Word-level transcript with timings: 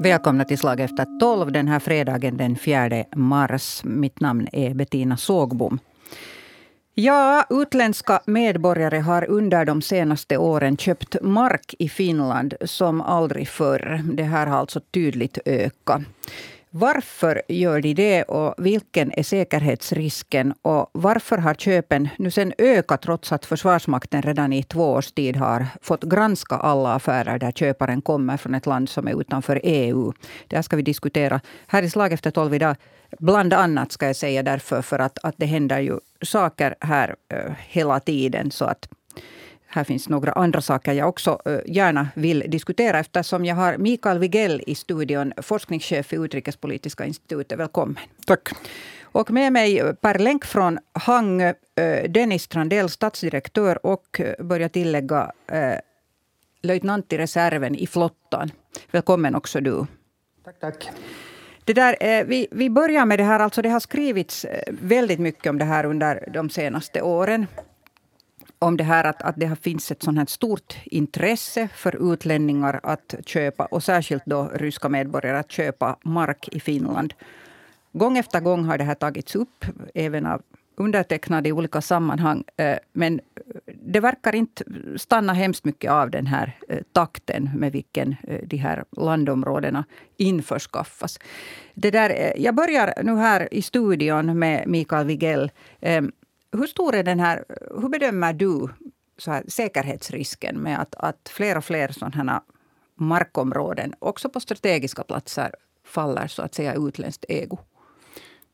Välkomna 0.00 0.44
till 0.44 0.58
Slag 0.58 0.80
efter 0.80 1.18
tolv 1.20 1.52
den 1.52 1.68
här 1.68 1.78
fredagen 1.78 2.36
den 2.36 2.56
4 2.56 3.04
mars. 3.16 3.80
Mitt 3.84 4.20
namn 4.20 4.48
är 4.52 4.74
Bettina 4.74 5.16
Sågbom. 5.16 5.78
Ja, 6.94 7.44
utländska 7.50 8.20
medborgare 8.26 8.98
har 8.98 9.30
under 9.30 9.64
de 9.64 9.82
senaste 9.82 10.36
åren 10.36 10.76
köpt 10.76 11.16
mark 11.22 11.74
i 11.78 11.88
Finland 11.88 12.54
som 12.64 13.00
aldrig 13.00 13.48
förr. 13.48 14.00
Det 14.12 14.22
här 14.22 14.46
har 14.46 14.58
alltså 14.58 14.80
tydligt 14.80 15.38
ökat. 15.44 16.02
Varför 16.76 17.42
gör 17.48 17.80
de 17.80 17.94
det 17.94 18.22
och 18.22 18.54
vilken 18.58 19.12
är 19.12 19.22
säkerhetsrisken? 19.22 20.54
Och 20.62 20.90
varför 20.92 21.38
har 21.38 21.54
köpen 21.54 22.08
nu 22.18 22.30
sen 22.30 22.52
ökat 22.58 23.02
trots 23.02 23.32
att 23.32 23.46
Försvarsmakten 23.46 24.22
redan 24.22 24.52
i 24.52 24.62
två 24.62 24.92
års 24.92 25.12
tid 25.12 25.36
har 25.36 25.66
fått 25.82 26.04
granska 26.04 26.54
alla 26.54 26.94
affärer 26.94 27.38
där 27.38 27.52
köparen 27.52 28.02
kommer 28.02 28.36
från 28.36 28.54
ett 28.54 28.66
land 28.66 28.88
som 28.88 29.08
är 29.08 29.20
utanför 29.20 29.60
EU? 29.62 30.12
Det 30.48 30.56
här 30.56 30.62
ska 30.62 30.76
vi 30.76 30.82
diskutera 30.82 31.40
här 31.66 31.82
i 31.82 31.90
Slag 31.90 32.12
efter 32.12 32.30
tolv 32.30 32.54
idag. 32.54 32.76
Bland 33.18 33.52
annat 33.52 33.92
ska 33.92 34.06
jag 34.06 34.16
säga 34.16 34.42
därför 34.42 34.82
för 34.82 34.98
att, 34.98 35.18
att 35.22 35.34
det 35.38 35.46
händer 35.46 35.80
ju 35.80 35.98
saker 36.22 36.74
här 36.80 37.16
eh, 37.34 37.52
hela 37.68 38.00
tiden. 38.00 38.50
Så 38.50 38.64
att 38.64 38.88
här 39.74 39.84
finns 39.84 40.08
några 40.08 40.32
andra 40.32 40.60
saker 40.60 40.92
jag 40.92 41.08
också 41.08 41.38
gärna 41.66 42.08
vill 42.14 42.44
diskutera 42.48 42.98
eftersom 42.98 43.44
jag 43.44 43.54
har 43.54 43.76
Mikael 43.76 44.18
Wigell 44.18 44.62
i 44.66 44.74
studion, 44.74 45.32
forskningschef 45.36 46.12
vid 46.12 46.20
Utrikespolitiska 46.20 47.04
institutet. 47.04 47.58
Välkommen. 47.58 47.98
Tack. 48.26 48.48
Och 49.02 49.30
med 49.30 49.52
mig 49.52 49.94
per 50.00 50.18
länk 50.18 50.44
från 50.44 50.78
Hang, 50.92 51.52
Dennis 52.08 52.42
Strandell, 52.42 52.88
statsdirektör 52.88 53.86
och, 53.86 54.20
börjar 54.38 54.68
tillägga, 54.68 55.32
löjtnant 56.62 57.12
i 57.12 57.18
reserven 57.18 57.74
i 57.74 57.86
flottan. 57.86 58.50
Välkommen 58.90 59.34
också 59.34 59.60
du. 59.60 59.86
Tack, 60.44 60.60
tack. 60.60 60.90
Det 61.64 61.72
där, 61.72 62.24
vi, 62.24 62.48
vi 62.50 62.70
börjar 62.70 63.06
med 63.06 63.18
det 63.18 63.24
här. 63.24 63.40
Alltså 63.40 63.62
det 63.62 63.68
har 63.68 63.80
skrivits 63.80 64.46
väldigt 64.68 65.18
mycket 65.18 65.50
om 65.50 65.58
det 65.58 65.64
här 65.64 65.84
under 65.84 66.28
de 66.32 66.50
senaste 66.50 67.02
åren 67.02 67.46
om 68.58 68.76
det 68.76 68.84
här 68.84 69.04
att, 69.04 69.22
att 69.22 69.36
det 69.36 69.56
finns 69.62 69.90
ett 69.90 70.02
sånt 70.02 70.18
här 70.18 70.26
stort 70.26 70.76
intresse 70.84 71.68
för 71.74 72.12
utlänningar 72.12 72.80
att 72.82 73.14
köpa, 73.26 73.64
och 73.64 73.82
särskilt 73.82 74.26
då 74.26 74.50
ryska 74.54 74.88
medborgare, 74.88 75.38
att 75.38 75.52
köpa 75.52 75.96
mark 76.02 76.48
i 76.52 76.60
Finland. 76.60 77.14
Gång 77.92 78.18
efter 78.18 78.40
gång 78.40 78.64
har 78.64 78.78
det 78.78 78.84
här 78.84 78.94
tagits 78.94 79.36
upp, 79.36 79.64
även 79.94 80.26
av 80.26 80.42
undertecknade 80.76 81.48
i 81.48 81.52
olika 81.52 81.80
sammanhang. 81.80 82.44
Eh, 82.56 82.76
men 82.92 83.20
det 83.82 84.00
verkar 84.00 84.34
inte 84.34 84.64
stanna 84.96 85.32
hemskt 85.32 85.64
mycket 85.64 85.90
av 85.90 86.10
den 86.10 86.26
här 86.26 86.58
eh, 86.68 86.78
takten 86.92 87.50
med 87.56 87.72
vilken 87.72 88.16
eh, 88.28 88.40
de 88.46 88.56
här 88.56 88.84
landområdena 88.96 89.84
införskaffas. 90.16 91.18
Det 91.74 91.90
där, 91.90 92.32
jag 92.36 92.54
börjar 92.54 93.02
nu 93.02 93.16
här 93.16 93.54
i 93.54 93.62
studion 93.62 94.38
med 94.38 94.68
Mikael 94.68 95.06
Wigell. 95.06 95.50
Hur 96.58 96.66
stor 96.66 96.94
är 96.94 97.02
den 97.02 97.20
här, 97.20 97.44
hur 97.80 97.88
bedömer 97.88 98.32
du 98.32 98.68
så 99.18 99.30
här, 99.30 99.44
säkerhetsrisken 99.48 100.62
med 100.62 100.80
att, 100.80 100.94
att 100.94 101.28
fler 101.28 101.56
och 101.56 101.64
fler 101.64 101.88
sådana 101.88 102.42
markområden, 102.94 103.94
också 103.98 104.28
på 104.28 104.40
strategiska 104.40 105.02
platser, 105.02 105.54
faller 105.86 106.26
så 106.26 106.42
att 106.42 106.54
säga 106.54 106.74
utländskt 106.74 107.24
ägo? 107.28 107.58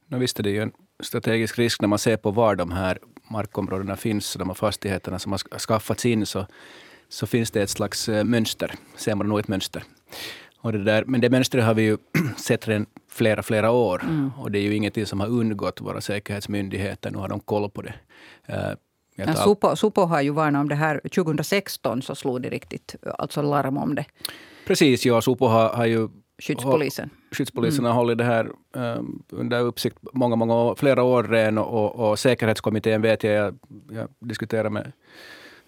No, 0.06 0.18
visst 0.18 0.38
är 0.38 0.42
det 0.42 0.50
ju 0.50 0.62
en 0.62 0.72
strategisk 1.00 1.58
risk 1.58 1.80
när 1.80 1.88
man 1.88 1.98
ser 1.98 2.16
på 2.16 2.30
var 2.30 2.56
de 2.56 2.70
här 2.70 2.98
markområdena 3.30 3.96
finns, 3.96 4.34
de 4.34 4.48
här 4.48 4.54
fastigheterna 4.54 5.18
som 5.18 5.32
har 5.32 5.58
skaffats 5.58 6.06
in, 6.06 6.26
så, 6.26 6.46
så 7.08 7.26
finns 7.26 7.50
det 7.50 7.62
ett 7.62 7.70
slags 7.70 8.08
eh, 8.08 8.24
mönster. 8.24 8.74
Ser 8.96 9.14
man 9.14 9.28
nog 9.28 9.38
ett 9.38 9.48
mönster. 9.48 9.84
Och 10.60 10.72
det 10.72 10.84
där, 10.84 11.04
men 11.06 11.20
det 11.20 11.30
mönstret 11.30 11.64
har 11.64 11.74
vi 11.74 11.82
ju 11.82 11.96
sett 12.36 12.68
redan 12.68 12.86
flera, 13.08 13.42
flera 13.42 13.70
år. 13.70 14.02
Mm. 14.02 14.30
Och 14.38 14.50
det 14.50 14.58
är 14.58 14.62
ju 14.62 14.74
ingenting 14.74 15.06
som 15.06 15.20
har 15.20 15.28
undgått 15.28 15.80
våra 15.80 16.00
säkerhetsmyndigheter. 16.00 17.10
Nu 17.10 17.18
har 17.18 17.28
de 17.28 17.40
koll 17.40 17.70
på 17.70 17.82
det. 17.82 17.94
Uh, 18.48 18.74
ja, 19.16 19.34
Supo, 19.34 19.76
Supo 19.76 20.00
har 20.00 20.20
ju 20.20 20.30
varnat 20.30 20.60
om 20.60 20.68
det 20.68 20.74
här. 20.74 21.00
2016 21.14 22.02
så 22.02 22.14
slog 22.14 22.42
det 22.42 22.48
riktigt 22.48 22.96
alltså 23.18 23.42
larm 23.42 23.76
om 23.76 23.94
det. 23.94 24.04
Precis, 24.66 25.06
ja. 25.06 25.20
Supo 25.20 25.46
har, 25.46 25.68
har 25.68 25.86
ju 25.86 26.08
Skyddspolisen. 26.40 27.10
Skyddspolisen 27.32 27.80
mm. 27.80 27.92
har 27.92 27.94
hållit 27.94 28.18
det 28.18 28.24
här 28.24 28.50
um, 28.72 29.22
under 29.30 29.60
uppsikt 29.60 29.98
många, 30.12 30.36
många 30.36 30.54
år, 30.54 30.74
flera 30.74 31.02
år 31.02 31.22
redan. 31.22 31.58
Och, 31.58 31.84
och, 31.84 32.10
och 32.10 32.18
säkerhetskommittén 32.18 33.02
vet 33.02 33.24
jag, 33.24 33.34
jag, 33.34 33.54
jag 33.92 34.08
diskuterade 34.18 34.70
med 34.70 34.92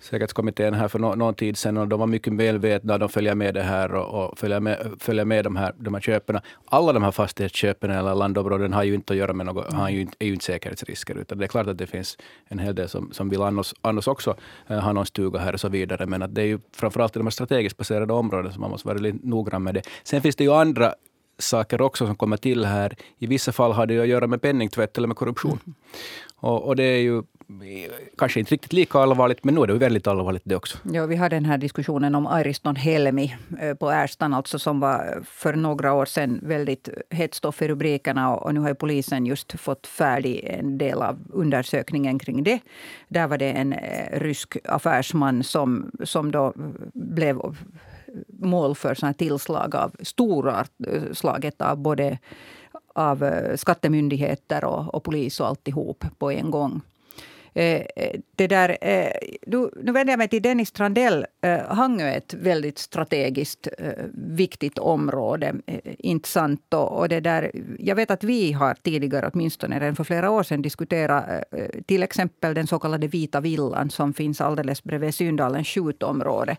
säkerhetskommittén 0.02 0.74
här 0.74 0.88
för 0.88 0.98
no, 0.98 1.14
någon 1.14 1.34
tid 1.34 1.56
sedan 1.56 1.76
och 1.76 1.88
de 1.88 2.00
var 2.00 2.06
mycket 2.06 2.32
medvetna. 2.32 2.98
De 2.98 3.08
följer 3.08 3.34
med 3.34 3.54
det 3.54 3.62
här 3.62 3.94
och, 3.94 4.24
och 4.24 4.38
följer 4.38 4.60
med, 4.60 4.92
följer 4.98 5.24
med 5.24 5.44
de, 5.44 5.56
här, 5.56 5.74
de 5.78 5.94
här 5.94 6.00
köpen. 6.00 6.40
Alla 6.64 6.92
de 6.92 7.02
här 7.02 7.10
fastighetsköpen 7.10 7.90
eller 7.90 8.14
landområden 8.14 8.72
har 8.72 8.82
ju 8.82 8.94
inte 8.94 9.12
att 9.12 9.16
göra 9.16 9.32
med 9.32 9.46
något, 9.46 9.72
har 9.72 9.90
ju 9.90 10.00
inte, 10.00 10.16
är 10.18 10.26
ju 10.26 10.32
inte 10.32 10.44
säkerhetsrisker. 10.44 11.18
Utan 11.18 11.38
det 11.38 11.44
är 11.44 11.48
klart 11.48 11.66
att 11.66 11.78
det 11.78 11.86
finns 11.86 12.18
en 12.48 12.58
hel 12.58 12.74
del 12.74 12.88
som, 12.88 13.12
som 13.12 13.28
vill 13.28 13.42
annars, 13.42 13.74
annars 13.80 14.08
också 14.08 14.36
uh, 14.70 14.78
ha 14.78 14.92
någon 14.92 15.06
stuga 15.06 15.38
här 15.38 15.52
och 15.52 15.60
så 15.60 15.68
vidare. 15.68 16.06
Men 16.06 16.22
att 16.22 16.34
det 16.34 16.42
är 16.42 16.46
ju 16.46 16.58
framförallt 16.76 17.16
i 17.16 17.18
de 17.18 17.26
här 17.26 17.30
strategiskt 17.30 17.76
baserade 17.76 18.12
områdena 18.12 18.52
som 18.52 18.60
man 18.60 18.70
måste 18.70 18.88
vara 18.88 18.98
lite 18.98 19.18
noggrann 19.22 19.62
med 19.62 19.74
det. 19.74 19.82
Sen 20.02 20.22
finns 20.22 20.36
det 20.36 20.44
ju 20.44 20.52
andra 20.52 20.94
saker 21.38 21.80
också 21.80 22.06
som 22.06 22.16
kommer 22.16 22.36
till 22.36 22.64
här. 22.64 22.96
I 23.18 23.26
vissa 23.26 23.52
fall 23.52 23.72
har 23.72 23.86
det 23.86 24.00
att 24.00 24.08
göra 24.08 24.26
med 24.26 24.42
penningtvätt 24.42 24.98
eller 24.98 25.08
med 25.08 25.16
korruption. 25.16 25.58
Mm. 25.66 25.74
Och, 26.36 26.62
och, 26.62 26.76
det 26.76 26.84
är 26.84 26.98
ju 26.98 27.22
kanske 28.18 28.40
inte 28.40 28.52
riktigt 28.52 28.72
lika 28.72 28.98
allvarligt, 28.98 29.44
men 29.44 29.54
nu 29.54 29.62
är 29.62 29.66
det 29.66 29.74
väldigt 29.74 30.06
allvarligt 30.06 30.42
det 30.44 30.56
också. 30.56 30.78
Ja, 30.92 31.06
vi 31.06 31.16
har 31.16 31.28
den 31.28 31.44
här 31.44 31.58
diskussionen 31.58 32.14
om 32.14 32.26
Airiston 32.26 32.76
Helmi 32.76 33.36
eh, 33.60 33.74
på 33.74 33.90
Ärstan, 33.90 34.34
alltså 34.34 34.58
som 34.58 34.80
var 34.80 35.22
för 35.24 35.54
några 35.54 35.92
år 35.92 36.04
sedan 36.04 36.40
väldigt 36.42 36.88
hett 37.10 37.34
stoff 37.34 37.62
i 37.62 37.68
rubrikerna. 37.68 38.36
Och 38.36 38.54
nu 38.54 38.60
har 38.60 38.74
polisen 38.74 39.26
just 39.26 39.60
fått 39.60 39.86
färdig 39.86 40.44
en 40.44 40.78
del 40.78 41.02
av 41.02 41.18
undersökningen 41.32 42.18
kring 42.18 42.42
det. 42.42 42.60
Där 43.08 43.26
var 43.26 43.38
det 43.38 43.52
en 43.52 43.72
eh, 43.72 44.20
rysk 44.20 44.56
affärsman 44.64 45.42
som, 45.42 45.90
som 46.04 46.30
då 46.30 46.52
blev 46.94 47.40
mål 48.26 48.74
för 48.74 48.94
såna 48.94 49.14
tillslag 49.14 49.76
av 49.76 49.96
storslaget 50.00 51.60
eh, 51.60 51.70
av 51.70 51.76
både 51.76 52.18
av 52.94 53.24
skattemyndigheter 53.56 54.64
och, 54.64 54.94
och 54.94 55.04
polis 55.04 55.40
och 55.40 55.46
alltihop 55.46 56.04
på 56.18 56.30
en 56.30 56.50
gång. 56.50 56.80
Eh, 57.54 57.82
eh, 57.96 58.20
det 58.36 58.46
där, 58.46 58.78
eh, 58.80 59.12
nu, 59.46 59.70
nu 59.82 59.92
vänder 59.92 60.12
jag 60.12 60.18
mig 60.18 60.28
till 60.28 60.42
Dennis 60.42 60.68
Strandell. 60.68 61.26
Eh, 61.40 61.58
Hangö 61.58 62.04
är 62.04 62.16
ett 62.16 62.34
väldigt 62.34 62.78
strategiskt 62.78 63.68
eh, 63.78 64.04
viktigt 64.14 64.78
område. 64.78 65.54
Eh, 65.66 65.78
intressant. 65.98 66.74
Och, 66.74 66.98
och 66.98 67.08
det 67.08 67.20
där, 67.20 67.50
jag 67.78 67.96
vet 67.96 68.10
att 68.10 68.24
vi 68.24 68.52
har 68.52 68.74
tidigare, 68.74 69.30
åtminstone 69.32 69.80
redan 69.80 69.96
för 69.96 70.04
flera 70.04 70.30
år 70.30 70.42
sedan, 70.42 70.62
diskuterat 70.62 71.24
till 71.86 72.02
exempel 72.02 72.54
den 72.54 72.66
så 72.66 72.78
kallade 72.78 73.06
Vita 73.06 73.40
villan 73.40 73.90
som 73.90 74.14
finns 74.14 74.40
alldeles 74.40 74.84
bredvid 74.84 75.14
Syndalens 75.14 75.68
skjutområde. 75.68 76.56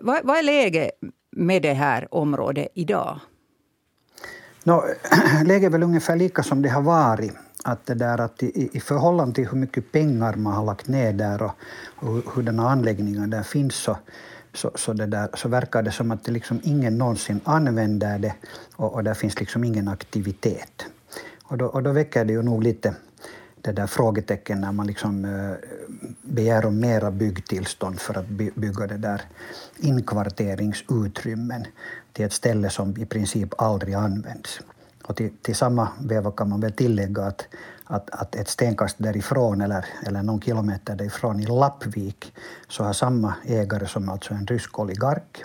Vad, 0.00 0.24
vad 0.24 0.36
är 0.36 0.42
läget 0.42 0.90
med 1.36 1.62
det 1.62 1.72
här 1.72 2.14
området 2.14 2.68
idag? 2.74 3.20
No, 4.64 4.82
läget 5.44 5.66
är 5.66 5.70
väl 5.70 5.82
ungefär 5.82 6.16
lika 6.16 6.42
som 6.42 6.62
det 6.62 6.68
har 6.68 6.82
varit 6.82 7.32
att, 7.64 7.86
det 7.86 7.94
där, 7.94 8.20
att 8.20 8.42
i, 8.42 8.70
i 8.72 8.80
förhållande 8.80 9.34
till 9.34 9.48
hur 9.48 9.58
mycket 9.58 9.92
pengar 9.92 10.34
man 10.34 10.52
har 10.52 10.64
lagt 10.64 10.88
ner 10.88 11.12
där 11.12 11.42
och, 11.42 11.52
och 11.96 12.34
hurdana 12.34 12.70
anläggningar 12.70 13.26
där 13.26 13.42
finns 13.42 13.74
så, 13.74 13.96
så, 14.54 14.70
så, 14.74 14.92
det 14.92 15.06
där, 15.06 15.28
så 15.34 15.48
verkar 15.48 15.82
det 15.82 15.92
som 15.92 16.10
att 16.10 16.24
det 16.24 16.32
liksom 16.32 16.60
ingen 16.62 16.98
någonsin 16.98 17.40
använder 17.44 18.18
det 18.18 18.34
och, 18.76 18.94
och 18.94 19.04
där 19.04 19.14
finns 19.14 19.40
liksom 19.40 19.64
ingen 19.64 19.88
aktivitet. 19.88 20.86
Och 21.44 21.58
då, 21.58 21.66
och 21.66 21.82
då 21.82 21.92
väcker 21.92 22.24
det 22.24 22.32
ju 22.32 22.42
nog 22.42 22.62
lite 22.62 22.94
det 23.62 23.72
där 23.72 23.86
frågetecken 23.86 24.60
när 24.60 24.72
man 24.72 24.86
liksom 24.86 25.24
eh, 25.24 25.54
begär 26.22 26.66
om 26.66 26.80
mera 26.80 27.10
byggtillstånd 27.10 28.00
för 28.00 28.18
att 28.18 28.26
bygga 28.54 28.86
det 28.86 28.96
där 28.96 29.22
inkvarteringsutrymmen 29.78 31.66
till 32.12 32.24
ett 32.24 32.32
ställe 32.32 32.70
som 32.70 32.96
i 32.96 33.06
princip 33.06 33.54
aldrig 33.58 33.94
används. 33.94 34.60
Och 35.10 35.16
till, 35.16 35.30
till 35.42 35.56
samma 35.56 35.88
veva 36.00 36.30
kan 36.30 36.48
man 36.48 36.60
väl 36.60 36.72
tillägga 36.72 37.22
att, 37.22 37.46
att, 37.84 38.10
att 38.10 38.34
ett 38.34 38.48
stenkast 38.48 38.96
därifrån 38.98 39.60
eller, 39.60 39.84
eller 40.06 40.22
någon 40.22 40.40
kilometer 40.40 40.96
därifrån 40.96 41.40
i 41.40 41.46
Lappvik 41.46 42.34
så 42.68 42.84
har 42.84 42.92
samma 42.92 43.34
ägare 43.44 43.86
som 43.86 44.08
alltså 44.08 44.34
en 44.34 44.46
rysk 44.46 44.78
oligark, 44.78 45.44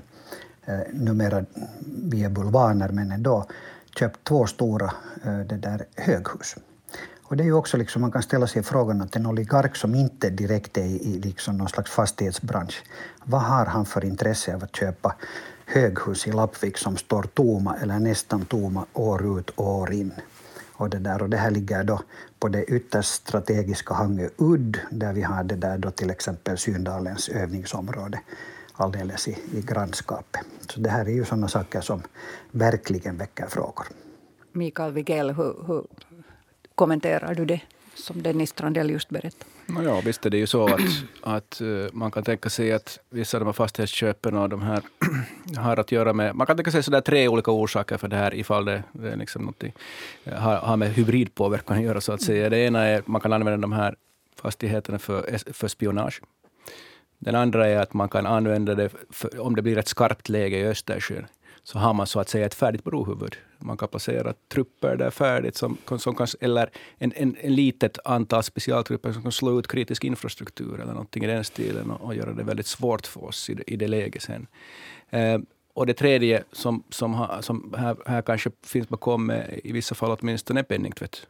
eh, 0.65 0.79
numera 0.93 1.45
via 1.85 2.29
bulvaner 2.29 2.89
men 2.89 3.11
ändå, 3.11 3.45
köpt 3.99 4.23
två 4.23 4.45
stora 4.45 4.91
eh, 5.23 5.39
det 5.39 5.57
där 5.57 5.85
höghus. 5.95 6.55
Och 7.23 7.37
det 7.37 7.43
är 7.43 7.45
ju 7.45 7.53
också 7.53 7.77
liksom, 7.77 8.01
man 8.01 8.11
kan 8.11 8.23
ställa 8.23 8.47
sig 8.47 8.63
frågan 8.63 9.01
att 9.01 9.15
en 9.15 9.25
oligark 9.25 9.75
som 9.75 9.95
inte 9.95 10.29
direkt 10.29 10.77
är 10.77 10.85
i 10.85 11.19
liksom 11.19 11.57
någon 11.57 11.69
slags 11.69 11.91
fastighetsbransch, 11.91 12.83
vad 13.23 13.41
har 13.41 13.65
han 13.65 13.85
för 13.85 14.05
intresse 14.05 14.55
av 14.55 14.63
att 14.63 14.75
köpa 14.75 15.15
höghus 15.65 16.27
i 16.27 16.31
Lappvik 16.31 16.77
som 16.77 16.97
står 16.97 17.23
tomma 17.23 17.75
eller 17.81 17.99
nästan 17.99 18.45
tomma 18.45 18.85
år 18.93 19.39
ut 19.39 19.49
och 19.49 19.75
år 19.75 19.93
in. 19.93 20.13
Och 20.73 20.89
det, 20.89 20.99
där, 20.99 21.21
och 21.21 21.29
det 21.29 21.37
här 21.37 21.51
ligger 21.51 21.83
då 21.83 22.01
på 22.39 22.47
det 22.47 22.63
ytterst 22.63 23.09
strategiska 23.09 23.93
Hangö 23.93 24.29
udd 24.37 24.79
där 24.91 25.13
vi 25.13 25.21
har 25.21 25.43
det 25.43 25.55
där 25.55 25.77
då 25.77 25.91
till 25.91 26.09
exempel 26.09 26.57
Syndalens 26.57 27.29
övningsområde. 27.29 28.19
alldeles 28.73 29.27
i, 29.27 29.37
i 29.53 29.61
grannskapet. 29.61 30.41
Så 30.69 30.79
det 30.79 30.89
här 30.89 31.05
är 31.05 31.11
ju 31.11 31.25
sådana 31.25 31.47
saker 31.47 31.81
som 31.81 32.01
verkligen 32.51 33.17
väcker 33.17 33.47
frågor. 33.47 33.85
Mikael 34.51 34.91
Wigell, 34.93 35.31
hur, 35.31 35.55
hur 35.67 35.85
kommenterar 36.75 37.35
du 37.35 37.45
det 37.45 37.61
som 37.95 38.23
Dennis 38.23 38.49
Strandell 38.49 38.89
just 38.89 39.09
berättade? 39.09 39.54
Ja, 39.67 40.01
visst 40.05 40.25
är 40.25 40.29
det 40.29 40.37
ju 40.37 40.47
så 40.47 40.65
att, 40.65 40.81
att 41.21 41.61
uh, 41.61 41.87
man 41.93 42.11
kan 42.11 42.23
tänka 42.23 42.49
sig 42.49 42.73
att 42.73 42.99
vissa 43.09 43.37
av 43.37 43.41
de 43.41 43.45
här 43.45 43.53
fastighetsköpen 43.53 44.37
och 44.37 44.49
de 44.49 44.61
här 44.61 44.81
har 45.57 45.79
att 45.79 45.91
göra 45.91 46.13
med... 46.13 46.35
Man 46.35 46.47
kan 46.47 46.57
tänka 46.57 46.71
sig 46.71 46.83
sådär 46.83 47.01
tre 47.01 47.27
olika 47.27 47.51
orsaker 47.51 47.97
för 47.97 48.07
det 48.07 48.15
här 48.15 48.33
ifall 48.33 48.65
det, 48.65 48.83
det 48.91 49.11
är 49.11 49.15
liksom 49.15 49.53
eh, 49.59 50.33
har, 50.33 50.55
har 50.55 50.77
med 50.77 50.93
hybridpåverkan 50.93 51.77
att 51.77 51.83
göra. 51.83 52.01
så 52.01 52.13
att 52.13 52.21
säga. 52.21 52.49
Det 52.49 52.57
ena 52.57 52.83
är 52.83 52.99
att 52.99 53.07
man 53.07 53.21
kan 53.21 53.33
använda 53.33 53.61
de 53.61 53.73
här 53.73 53.95
fastigheterna 54.35 54.99
för, 54.99 55.53
för 55.53 55.67
spionage. 55.67 56.21
Den 57.25 57.35
andra 57.35 57.67
är 57.67 57.77
att 57.77 57.93
man 57.93 58.09
kan 58.09 58.25
använda 58.25 58.75
det 58.75 58.89
för, 59.09 59.39
om 59.39 59.55
det 59.55 59.61
blir 59.61 59.77
ett 59.77 59.87
skarpt 59.87 60.29
läge 60.29 60.57
i 60.57 60.67
Östersjön 60.67 61.27
så 61.63 61.79
har 61.79 61.93
man 61.93 62.07
så 62.07 62.19
att 62.19 62.29
säga 62.29 62.45
ett 62.45 62.53
färdigt 62.53 62.83
brohuvud. 62.83 63.35
Man 63.59 63.77
kan 63.77 63.87
placera 63.87 64.33
trupper 64.53 64.95
där 64.95 65.09
färdigt, 65.09 65.55
som, 65.55 65.77
som 65.97 66.15
kan, 66.15 66.27
eller 66.41 66.69
en, 66.97 67.13
en, 67.15 67.35
en 67.41 67.55
litet 67.55 67.97
antal 68.05 68.43
specialtrupper 68.43 69.11
som 69.11 69.21
kan 69.21 69.31
slå 69.31 69.59
ut 69.59 69.67
kritisk 69.67 70.03
infrastruktur 70.03 70.73
eller 70.81 70.93
någonting 70.93 71.23
i 71.23 71.27
den 71.27 71.43
stilen 71.43 71.91
och, 71.91 72.01
och 72.01 72.15
göra 72.15 72.33
det 72.33 72.43
väldigt 72.43 72.67
svårt 72.67 73.07
för 73.07 73.23
oss 73.23 73.49
i 73.49 73.53
det, 73.53 73.63
i 73.71 73.75
det 73.75 73.87
läget 73.87 74.21
sen. 74.21 74.47
Eh, 75.09 75.39
och 75.73 75.85
det 75.85 75.93
tredje 75.93 76.43
som, 76.51 76.83
som, 76.89 77.13
ha, 77.13 77.41
som 77.41 77.73
här, 77.77 77.97
här 78.05 78.21
kanske 78.21 78.51
finns 78.63 78.89
bakom, 78.89 79.29
eh, 79.29 79.43
i 79.63 79.71
vissa 79.71 79.95
fall 79.95 80.17
åtminstone, 80.19 80.59
är 80.59 80.63
penningtvätt 80.63 81.27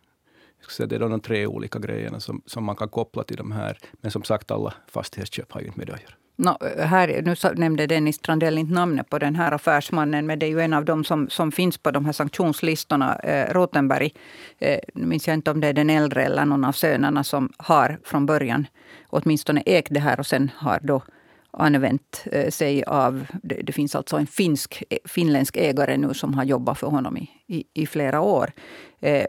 det 0.78 0.96
är 0.96 1.00
de 1.00 1.20
tre 1.20 1.48
olika 1.48 1.80
grejerna 1.80 2.20
som, 2.20 2.42
som 2.46 2.64
man 2.64 2.76
kan 2.76 2.90
koppla 2.90 3.24
till 3.24 3.38
de 3.38 3.52
här. 3.52 3.78
Men 3.92 4.12
som 4.12 4.24
sagt, 4.24 4.52
alla 4.52 4.74
fastighetsköp 4.88 5.52
har 5.52 5.62
ju 5.62 5.68
inte 5.68 5.80
med 5.80 5.88
det 5.88 5.94
att 5.94 6.02
göra. 6.02 6.14
No, 6.38 6.58
här, 6.84 7.22
nu 7.22 7.60
nämnde 7.60 7.88
Dennis 7.88 8.16
Strandell 8.16 8.58
inte 8.58 8.74
namnet 8.74 9.10
på 9.10 9.20
den 9.20 9.36
här 9.36 9.52
affärsmannen, 9.52 10.28
men 10.28 10.40
det 10.40 10.46
är 10.46 10.50
ju 10.50 10.62
en 10.62 10.74
av 10.74 10.86
dem 10.86 11.04
som, 11.04 11.30
som 11.30 11.52
finns 11.52 11.78
på 11.78 11.92
de 11.92 12.06
här 12.06 12.12
sanktionslistorna. 12.12 13.16
Eh, 13.16 13.54
Rotenberg, 13.54 14.14
eh, 14.60 14.80
nu 14.94 15.06
minns 15.06 15.28
jag 15.28 15.34
inte 15.34 15.52
om 15.52 15.62
det 15.62 15.68
är 15.68 15.74
den 15.74 15.90
äldre 15.90 16.26
eller 16.26 16.46
någon 16.46 16.66
av 16.66 16.72
sönerna 16.72 17.24
som 17.24 17.54
har 17.58 18.00
från 18.04 18.26
början 18.26 18.68
åtminstone 19.10 19.64
ägt 19.66 19.94
det 19.94 20.00
här 20.00 20.20
och 20.20 20.26
sen 20.26 20.52
har 20.56 20.80
då 20.84 21.04
använt 21.52 22.24
eh, 22.32 22.50
sig 22.50 22.84
av... 22.84 23.26
Det, 23.44 23.56
det, 23.56 23.74
finns 23.74 23.96
alltså 23.96 24.18
en 24.18 24.28
finsk, 24.28 24.84
eh, 24.90 24.98
finländsk 25.06 25.58
ägare 25.58 25.98
nu 25.98 26.14
som 26.14 26.34
har 26.34 26.44
jobbat 26.44 26.78
för 26.78 26.88
honom 26.88 27.18
i, 27.18 27.30
i, 27.48 27.64
i 27.74 27.86
flera 27.88 28.22
år. 28.22 28.52
Eh, 29.00 29.26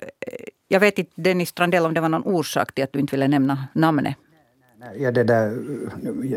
jag 0.68 0.80
vet 0.80 0.98
inte, 0.98 1.12
Dennis 1.14 1.48
Strandell, 1.48 1.86
om 1.86 1.94
det 1.94 2.00
var 2.00 2.08
någon 2.08 2.22
orsak 2.24 2.74
till 2.74 2.84
att 2.84 2.92
du 2.92 2.98
inte 2.98 3.16
ville 3.16 3.28
nämna 3.28 3.66
namnet 3.72 4.16
Ja, 4.98 5.10
det 5.10 5.24
där, 5.24 5.58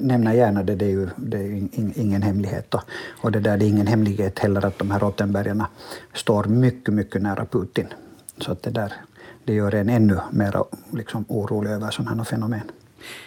nämna 0.02 0.36
gärna 0.36 0.64
det, 0.64 0.76
det 0.76 0.86
är 0.86 0.90
ju 0.90 1.10
det 1.16 1.38
är 1.38 1.68
ingen 2.00 2.22
hemlighet. 2.22 2.74
Och, 2.74 2.81
och 3.22 3.31
det 3.31 3.40
där 3.40 3.58
det 3.58 3.66
är 3.66 3.68
ingen 3.68 3.88
hemlighet 3.88 4.40
heller 4.40 4.66
att 4.66 4.80
de 4.80 4.92
här 4.92 5.00
Rottenbergarna 5.00 5.68
står 6.14 6.44
mycket, 6.44 6.94
mycket 6.94 7.22
nära 7.22 7.46
Putin. 7.46 7.88
Så 8.38 8.52
att 8.52 8.64
det 8.64 8.70
där 8.70 8.94
det 9.44 9.54
gör 9.54 9.76
en 9.76 9.90
ännu 9.90 10.20
mer 10.31 10.64
liksom, 10.94 11.26
orolig 11.28 11.72
över 11.72 11.92
sådana 11.92 12.16
här 12.16 12.24
fenomen. 12.24 12.72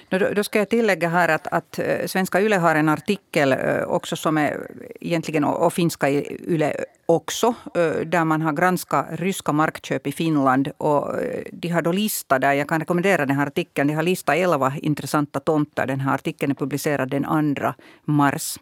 Då 0.08 0.44
ska 0.44 0.58
jag 0.58 0.68
tillägga 0.68 1.08
här 1.08 1.28
att, 1.28 1.46
att 1.46 1.78
eh, 1.78 2.06
Svenska 2.06 2.40
Yle 2.40 2.56
har 2.56 2.74
en 2.74 2.88
artikel 2.88 3.52
eh, 3.52 3.82
också 3.86 4.16
som 4.16 4.38
är 4.38 4.70
egentligen, 5.00 5.44
och 5.44 5.72
finska 5.72 6.10
Yle 6.10 6.74
också, 7.06 7.54
eh, 7.74 8.06
där 8.06 8.24
man 8.24 8.42
har 8.42 8.52
granskat 8.52 9.06
ryska 9.10 9.52
markköp 9.52 10.06
i 10.06 10.12
Finland. 10.12 10.68
Och 10.76 11.16
de 11.52 11.68
har 11.68 11.82
då 11.82 11.92
listat, 11.92 12.40
där 12.40 12.52
jag 12.52 12.68
kan 12.68 12.80
rekommendera 12.80 13.26
den 13.26 13.36
här 13.36 13.46
artikeln, 13.46 13.88
de 13.88 13.94
har 13.94 14.02
listat 14.02 14.36
elva 14.36 14.72
intressanta 14.82 15.40
tomter. 15.40 15.86
Den 15.86 16.00
här 16.00 16.14
artikeln 16.14 16.52
är 16.52 16.56
publicerad 16.56 17.10
den 17.10 17.54
2 17.54 17.72
mars. 18.04 18.58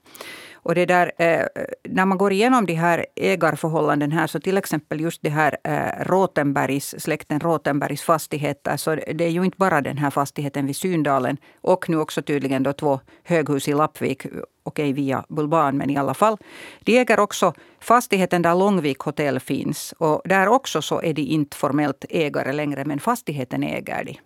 Och 0.62 0.74
det 0.74 0.86
där, 0.86 1.12
eh, 1.18 1.46
när 1.88 2.06
man 2.06 2.18
går 2.18 2.32
igenom 2.32 2.66
de 2.66 2.74
här 2.74 3.06
ägarförhållanden 3.16 4.12
här, 4.12 4.26
så 4.26 4.40
till 4.40 4.58
exempel 4.58 5.00
just 5.00 5.22
det 5.22 5.30
här 5.30 5.56
eh, 5.64 6.04
Rotenbergs, 6.04 6.94
släkten 6.98 7.40
Rotenbergs 7.40 8.02
fastigheter, 8.02 8.76
så 8.76 8.90
alltså 8.90 9.12
det 9.14 9.24
är 9.24 9.28
ju 9.28 9.44
inte 9.44 9.56
bara 9.56 9.80
den 9.80 9.98
här 9.98 10.10
fastigheten 10.10 10.66
vid 10.66 10.76
Syndalen 10.76 11.36
och 11.60 11.88
nu 11.88 11.96
också 11.96 12.22
tydligen 12.22 12.62
då 12.62 12.72
två 12.72 13.00
höghus 13.24 13.68
i 13.68 13.74
Lappvik, 13.74 14.26
okej 14.62 14.92
via 14.92 15.24
Bulban, 15.28 15.76
men 15.76 15.90
i 15.90 15.96
alla 15.96 16.14
fall. 16.14 16.36
De 16.80 16.98
äger 16.98 17.20
också 17.20 17.54
fastigheten 17.80 18.42
där 18.42 18.54
Långvik 18.54 18.98
hotell 18.98 19.40
finns 19.40 19.94
och 19.98 20.22
där 20.24 20.48
också 20.48 20.82
så 20.82 21.02
är 21.02 21.14
de 21.14 21.22
inte 21.22 21.56
formellt 21.56 22.04
ägare 22.10 22.52
längre, 22.52 22.84
men 22.84 23.00
fastigheten 23.00 23.62
äger 23.62 24.04
de. 24.04 24.18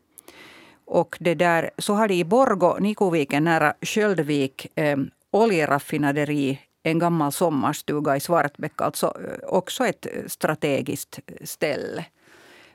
Och 0.87 1.17
det 1.21 1.35
där, 1.35 1.71
så 1.79 1.95
har 1.95 2.09
de 2.09 2.15
i 2.15 2.25
Borgo, 2.25 2.77
Nikoviken 2.81 3.45
nära 3.45 3.75
Sköldvik, 3.83 4.79
eh, 4.79 4.97
oljeraffinaderi, 5.35 6.59
en 6.83 6.99
gammal 6.99 7.33
sommarstuga 7.33 8.17
i 8.17 8.21
Svartbäck, 8.21 8.81
alltså 8.81 9.07
eh, 9.07 9.49
också 9.49 9.87
ett 9.87 10.07
eh, 10.07 10.27
strategiskt 10.27 11.21
eh, 11.27 11.45
ställe. 11.45 12.05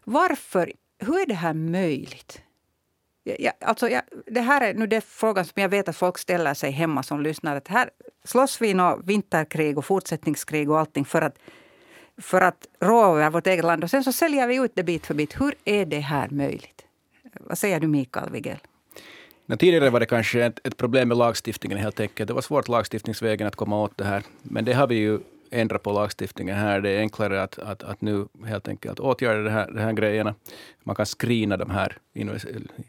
Varför, 0.04 0.72
hur 1.00 1.22
är 1.22 1.26
det 1.26 1.34
här 1.34 1.54
möjligt? 1.54 2.42
Ja, 3.24 3.52
alltså, 3.62 3.90
ja, 3.90 4.02
det 4.26 4.42
här 4.42 4.62
är 4.62 4.74
nu 4.74 4.88
den 4.88 5.02
frågan 5.02 5.46
som 5.46 5.62
jag 5.62 5.70
vet 5.70 5.90
att 5.90 5.98
folk 5.98 6.18
ställer 6.18 6.54
sig 6.54 6.72
hemma 6.72 7.04
som 7.04 7.22
lyssnar. 7.22 7.56
Att 7.56 7.68
här 7.68 7.90
slåss 8.24 8.62
vi 8.62 8.70
i 8.70 8.76
vinterkrig 9.04 9.78
och 9.78 9.86
fortsättningskrig 9.86 10.70
och 10.70 10.80
allting 10.80 11.06
för 11.06 11.22
att, 11.22 11.40
för 12.18 12.42
att 12.42 12.68
rå 12.80 13.06
över 13.06 13.30
vårt 13.30 13.48
eget 13.48 13.66
land. 13.66 13.84
Och 13.84 13.90
sen 13.90 14.04
så 14.04 14.12
säljer 14.12 14.48
vi 14.48 14.56
ut 14.56 14.72
det 14.76 14.84
bit 14.84 15.06
för 15.06 15.14
bit. 15.14 15.42
Hur 15.42 15.56
är 15.66 15.86
det 15.86 16.00
här 16.00 16.30
möjligt? 16.30 16.86
Vad 17.34 17.58
säger 17.58 17.80
du 17.80 17.88
Mikael 17.88 18.30
Wigell? 18.30 18.60
Men 19.50 19.58
tidigare 19.58 19.90
var 19.90 20.00
det 20.00 20.06
kanske 20.06 20.46
ett, 20.46 20.60
ett, 20.68 20.78
problem 20.78 21.08
med 21.08 21.18
lagstiftningen 21.18 21.78
helt 21.78 22.00
enkelt. 22.00 22.28
Det 22.28 22.34
var 22.34 22.42
svårt 22.42 22.68
lagstiftningsvägen 22.68 23.48
att 23.48 23.56
komma 23.56 23.82
åt 23.82 23.98
det 23.98 24.04
här. 24.04 24.24
Men 24.44 24.66
det 24.66 24.74
har 24.74 24.88
vi 24.88 24.96
ju 24.96 25.20
ändrat 25.52 25.84
på 25.84 25.92
lagstiftningen 25.92 26.56
här. 26.56 26.82
Det 26.82 26.90
är 26.90 27.00
enklare 27.00 27.44
att, 27.44 27.60
att, 27.60 27.84
att 27.84 28.02
nu 28.02 28.28
helt 28.46 28.68
enkelt 28.68 29.00
åtgärda 29.00 29.42
de 29.42 29.50
här, 29.50 29.72
de 29.72 29.80
här 29.80 29.94
grejerna. 29.94 30.36
Man 30.84 30.96
kan 30.96 31.06
screena 31.06 31.58
de 31.58 31.70
här 31.70 31.98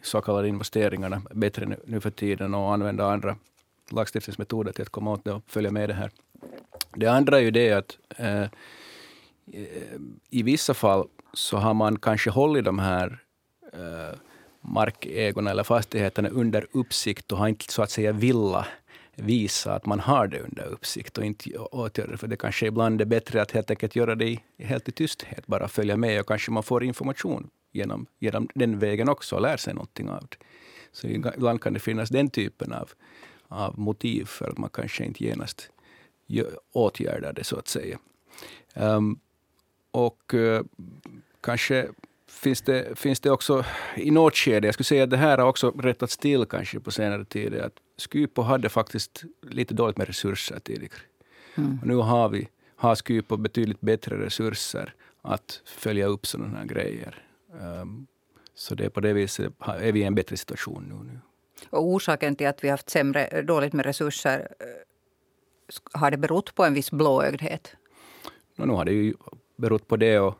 så 0.02 0.20
kallade 0.20 0.48
investeringarna 0.48 1.22
bättre 1.30 1.66
nu, 1.66 1.76
nu 1.84 2.00
för 2.00 2.10
tiden 2.10 2.54
och 2.54 2.72
använda 2.72 3.12
andra 3.12 3.36
lagstiftningsmetoder 3.90 4.72
till 4.72 4.82
att 4.82 4.88
komma 4.88 5.12
åt 5.12 5.24
det 5.24 5.32
och 5.32 5.42
följa 5.46 5.70
med 5.70 5.88
det 5.88 5.94
här. 5.94 6.10
Det 6.94 7.06
andra 7.06 7.38
är 7.38 7.42
ju 7.42 7.50
det 7.50 7.72
att 7.72 7.98
eh, 8.16 8.44
i 10.30 10.42
vissa 10.42 10.74
fall 10.74 11.08
så 11.32 11.56
har 11.56 11.74
man 11.74 11.98
kanske 11.98 12.30
hållit 12.30 12.64
de 12.64 12.78
här 12.78 13.18
eh, 13.72 14.18
markägorna 14.60 15.50
eller 15.50 15.64
fastigheterna 15.64 16.28
under 16.28 16.66
uppsikt 16.72 17.32
och 17.32 17.38
har 17.38 17.48
inte 17.48 17.72
så 17.72 17.82
att 17.82 17.90
säga 17.90 18.12
villa 18.12 18.66
visa 19.14 19.74
att 19.74 19.86
man 19.86 20.00
har 20.00 20.26
det 20.26 20.40
under 20.40 20.64
uppsikt 20.64 21.18
och 21.18 21.24
inte 21.24 21.58
åtgärda 21.58 22.10
det. 22.10 22.16
För 22.16 22.28
det 22.28 22.36
kanske 22.36 22.66
ibland 22.66 23.00
är 23.00 23.04
bättre 23.04 23.42
att 23.42 23.50
helt 23.50 23.70
enkelt 23.70 23.96
göra 23.96 24.14
det 24.14 24.38
helt 24.58 24.88
i 24.88 24.92
tysthet, 24.92 25.46
bara 25.46 25.68
följa 25.68 25.96
med 25.96 26.20
och 26.20 26.26
kanske 26.26 26.50
man 26.50 26.62
får 26.62 26.84
information 26.84 27.50
genom, 27.72 28.06
genom 28.18 28.48
den 28.54 28.78
vägen 28.78 29.08
också 29.08 29.36
och 29.36 29.42
lär 29.42 29.56
sig 29.56 29.74
någonting 29.74 30.10
av 30.10 30.20
det. 30.20 30.36
Så 30.92 31.06
ibland 31.06 31.62
kan 31.62 31.72
det 31.72 31.80
finnas 31.80 32.08
den 32.08 32.30
typen 32.30 32.72
av, 32.72 32.90
av 33.48 33.78
motiv 33.78 34.24
för 34.24 34.48
att 34.48 34.58
man 34.58 34.70
kanske 34.70 35.04
inte 35.04 35.24
genast 35.24 35.70
åtgärdar 36.72 37.32
det 37.32 37.44
så 37.44 37.56
att 37.56 37.68
säga. 37.68 37.98
Um, 38.74 39.20
och 39.90 40.34
uh, 40.34 40.62
kanske 41.40 41.88
finns 42.30 42.62
det, 42.62 42.98
finns 42.98 43.20
det 43.20 43.30
också 43.30 43.64
i 43.96 44.10
något 44.10 44.36
skede, 44.36 44.66
jag 44.66 44.74
skulle 44.74 44.84
säga 44.84 45.04
att 45.04 45.10
det 45.10 45.16
här 45.16 45.38
har 45.38 45.46
också 45.46 45.70
rättats 45.70 46.16
till 46.16 46.44
kanske 46.44 46.80
på 46.80 46.90
senare 46.90 47.24
tid, 47.24 47.54
att 47.54 47.72
Skypo 47.98 48.42
hade 48.42 48.68
faktiskt 48.68 49.24
lite 49.42 49.74
dåligt 49.74 49.96
med 49.96 50.06
resurser 50.06 50.58
tidigare. 50.58 51.02
Mm. 51.54 51.78
Och 51.80 51.86
nu 51.86 51.94
har 51.94 52.28
vi 52.28 52.48
har 52.76 52.96
Skypo 52.96 53.36
betydligt 53.36 53.80
bättre 53.80 54.24
resurser 54.24 54.94
att 55.22 55.62
följa 55.64 56.06
upp 56.06 56.26
sådana 56.26 56.58
här 56.58 56.64
grejer. 56.64 57.24
Um, 57.82 58.06
så 58.54 58.74
det 58.74 58.84
är 58.84 58.88
på 58.88 59.00
det 59.00 59.12
viset 59.12 59.52
är 59.80 59.92
vi 59.92 60.00
i 60.00 60.02
en 60.02 60.14
bättre 60.14 60.36
situation 60.36 60.84
nu. 60.88 61.12
nu. 61.12 61.20
Och 61.70 61.86
orsaken 61.86 62.36
till 62.36 62.46
att 62.46 62.64
vi 62.64 62.68
haft 62.68 62.90
sämre, 62.90 63.42
dåligt 63.42 63.72
med 63.72 63.86
resurser, 63.86 64.48
eh, 64.60 64.66
har 65.92 66.10
det 66.10 66.16
berott 66.16 66.54
på 66.54 66.64
en 66.64 66.74
viss 66.74 66.90
blåögdhet? 66.90 67.76
No, 68.56 68.64
nu 68.64 68.72
har 68.72 68.84
det 68.84 68.92
ju 68.92 69.14
berott 69.56 69.88
på 69.88 69.96
det 69.96 70.18
och 70.18 70.38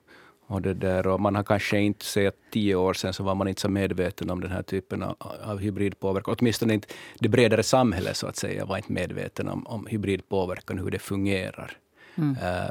och, 0.50 0.62
det 0.62 0.74
där, 0.74 1.06
och 1.06 1.20
man 1.20 1.34
har 1.34 1.42
kanske 1.42 1.78
inte 1.78 2.04
sett 2.04 2.36
tio 2.50 2.74
år 2.74 2.94
sedan 2.94 3.12
så 3.12 3.22
var 3.22 3.34
man 3.34 3.48
inte 3.48 3.60
så 3.60 3.68
medveten 3.68 4.30
om 4.30 4.40
den 4.40 4.50
här 4.50 4.62
typen 4.62 5.02
av, 5.02 5.16
av 5.42 5.58
hybridpåverkan. 5.58 6.36
Åtminstone 6.38 6.74
inte 6.74 6.88
det 7.18 7.28
bredare 7.28 7.62
samhället 7.62 8.16
så 8.16 8.26
att 8.26 8.36
säga 8.36 8.64
var 8.64 8.76
inte 8.76 8.92
medveten 8.92 9.48
om, 9.48 9.66
om 9.66 9.86
hybridpåverkan, 9.86 10.78
hur 10.78 10.90
det 10.90 10.98
fungerar. 10.98 11.76
Mm. 12.14 12.30
Uh, 12.30 12.70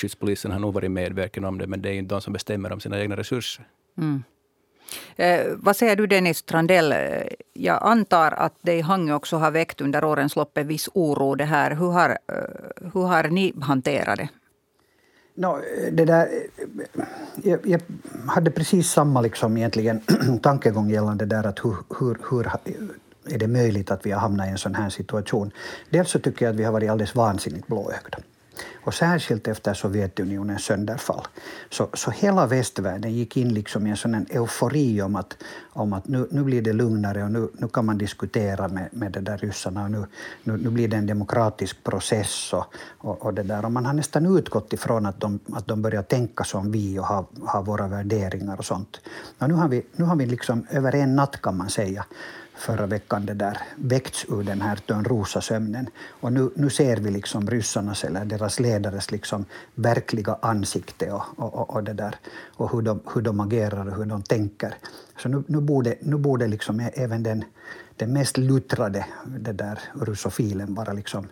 skyddspolisen 0.00 0.50
har 0.50 0.58
nog 0.58 0.74
varit 0.74 0.90
medveten 0.90 1.44
om 1.44 1.58
det, 1.58 1.66
men 1.66 1.82
det 1.82 1.88
är 1.88 1.92
inte 1.92 2.14
de 2.14 2.20
som 2.20 2.32
bestämmer 2.32 2.72
om 2.72 2.80
sina 2.80 3.00
egna 3.00 3.16
resurser. 3.16 3.64
Mm. 3.98 4.22
Eh, 5.16 5.46
vad 5.56 5.76
säger 5.76 5.96
du 5.96 6.06
Dennis 6.06 6.38
Strandell? 6.38 6.94
Jag 7.52 7.82
antar 7.82 8.32
att 8.32 8.54
det 8.62 8.74
i 8.74 8.80
Hangö 8.80 9.14
också 9.14 9.36
har 9.36 9.50
väckt 9.50 9.80
under 9.80 10.04
årens 10.04 10.36
lopp 10.36 10.58
en 10.58 10.68
viss 10.68 10.88
oro. 10.94 11.34
Det 11.34 11.44
här. 11.44 11.70
Hur, 11.70 11.90
har, 11.90 12.10
eh, 12.10 12.90
hur 12.94 13.06
har 13.06 13.28
ni 13.28 13.52
hanterat 13.60 14.16
det? 14.16 14.28
No, 15.40 15.58
det 15.92 16.04
där, 16.04 16.28
jag, 17.42 17.66
jag, 17.66 17.80
hade 18.28 18.50
precis 18.50 18.90
samma 18.90 19.20
liksom 19.20 19.56
egentligen 19.56 20.00
tankegång 20.42 20.90
gällande 20.90 21.24
där 21.24 21.46
att 21.46 21.58
hur, 21.64 21.76
hur, 22.00 22.18
hur 22.30 22.50
är 23.34 23.38
det 23.38 23.46
möjligt 23.46 23.90
att 23.90 24.06
vi 24.06 24.10
har 24.10 24.20
hamnat 24.20 24.46
i 24.46 24.50
en 24.50 24.58
sån 24.58 24.74
här 24.74 24.90
situation. 24.90 25.50
Dels 25.90 26.10
så 26.10 26.18
tycker 26.18 26.44
jag 26.44 26.52
att 26.52 26.60
vi 26.60 26.64
har 26.64 26.72
varit 26.72 26.90
alldeles 26.90 27.14
vansinnigt 27.14 27.66
blåögda. 27.66 28.18
Och 28.84 28.94
särskilt 28.94 29.48
efter 29.48 29.74
Sovjetunionens 29.74 30.64
sönderfall. 30.64 31.24
Så, 31.70 31.88
så 31.94 32.10
hela 32.10 32.46
västvärlden 32.46 33.12
gick 33.12 33.36
in 33.36 33.54
liksom 33.54 33.86
i 33.86 33.90
en 33.90 33.96
sån 33.96 34.26
eufori 34.30 35.02
om 35.02 35.16
att, 35.16 35.36
om 35.72 35.92
att 35.92 36.08
nu, 36.08 36.28
nu 36.30 36.42
blir 36.42 36.62
det 36.62 36.72
lugnare 36.72 37.24
och 37.24 37.30
nu, 37.30 37.48
nu 37.52 37.68
kan 37.68 37.86
man 37.86 37.98
diskutera 37.98 38.68
med, 38.68 38.88
med 38.92 39.12
det 39.12 39.20
där 39.20 39.38
ryssarna 39.38 39.84
och 39.84 39.90
nu, 39.90 40.06
nu, 40.44 40.56
nu 40.56 40.70
blir 40.70 40.88
det 40.88 40.96
en 40.96 41.06
demokratisk 41.06 41.84
process 41.84 42.52
och, 42.52 42.64
och, 42.98 43.22
och, 43.22 43.34
det 43.34 43.42
där. 43.42 43.64
Och 43.64 43.72
man 43.72 43.86
har 43.86 43.92
nästan 43.92 44.38
utgått 44.38 44.72
ifrån 44.72 45.06
att 45.06 45.20
de, 45.20 45.38
att 45.52 45.66
de 45.66 45.82
börjar 45.82 46.02
tänka 46.02 46.44
som 46.44 46.72
vi 46.72 46.98
och 46.98 47.06
ha, 47.06 47.28
ha 47.42 47.62
våra 47.62 47.88
värderingar 47.88 48.56
och 48.56 48.64
sånt. 48.64 49.00
Och 49.38 49.48
nu 49.48 49.54
har 49.54 49.68
vi, 49.68 49.82
nu 49.92 50.04
har 50.04 50.16
vi 50.16 50.26
liksom 50.26 50.66
över 50.70 50.94
en 50.94 51.16
natt 51.16 51.42
kan 51.42 51.56
man 51.56 51.68
säga 51.68 52.04
förra 52.60 52.86
veckan 52.86 53.26
det 53.26 53.34
där 53.34 53.58
väckts 53.76 54.24
ur 54.28 54.42
den 54.42 54.60
här 54.60 54.76
Törnrosa-sömnen. 54.76 55.86
Och 56.20 56.32
nu, 56.32 56.50
nu 56.54 56.70
ser 56.70 56.96
vi 56.96 57.10
liksom 57.10 57.50
ryssarnas 57.50 58.04
eller 58.04 58.24
deras 58.24 58.60
ledares 58.60 59.10
liksom 59.10 59.44
verkliga 59.74 60.36
ansikte 60.42 61.12
och, 61.12 61.24
och, 61.36 61.70
och, 61.70 61.84
det 61.84 61.92
där, 61.92 62.14
och 62.56 62.72
hur, 62.72 62.82
de, 62.82 63.00
hur 63.14 63.22
de 63.22 63.40
agerar 63.40 63.86
och 63.88 63.96
hur 63.96 64.04
de 64.04 64.22
tänker. 64.22 64.74
Så 65.16 65.28
nu, 65.28 65.42
nu 65.46 65.60
borde, 65.60 65.94
nu 66.00 66.16
borde 66.16 66.46
liksom 66.46 66.90
även 66.94 67.22
den 67.22 67.44
den 68.00 68.12
mest 68.12 68.36
luttrade 68.36 69.06
det 69.26 69.52
där 69.52 69.78
russofilen 69.92 70.74
vara 70.74 70.92
liksom 70.92 71.26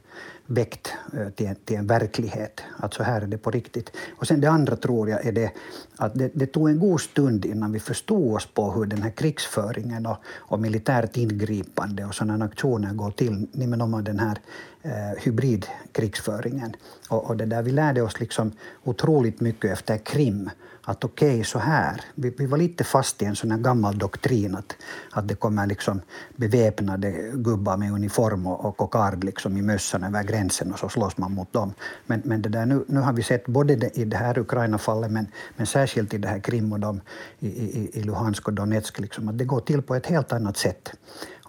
väckt 0.50 0.92
eh, 1.12 1.28
till 1.28 1.46
en, 1.46 1.56
till 1.64 1.76
en 1.76 1.86
verklighet. 1.86 2.60
Att 2.76 2.94
så 2.94 3.02
här 3.02 3.20
är 3.20 3.26
det 3.26 3.38
på 3.38 3.50
riktigt. 3.50 3.92
Och 4.16 4.26
sen 4.26 4.40
det 4.40 4.50
andra 4.50 4.76
tror 4.76 5.10
jag 5.10 5.26
är 5.26 5.32
det 5.32 5.52
att 5.96 6.14
det, 6.14 6.30
det 6.34 6.46
tog 6.46 6.68
en 6.68 6.78
god 6.78 7.00
stund 7.00 7.44
innan 7.44 7.72
vi 7.72 7.80
förstod 7.80 8.34
oss 8.34 8.46
på 8.46 8.72
hur 8.72 8.86
den 8.86 9.02
här 9.02 9.10
krigsföringen 9.10 10.06
och, 10.06 10.16
och 10.36 10.60
militärt 10.60 11.16
ingripande 11.16 12.04
och 12.04 12.14
sådana 12.14 12.44
aktioner 12.44 12.94
går 12.94 13.10
till. 13.10 13.46
Ni 13.52 13.66
men 13.66 13.80
om 13.80 14.04
den 14.04 14.18
här 14.18 14.38
eh, 14.82 15.22
hybridkrigsföringen. 15.22 16.76
Och, 17.08 17.24
och 17.24 17.36
det 17.36 17.46
där, 17.46 17.62
vi 17.62 17.70
lärde 17.70 18.02
oss 18.02 18.20
liksom 18.20 18.52
otroligt 18.84 19.40
mycket 19.40 19.72
efter 19.72 19.98
Krim 19.98 20.50
att 20.88 21.04
okej, 21.04 21.28
okay, 21.28 21.44
så 21.44 21.58
här. 21.58 22.00
Vi, 22.14 22.34
vi, 22.38 22.46
var 22.46 22.58
lite 22.58 22.84
fast 22.84 23.22
i 23.22 23.24
en 23.24 23.36
sån 23.36 23.50
här 23.50 23.58
gammal 23.58 23.98
doktrin 23.98 24.54
att, 24.54 24.76
att 25.12 25.28
det 25.28 25.34
kommer 25.34 25.66
liksom 25.66 26.00
beväpnade 26.36 27.10
gubbar 27.34 27.76
med 27.76 27.92
uniform 27.92 28.46
och, 28.46 28.64
och 28.64 28.76
kokard 28.76 29.24
liksom 29.24 29.56
i 29.56 29.62
mössan 29.62 30.04
över 30.04 30.22
gränsen 30.22 30.72
och 30.72 30.78
så 30.78 30.88
slåss 30.88 31.18
man 31.18 31.32
mot 31.32 31.52
dem. 31.52 31.72
Men, 32.06 32.22
men 32.24 32.42
det 32.42 32.48
där, 32.48 32.66
nu, 32.66 32.84
nu 32.88 33.00
har 33.00 33.12
vi 33.12 33.22
sett 33.22 33.46
både 33.46 33.76
det, 33.76 33.98
i 33.98 34.04
det 34.04 34.16
här 34.16 34.38
Ukraina-fallet 34.38 35.10
men, 35.10 35.26
men 35.56 35.66
särskilt 35.66 36.14
i 36.14 36.18
det 36.18 36.28
här 36.28 36.38
Krim 36.40 36.72
och 36.72 36.80
de, 36.80 37.00
i, 37.38 37.48
i, 37.48 37.90
i 37.92 38.02
Luhansk 38.02 38.48
och 38.48 38.54
Donetsk 38.54 38.98
liksom, 38.98 39.28
att 39.28 39.38
det 39.38 39.44
går 39.44 39.60
till 39.60 39.82
på 39.82 39.94
ett 39.94 40.06
helt 40.06 40.32
annat 40.32 40.56
sätt. 40.56 40.92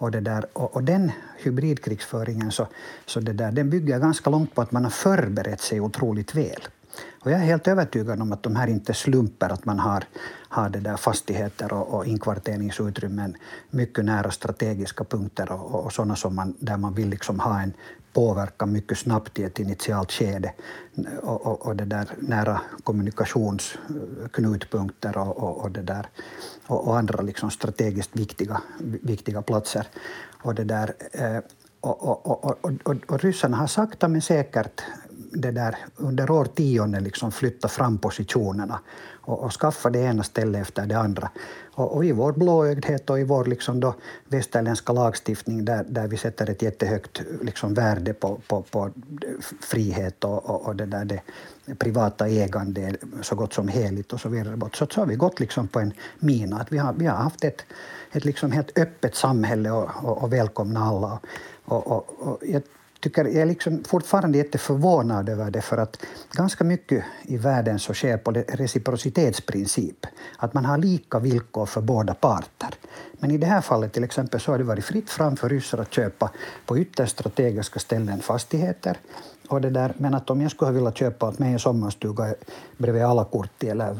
Och, 0.00 0.10
det 0.10 0.20
där, 0.20 0.46
och, 0.52 0.76
och, 0.76 0.84
den 0.84 1.12
hybridkrigsföringen 1.38 2.50
så, 2.50 2.66
så 3.06 3.20
det 3.20 3.32
där, 3.32 3.52
den 3.52 3.70
bygger 3.70 3.98
ganska 3.98 4.30
långt 4.30 4.54
på 4.54 4.62
att 4.62 4.72
man 4.72 4.84
har 4.84 4.90
förberett 4.90 5.60
sig 5.60 5.80
otroligt 5.80 6.34
väl. 6.34 6.60
Och 7.22 7.30
jag 7.30 7.40
är 7.40 7.44
helt 7.44 7.68
övertygad 7.68 8.22
om 8.22 8.32
att 8.32 8.42
de 8.42 8.56
här 8.56 8.66
inte 8.66 8.94
slumper, 8.94 9.48
att 9.48 9.64
man 9.64 9.78
har, 9.78 10.04
har 10.48 10.68
det 10.68 10.80
där 10.80 10.96
fastigheter 10.96 11.72
och, 11.72 11.94
och 11.94 12.06
inkvarteringsutrymmen 12.06 13.36
mycket 13.70 14.04
nära 14.04 14.30
strategiska 14.30 15.04
punkter 15.04 15.52
och, 15.52 15.74
och, 15.74 15.84
och 15.84 15.92
sådana 15.92 16.16
som 16.16 16.34
man, 16.34 16.54
där 16.58 16.76
man 16.76 16.94
vill 16.94 17.08
liksom 17.08 17.40
ha 17.40 17.60
en 17.60 17.72
påverkan 18.12 18.72
mycket 18.72 18.98
snabbt 18.98 19.38
i 19.38 19.44
ett 19.44 19.58
initialt 19.58 20.12
skede 20.12 20.52
och, 21.22 21.46
och, 21.46 21.66
och 21.66 21.76
det 21.76 21.84
där 21.84 22.08
nära 22.18 22.60
kommunikationsknutpunkter 22.84 25.18
och, 25.18 25.38
och, 25.38 25.58
och, 25.58 25.70
det 25.70 25.82
där, 25.82 26.06
och, 26.66 26.88
och 26.88 26.98
andra 26.98 27.22
liksom 27.22 27.50
strategiskt 27.50 28.16
viktiga, 28.16 28.62
viktiga 29.02 29.42
platser. 29.42 29.86
Och 30.42 30.54
det 30.54 30.64
där, 30.64 30.94
eh, 31.12 31.38
och, 31.80 32.08
och, 32.08 32.26
och, 32.26 32.44
och, 32.84 32.96
och, 33.08 33.20
ryssarna 33.20 33.56
har 33.56 33.66
sakta 33.66 34.08
men 34.08 34.22
säkert 34.22 34.82
det 35.32 35.50
där, 35.50 35.76
under 35.96 36.30
årtionden 36.30 37.04
liksom 37.04 37.32
flytta 37.32 37.68
fram 37.68 37.98
positionerna 37.98 38.80
och, 39.20 39.44
och 39.44 39.52
skaffa 39.52 39.90
det 39.90 39.98
ena 39.98 40.22
stället 40.22 40.62
efter 40.62 40.86
det 40.86 40.98
andra. 40.98 41.30
Och, 41.74 41.96
och 41.96 42.04
i 42.04 42.12
vår 42.12 42.32
blåögdhet 42.32 43.10
och 43.10 43.20
i 43.20 43.24
vår 43.24 43.44
liksom 43.44 43.80
då 43.80 43.94
västerländska 44.28 44.92
lagstiftning 44.92 45.64
där, 45.64 45.84
där 45.88 46.08
vi 46.08 46.16
sätter 46.16 46.50
ett 46.50 46.62
jättehögt 46.62 47.22
liksom 47.42 47.74
värde 47.74 48.14
på, 48.14 48.40
på, 48.46 48.62
på 48.62 48.90
frihet 49.60 50.24
och, 50.24 50.50
och, 50.50 50.66
och 50.66 50.76
det 50.76 50.86
där 50.86 51.04
det 51.04 51.20
privata 51.78 52.28
ägande 52.28 52.96
så 53.22 53.34
gott 53.34 53.52
som 53.52 53.68
heligt 53.68 54.12
och 54.12 54.20
så 54.20 54.28
vidare. 54.28 54.70
Så, 54.74 54.86
så 54.86 55.00
har 55.00 55.06
vi 55.06 55.14
gått 55.14 55.40
liksom 55.40 55.68
på 55.68 55.80
en 55.80 55.92
mina. 56.18 56.56
Att 56.56 56.72
vi, 56.72 56.78
har, 56.78 56.92
vi 56.92 57.06
har 57.06 57.16
haft 57.16 57.44
ett, 57.44 57.64
ett 58.12 58.24
liksom 58.24 58.52
helt 58.52 58.78
öppet 58.78 59.14
samhälle 59.14 59.70
och, 59.70 60.04
och, 60.04 60.22
och 60.22 60.32
välkomna 60.32 60.80
alla. 60.80 61.20
Och, 61.64 61.86
och, 61.86 62.06
och 62.18 62.38
jag 62.42 62.62
tycker, 63.00 63.24
jag 63.24 63.34
är 63.34 63.46
liksom 63.46 63.84
fortfarande 63.84 64.38
jätteförvånad 64.38 65.28
över 65.28 65.50
det 65.50 65.60
för 65.60 65.78
att 65.78 66.04
ganska 66.32 66.64
mycket 66.64 67.04
i 67.22 67.36
världen 67.36 67.78
så 67.78 67.94
sker 67.94 68.16
på 68.16 68.30
reciprocitetsprincip. 68.30 70.06
Att 70.36 70.54
man 70.54 70.64
har 70.64 70.78
lika 70.78 71.18
villkor 71.18 71.66
för 71.66 71.80
båda 71.80 72.14
parter. 72.14 72.74
Men 73.12 73.30
i 73.30 73.38
det 73.38 73.46
här 73.46 73.60
fallet 73.60 73.92
till 73.92 74.04
exempel 74.04 74.40
så 74.40 74.52
har 74.52 74.58
det 74.58 74.64
varit 74.64 74.84
fritt 74.84 75.10
fram 75.10 75.36
för 75.36 75.48
ryssar 75.48 75.78
att 75.78 75.94
köpa 75.94 76.30
på 76.66 76.78
ytterst 76.78 77.12
strategiska 77.12 77.78
ställen 77.78 78.20
fastigheter. 78.20 78.96
Och 79.48 79.60
det 79.60 79.70
där, 79.70 79.94
men 79.96 80.14
att 80.14 80.30
om 80.30 80.40
jag 80.40 80.50
skulle 80.50 80.68
ha 80.68 80.74
velat 80.74 80.98
köpa 80.98 81.28
åt 81.28 81.38
mig 81.38 81.52
en 81.52 81.58
sommarstuga 81.58 82.34
bredvid 82.76 83.02
Alakurti 83.02 83.68
eller 83.68 83.98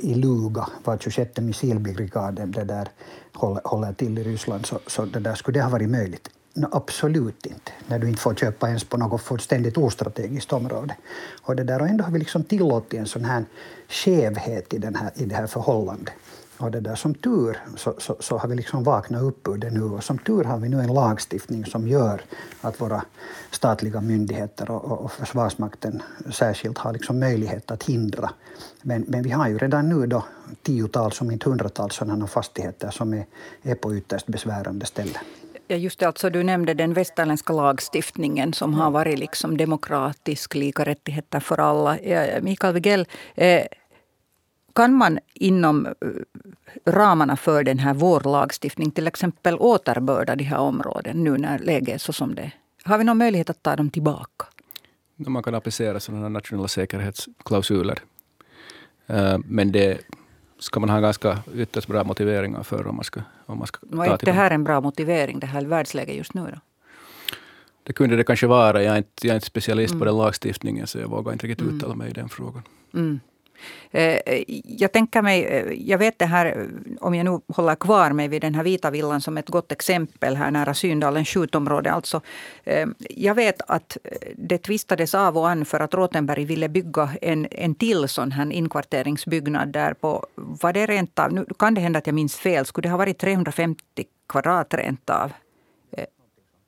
i 0.00 0.14
Luga, 0.14 0.68
var 0.84 0.98
26 0.98 1.36
missilbrigaden 1.36 2.52
det 2.52 2.64
där 2.64 2.88
håller, 3.32 3.60
håller 3.64 3.92
till 3.92 4.18
i 4.18 4.24
Ryssland, 4.24 4.66
så, 4.66 4.78
så 4.86 5.04
det 5.04 5.20
där, 5.20 5.34
skulle 5.34 5.58
det 5.58 5.62
ha 5.62 5.70
varit 5.70 5.90
möjligt? 5.90 6.30
No, 6.56 6.68
absolut 6.72 7.46
inte, 7.46 7.72
när 7.86 7.98
du 7.98 8.08
inte 8.08 8.20
får 8.20 8.34
köpa 8.34 8.68
ens 8.68 8.84
på 8.84 8.96
något 8.96 9.22
fullständigt 9.22 9.78
ostrategiskt 9.78 10.52
område. 10.52 10.96
Och, 11.42 11.56
det 11.56 11.64
där, 11.64 11.80
och 11.80 11.88
ändå 11.88 12.04
har 12.04 12.12
vi 12.12 12.18
liksom 12.18 12.44
tillåtit 12.44 12.94
en 12.94 13.06
sån 13.06 13.24
här 13.24 13.44
skevhet 13.88 14.74
i, 14.74 14.78
den 14.78 14.94
här, 14.94 15.10
i 15.14 15.24
det 15.24 15.34
här 15.34 15.46
förhållandet. 15.46 16.14
Och 16.58 16.70
det 16.70 16.80
där, 16.80 16.94
som 16.94 17.14
tur 17.14 17.58
så, 17.76 17.94
så, 17.98 18.16
så, 18.20 18.38
har 18.38 18.48
vi 18.48 18.54
liksom 18.54 18.84
vaknat 18.84 19.22
upp 19.22 19.48
ur 19.48 19.56
det 19.56 19.70
nu 19.70 19.82
och 19.82 20.04
som 20.04 20.18
tur 20.18 20.44
har 20.44 20.58
vi 20.58 20.68
nu 20.68 20.80
en 20.80 20.94
lagstiftning 20.94 21.64
som 21.64 21.88
gör 21.88 22.20
att 22.60 22.80
våra 22.80 23.04
statliga 23.50 24.00
myndigheter 24.00 24.70
och, 24.70 24.84
och, 24.84 25.04
och 25.04 25.12
Försvarsmakten 25.12 26.02
särskilt 26.30 26.78
har 26.78 26.92
liksom 26.92 27.20
möjlighet 27.20 27.70
att 27.70 27.82
hindra. 27.82 28.30
Men, 28.82 29.04
men 29.08 29.22
vi 29.22 29.30
har 29.30 29.48
ju 29.48 29.58
redan 29.58 29.88
nu 29.88 30.06
då 30.06 30.24
tiotals, 30.62 31.20
om 31.20 31.30
inte 31.30 31.48
hundratals 31.48 31.94
sådana 31.94 32.26
fastigheter 32.26 32.90
som 32.90 33.14
är, 33.14 33.26
är 33.62 33.74
på 33.74 33.96
ytterst 33.96 34.26
besvärande 34.26 34.86
ställen. 34.86 35.22
Ja, 35.68 35.76
just 35.76 35.98
det, 35.98 36.06
alltså, 36.06 36.30
du 36.30 36.42
nämnde 36.42 36.74
den 36.74 36.92
västerländska 36.92 37.52
lagstiftningen 37.52 38.52
som 38.52 38.74
har 38.74 38.90
varit 38.90 39.18
liksom 39.18 39.56
demokratisk, 39.56 40.54
lika 40.54 40.84
rättigheter 40.84 41.40
för 41.40 41.60
alla. 41.60 42.00
Ja, 42.00 42.40
Mikael 42.40 42.74
Wigell, 42.74 43.06
eh, 43.34 43.66
kan 44.74 44.94
man 44.94 45.18
inom 45.34 45.86
eh, 45.86 45.92
ramarna 46.84 47.36
för 47.36 47.64
den 47.64 47.78
här 47.78 47.94
vår 47.94 48.20
lagstiftning 48.20 48.90
till 48.90 49.06
exempel 49.06 49.56
återbörda 49.58 50.36
de 50.36 50.44
här 50.44 50.58
områden 50.58 51.24
nu 51.24 51.38
när 51.38 51.58
läget 51.58 51.94
är 51.94 51.98
så 51.98 52.12
som 52.12 52.34
det 52.34 52.42
är? 52.42 52.52
Har 52.84 52.98
vi 52.98 53.04
någon 53.04 53.18
möjlighet 53.18 53.50
att 53.50 53.62
ta 53.62 53.76
dem 53.76 53.90
tillbaka? 53.90 54.46
Man 55.16 55.42
kan 55.42 55.54
applicera 55.54 56.00
sådana 56.00 56.28
nationella 56.28 56.68
säkerhetsklausuler. 56.68 57.98
Eh, 59.06 59.38
men 59.44 59.72
det 59.72 60.00
ska 60.58 60.80
man 60.80 60.88
ha 60.88 61.00
ganska 61.00 61.38
ytterst 61.54 61.88
bra 61.88 62.04
motiveringar 62.04 62.62
för 62.62 62.86
om 62.86 62.96
man 62.96 63.04
ska, 63.04 63.20
om 63.46 63.58
man 63.58 63.66
ska 63.66 63.78
ta 63.86 64.04
är 64.04 64.12
inte 64.12 64.26
det 64.26 64.32
här 64.32 64.50
en 64.50 64.64
bra 64.64 64.80
motivering, 64.80 65.40
det 65.40 65.46
här 65.46 65.62
världsläget 65.62 66.16
just 66.16 66.34
nu 66.34 66.40
då? 66.40 66.60
Det 67.82 67.92
kunde 67.92 68.16
det 68.16 68.24
kanske 68.24 68.46
vara. 68.46 68.82
Jag 68.82 68.94
är 68.94 68.98
inte, 68.98 69.26
jag 69.26 69.30
är 69.30 69.34
inte 69.34 69.46
specialist 69.46 69.92
mm. 69.92 69.98
på 69.98 70.04
den 70.04 70.16
lagstiftningen 70.16 70.86
så 70.86 70.98
jag 70.98 71.08
vågar 71.08 71.32
inte 71.32 71.46
riktigt 71.46 71.66
mm. 71.66 71.76
uttala 71.76 71.94
mig 71.94 72.10
i 72.10 72.12
den 72.12 72.28
frågan. 72.28 72.62
Mm. 72.94 73.20
Eh, 73.90 74.42
jag 74.64 74.92
tänker 74.92 75.22
mig, 75.22 75.44
eh, 75.44 75.72
jag 75.72 75.98
vet 75.98 76.18
det 76.18 76.26
här, 76.26 76.68
om 77.00 77.14
jag 77.14 77.24
nu 77.24 77.40
håller 77.48 77.74
kvar 77.74 78.10
mig 78.10 78.28
vid 78.28 78.42
den 78.42 78.54
här 78.54 78.62
vita 78.62 78.90
villan 78.90 79.20
som 79.20 79.38
ett 79.38 79.48
gott 79.48 79.72
exempel 79.72 80.36
här 80.36 80.50
nära 80.50 80.74
Syndalen 80.74 81.24
skjutområde. 81.24 81.92
Alltså, 81.92 82.20
eh, 82.64 82.86
jag 83.10 83.34
vet 83.34 83.62
att 83.66 83.96
det 84.36 84.58
tvistades 84.58 85.14
av 85.14 85.38
och 85.38 85.48
an 85.48 85.64
för 85.64 85.80
att 85.80 85.94
Rotenberg 85.94 86.44
ville 86.44 86.68
bygga 86.68 87.10
en, 87.22 87.46
en 87.50 87.74
till 87.74 88.08
sån 88.08 88.32
här 88.32 88.52
inkvarteringsbyggnad 88.52 89.68
där 89.68 89.94
på, 89.94 90.26
var 90.34 90.72
det 90.72 90.86
rent 90.86 91.18
av, 91.18 91.32
nu 91.32 91.46
kan 91.58 91.74
det 91.74 91.80
hända 91.80 91.98
att 91.98 92.06
jag 92.06 92.14
minns 92.14 92.36
fel, 92.36 92.66
skulle 92.66 92.88
det 92.88 92.90
ha 92.90 92.98
varit 92.98 93.18
350 93.18 93.82
kvadrat 94.28 94.74
rent 94.74 95.10
av? 95.10 95.32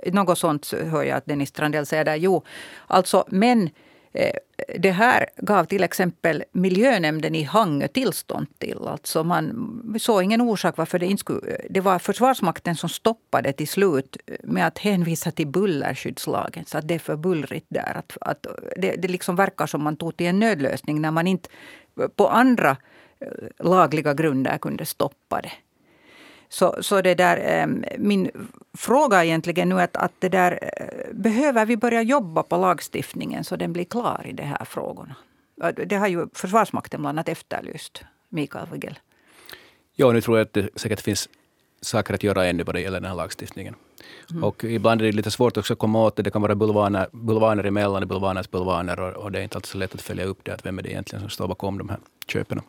Något 0.07 0.39
sånt 0.39 0.73
hör 0.73 1.03
jag 1.03 1.17
att 1.17 1.27
Dennis 1.27 1.49
Strandell 1.49 1.87
säger 1.87 2.05
där. 2.05 2.17
Jo, 2.17 2.45
alltså, 2.87 3.25
men 3.29 3.71
Eh, 4.13 4.33
det 4.79 4.91
här 4.91 5.27
gav 5.37 5.65
till 5.65 5.83
exempel 5.85 6.45
miljönämnden 6.53 7.35
i 7.35 7.43
Hangö 7.43 7.89
tillstånd 7.89 8.47
till. 8.59 8.79
Alltså 8.87 9.25
man 9.25 9.97
såg 10.01 10.23
ingen 10.23 10.41
orsak 10.41 10.77
varför 10.77 10.99
det 10.99 11.07
inte 11.07 11.21
skulle... 11.21 11.57
Det 11.71 11.81
var 11.81 11.99
Försvarsmakten 11.99 12.77
som 12.77 12.89
stoppade 12.89 13.53
till 13.53 13.69
slut 13.69 14.17
med 14.43 14.67
att 14.67 14.79
hänvisa 14.79 15.31
till 15.31 15.47
bullerskyddslagen. 15.47 16.65
Så 16.65 16.79
att 16.79 16.89
det 16.89 16.95
är 16.95 16.99
för 16.99 17.17
bullrigt 17.17 17.67
där. 17.69 17.97
Att, 17.97 18.17
att 18.21 18.47
det, 18.77 18.97
det 18.97 19.09
liksom 19.09 19.37
verkar 19.37 19.67
som 19.67 19.83
man 19.83 19.97
tog 19.97 20.17
till 20.17 20.27
en 20.27 20.39
nödlösning 20.39 21.01
när 21.01 21.11
man 21.11 21.27
inte 21.27 21.49
på 22.17 22.29
andra 22.29 22.77
eh, 23.21 23.67
lagliga 23.67 24.15
grunder 24.15 24.59
kunde 24.59 24.87
stoppa 24.87 25.41
det. 25.41 25.53
Så, 26.49 26.77
så 26.81 27.01
det 27.03 27.15
där, 27.15 27.37
ehm, 27.37 27.85
min 27.99 28.31
fråga 28.77 29.25
egentligen 29.25 29.69
nu 29.69 29.81
är 29.81 29.85
att, 29.85 29.97
att 29.97 30.13
det 30.19 30.29
där, 30.29 30.59
eh, 30.63 31.15
behöver 31.15 31.67
vi 31.67 31.77
börja 31.77 32.03
jobba 32.03 32.43
på 32.43 32.57
lagstiftningen 32.57 33.45
så 33.45 33.57
den 33.57 33.73
blir 33.73 33.85
klar 33.85 34.23
i 34.25 34.33
de 34.33 34.43
här 34.43 34.65
frågorna? 34.65 35.17
Det 35.87 35.97
har 35.97 36.09
ju 36.09 36.27
Försvarsmakten 36.35 37.01
bland 37.01 37.19
annat 37.19 37.29
efterlyst. 37.29 38.05
Mikael 38.29 38.67
Wigel. 38.73 38.99
Ja, 39.95 40.13
nu 40.13 40.21
tror 40.21 40.39
jag 40.39 40.45
att 40.45 40.53
det 40.53 40.69
säkert 40.79 41.01
finns 41.01 41.29
saker 41.81 42.15
att 42.15 42.23
göra 42.23 42.47
ännu 42.47 42.63
vad 42.63 42.75
det 42.75 42.81
gäller 42.81 43.01
den 43.01 43.09
här 43.09 43.17
lagstiftningen. 43.17 43.75
Mm. 44.31 44.45
Och 44.45 44.65
ibland 44.65 45.01
är 45.01 45.05
det 45.07 45.13
lite 45.13 45.31
svårt 45.31 45.57
också 45.57 45.73
att 45.73 45.79
komma 45.79 46.05
åt 46.05 46.17
det. 46.17 46.23
Det 46.23 46.31
kan 46.31 46.43
vara 46.43 46.55
bulvaner, 46.55 47.09
bulvaner 47.13 47.65
emellan, 47.65 48.09
bulvaners 48.09 48.51
bulvaner 48.51 49.01
och, 49.01 49.25
och 49.25 49.33
det 49.33 49.39
är 49.39 49.43
inte 49.43 49.57
alltid 49.57 49.69
så 49.69 49.79
lätt 49.79 49.95
att 49.95 50.03
följa 50.03 50.25
upp 50.25 50.39
det. 50.43 50.55
Att 50.55 50.67
vem 50.67 50.79
är 50.79 50.83
det 50.83 50.91
egentligen 50.91 51.21
som 51.21 51.31
står 51.31 51.49
bakom 51.49 51.79
de 51.79 51.89
här 51.89 51.99
köpen? 52.27 52.61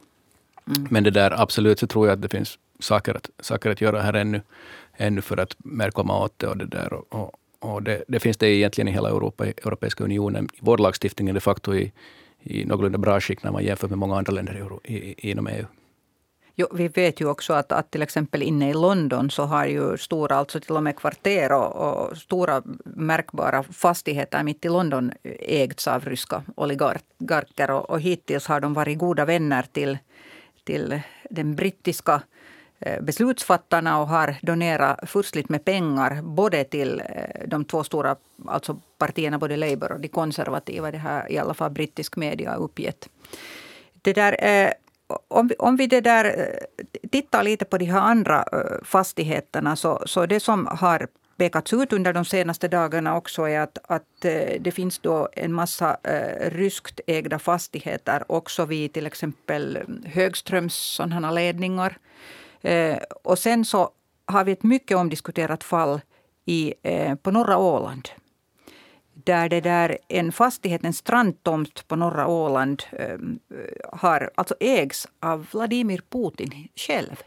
Mm. 0.69 0.87
Men 0.91 1.03
det 1.03 1.11
där 1.11 1.41
absolut 1.41 1.79
så 1.79 1.87
tror 1.87 2.07
jag 2.07 2.13
att 2.13 2.21
det 2.21 2.29
finns 2.29 2.59
saker 2.79 3.15
att, 3.15 3.29
saker 3.39 3.69
att 3.69 3.81
göra 3.81 4.01
här 4.01 4.13
ännu, 4.13 4.41
ännu 4.97 5.21
för 5.21 5.37
att 5.37 5.55
mer 5.57 5.91
komma 5.91 6.23
åt 6.23 6.39
det. 6.39 6.47
Och 6.47 6.57
det, 6.57 6.65
där. 6.65 6.93
Och, 6.93 7.31
och, 7.59 7.83
det, 7.83 8.03
det, 8.07 8.19
finns 8.19 8.37
det 8.37 8.47
egentligen 8.47 8.87
i 8.87 8.91
hela 8.91 9.09
Europa, 9.09 9.45
Europeiska 9.45 10.03
unionen. 10.03 10.49
Vår 10.59 10.77
lagstiftning 10.77 11.29
är 11.29 11.33
de 11.33 11.39
facto 11.39 11.75
i, 11.75 11.91
i 12.43 12.65
någorlunda 12.65 12.97
bra 12.97 13.19
skick 13.19 13.43
när 13.43 13.51
man 13.51 13.63
jämför 13.63 13.87
med 13.87 13.97
många 13.97 14.17
andra 14.17 14.33
länder 14.33 14.79
i, 14.83 14.93
i, 14.93 15.29
inom 15.31 15.47
EU. 15.47 15.65
Jo, 16.59 16.67
vi 16.73 16.87
vet 16.87 17.21
ju 17.21 17.29
också 17.29 17.53
att, 17.53 17.71
att 17.71 17.91
till 17.91 18.01
exempel 18.01 18.43
inne 18.43 18.69
i 18.69 18.73
London 18.73 19.29
så 19.29 19.43
har 19.43 19.65
ju 19.65 19.97
stora, 19.97 20.35
alltså 20.35 20.59
till 20.59 20.75
och 20.75 20.83
med 20.83 20.95
kvarter 20.95 21.51
och, 21.51 21.75
och 21.75 22.17
stora 22.17 22.61
märkbara 22.83 23.63
fastigheter 23.63 24.43
mitt 24.43 24.65
i 24.65 24.69
London 24.69 25.11
ägts 25.39 25.87
av 25.87 26.05
ryska 26.05 26.43
oligarker. 26.55 27.71
Och, 27.71 27.89
och 27.89 28.01
hittills 28.01 28.47
har 28.47 28.59
de 28.59 28.73
varit 28.73 28.97
goda 28.97 29.25
vänner 29.25 29.65
till, 29.71 29.97
till 30.63 31.01
den 31.29 31.55
brittiska 31.55 32.21
eh, 32.79 33.01
beslutsfattarna 33.01 33.99
och 34.01 34.07
har 34.07 34.35
donerat 34.41 35.09
furstligt 35.09 35.49
med 35.49 35.65
pengar 35.65 36.21
både 36.21 36.63
till 36.63 37.01
eh, 37.05 37.47
de 37.47 37.65
två 37.65 37.83
stora 37.83 38.15
alltså 38.47 38.79
partierna, 38.97 39.37
både 39.37 39.57
Labour 39.57 39.91
och 39.91 39.99
de 39.99 40.07
konservativa. 40.07 40.91
Det 40.91 40.97
har 40.97 41.31
i 41.31 41.37
alla 41.37 41.53
fall 41.53 41.71
brittisk 41.71 42.15
media 42.15 42.55
uppgett. 42.55 43.09
Det 44.01 44.13
där, 44.13 44.45
eh, 44.45 44.71
om, 45.27 45.47
vi, 45.47 45.55
om 45.55 45.75
vi 45.75 45.87
det 45.87 46.01
där, 46.01 46.55
tittar 47.11 47.43
lite 47.43 47.65
på 47.65 47.77
de 47.77 47.85
här 47.85 47.99
andra 47.99 48.45
fastigheterna 48.83 49.75
så, 49.75 50.03
så 50.05 50.25
det 50.25 50.39
som 50.39 50.67
har 50.67 51.07
pekats 51.39 51.73
ut 51.73 51.93
under 51.93 52.13
de 52.13 52.25
senaste 52.25 52.67
dagarna 52.67 53.17
också 53.17 53.43
är 53.43 53.59
att, 53.59 53.77
att 53.83 54.25
eh, 54.25 54.61
det 54.61 54.71
finns 54.71 54.99
då 54.99 55.29
en 55.33 55.53
massa 55.53 55.97
eh, 56.03 56.49
ryskt 56.49 56.99
ägda 57.07 57.39
fastigheter 57.39 58.23
också 58.27 58.65
vid 58.65 58.93
till 58.93 59.07
exempel 59.07 59.77
mm, 59.77 60.03
Högströms 60.05 60.73
sådana 60.73 61.31
ledningar. 61.31 61.97
Eh, 62.61 62.97
och 63.23 63.39
sen 63.39 63.65
så 63.65 63.89
har 64.25 64.43
vi 64.43 64.51
ett 64.51 64.63
mycket 64.63 64.97
omdiskuterat 64.97 65.63
fall 65.63 66.01
i, 66.45 66.73
på 67.21 67.31
norra 67.31 67.57
Åland 67.57 68.09
där 69.13 69.49
det 69.49 69.61
där 69.61 69.97
en 70.07 70.31
fastighet, 70.31 70.83
en 70.83 70.93
strandtomt 70.93 71.87
på 71.87 71.95
norra 71.95 72.27
Åland 72.27 72.83
har, 73.91 74.31
alltså 74.35 74.55
ägs 74.59 75.07
av 75.19 75.47
Vladimir 75.51 76.01
Putin 76.09 76.67
själv. 76.75 77.23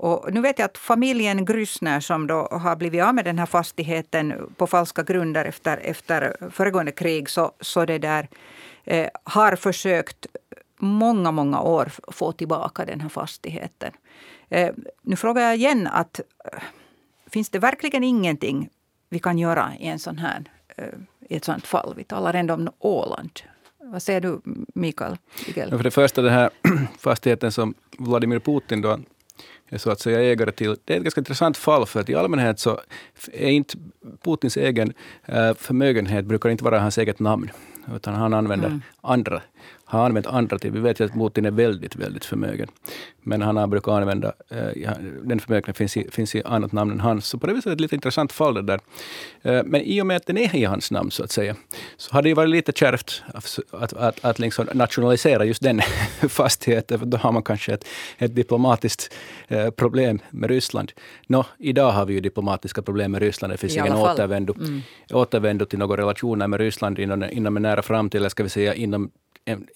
Och 0.00 0.32
nu 0.32 0.40
vet 0.40 0.58
jag 0.58 0.66
att 0.66 0.78
familjen 0.78 1.46
Grüssner 1.46 2.00
som 2.00 2.26
då 2.26 2.48
har 2.50 2.76
blivit 2.76 3.02
av 3.02 3.14
med 3.14 3.24
den 3.24 3.38
här 3.38 3.46
fastigheten 3.46 4.52
på 4.56 4.66
falska 4.66 5.02
grunder 5.02 5.44
efter, 5.44 5.76
efter 5.76 6.50
föregående 6.50 6.92
krig 6.92 7.30
så, 7.30 7.52
så 7.60 7.84
det 7.84 7.98
där, 7.98 8.28
eh, 8.84 9.08
har 9.24 9.56
försökt 9.56 10.26
många, 10.78 11.30
många 11.30 11.60
år 11.60 11.90
få 12.12 12.32
tillbaka 12.32 12.84
den 12.84 13.00
här 13.00 13.08
fastigheten. 13.08 13.92
Eh, 14.48 14.74
nu 15.02 15.16
frågar 15.16 15.42
jag 15.42 15.56
igen 15.56 15.86
att 15.86 16.20
eh, 16.20 16.58
finns 17.26 17.50
det 17.50 17.58
verkligen 17.58 18.04
ingenting 18.04 18.68
vi 19.08 19.18
kan 19.18 19.38
göra 19.38 19.72
i 19.78 19.86
en 19.86 19.98
sån 19.98 20.18
här 20.18 20.44
eh, 20.76 20.84
i 21.28 21.36
ett 21.36 21.44
sånt 21.44 21.66
fall. 21.66 21.94
Vi 21.96 22.04
talar 22.04 22.34
ändå 22.34 22.54
om 22.54 22.68
Åland. 22.78 23.40
Vad 23.78 24.02
säger 24.02 24.20
du, 24.20 24.40
Mikael? 24.74 25.16
Ja, 25.56 25.68
för 25.68 25.82
det 25.82 25.90
första, 25.90 26.22
den 26.22 26.32
här 26.32 26.50
fastigheten 26.98 27.52
som 27.52 27.74
Vladimir 27.98 28.38
Putin 28.38 28.82
då 28.82 28.98
är 29.68 29.78
så 29.78 29.90
att 29.90 30.00
säga 30.00 30.20
ägare 30.20 30.52
till. 30.52 30.76
Det 30.84 30.92
är 30.92 30.96
ett 30.96 31.02
ganska 31.02 31.20
intressant 31.20 31.56
fall, 31.56 31.86
för 31.86 32.00
att 32.00 32.10
i 32.10 32.14
allmänhet 32.14 32.58
så 32.58 32.80
är 33.32 33.50
inte 33.50 33.78
Putins 34.24 34.56
egen 34.56 34.92
eh, 35.24 35.54
förmögenhet 35.54 36.24
brukar 36.24 36.48
inte 36.48 36.64
vara 36.64 36.80
hans 36.80 36.98
eget 36.98 37.18
namn, 37.18 37.50
utan 37.96 38.14
han 38.14 38.34
använder 38.34 38.68
mm. 38.68 38.82
andra 39.00 39.42
har 39.88 40.04
använt 40.04 40.26
andra 40.26 40.58
till. 40.58 40.70
Vi 40.70 40.80
vet 40.80 41.00
ju 41.00 41.04
att 41.04 41.12
Putin 41.12 41.44
är 41.44 41.50
väldigt, 41.50 41.96
väldigt 41.96 42.24
förmögen. 42.24 42.68
Men 43.22 43.42
han 43.42 43.56
har 43.56 43.66
brukat 43.66 43.92
använda, 43.94 44.32
eh, 44.48 44.90
den 45.22 45.40
förmögenheten 45.40 45.74
finns 45.74 45.96
i, 45.96 46.10
finns 46.10 46.34
i 46.34 46.42
annat 46.44 46.72
namn 46.72 46.92
än 46.92 47.00
hans. 47.00 47.26
Så 47.26 47.38
på 47.38 47.46
det 47.46 47.52
viset 47.52 47.66
är 47.66 47.70
det 47.70 47.74
ett 47.74 47.80
lite 47.80 47.94
intressant 47.94 48.32
fall 48.32 48.54
det 48.54 48.62
där. 48.62 48.80
Eh, 49.42 49.62
men 49.64 49.80
i 49.80 50.02
och 50.02 50.06
med 50.06 50.16
att 50.16 50.26
den 50.26 50.38
är 50.38 50.56
i 50.56 50.64
hans 50.64 50.90
namn 50.90 51.10
så 51.10 51.24
att 51.24 51.30
säga, 51.30 51.56
så 51.96 52.14
har 52.14 52.22
det 52.22 52.28
ju 52.28 52.34
varit 52.34 52.50
lite 52.50 52.72
kärvt 52.72 53.22
att, 53.26 53.58
att, 53.70 53.92
att, 53.92 54.24
att 54.24 54.38
liksom 54.38 54.68
nationalisera 54.72 55.44
just 55.44 55.62
den 55.62 55.80
fastigheten. 56.28 56.98
För 56.98 57.06
då 57.06 57.16
har 57.16 57.32
man 57.32 57.42
kanske 57.42 57.74
ett, 57.74 57.84
ett 58.18 58.34
diplomatiskt 58.34 59.14
eh, 59.48 59.70
problem 59.70 60.18
med 60.30 60.50
Ryssland. 60.50 60.92
Nå, 61.26 61.44
idag 61.58 61.90
har 61.90 62.06
vi 62.06 62.14
ju 62.14 62.20
diplomatiska 62.20 62.82
problem 62.82 63.12
med 63.12 63.22
Ryssland. 63.22 63.52
Det 63.52 63.56
finns 63.56 63.76
ingen 63.76 63.92
återvändo, 63.92 64.54
mm. 64.54 64.82
återvändo 65.12 65.64
till 65.64 65.78
några 65.78 65.96
relationer 65.96 66.46
med 66.46 66.60
Ryssland 66.60 66.98
inom, 66.98 67.24
inom 67.24 67.56
en 67.56 67.62
nära 67.62 67.77
framtid, 67.82 68.18
eller 68.18 68.28
ska 68.28 68.42
vi 68.42 68.48
säga 68.48 68.74
inom 68.74 69.10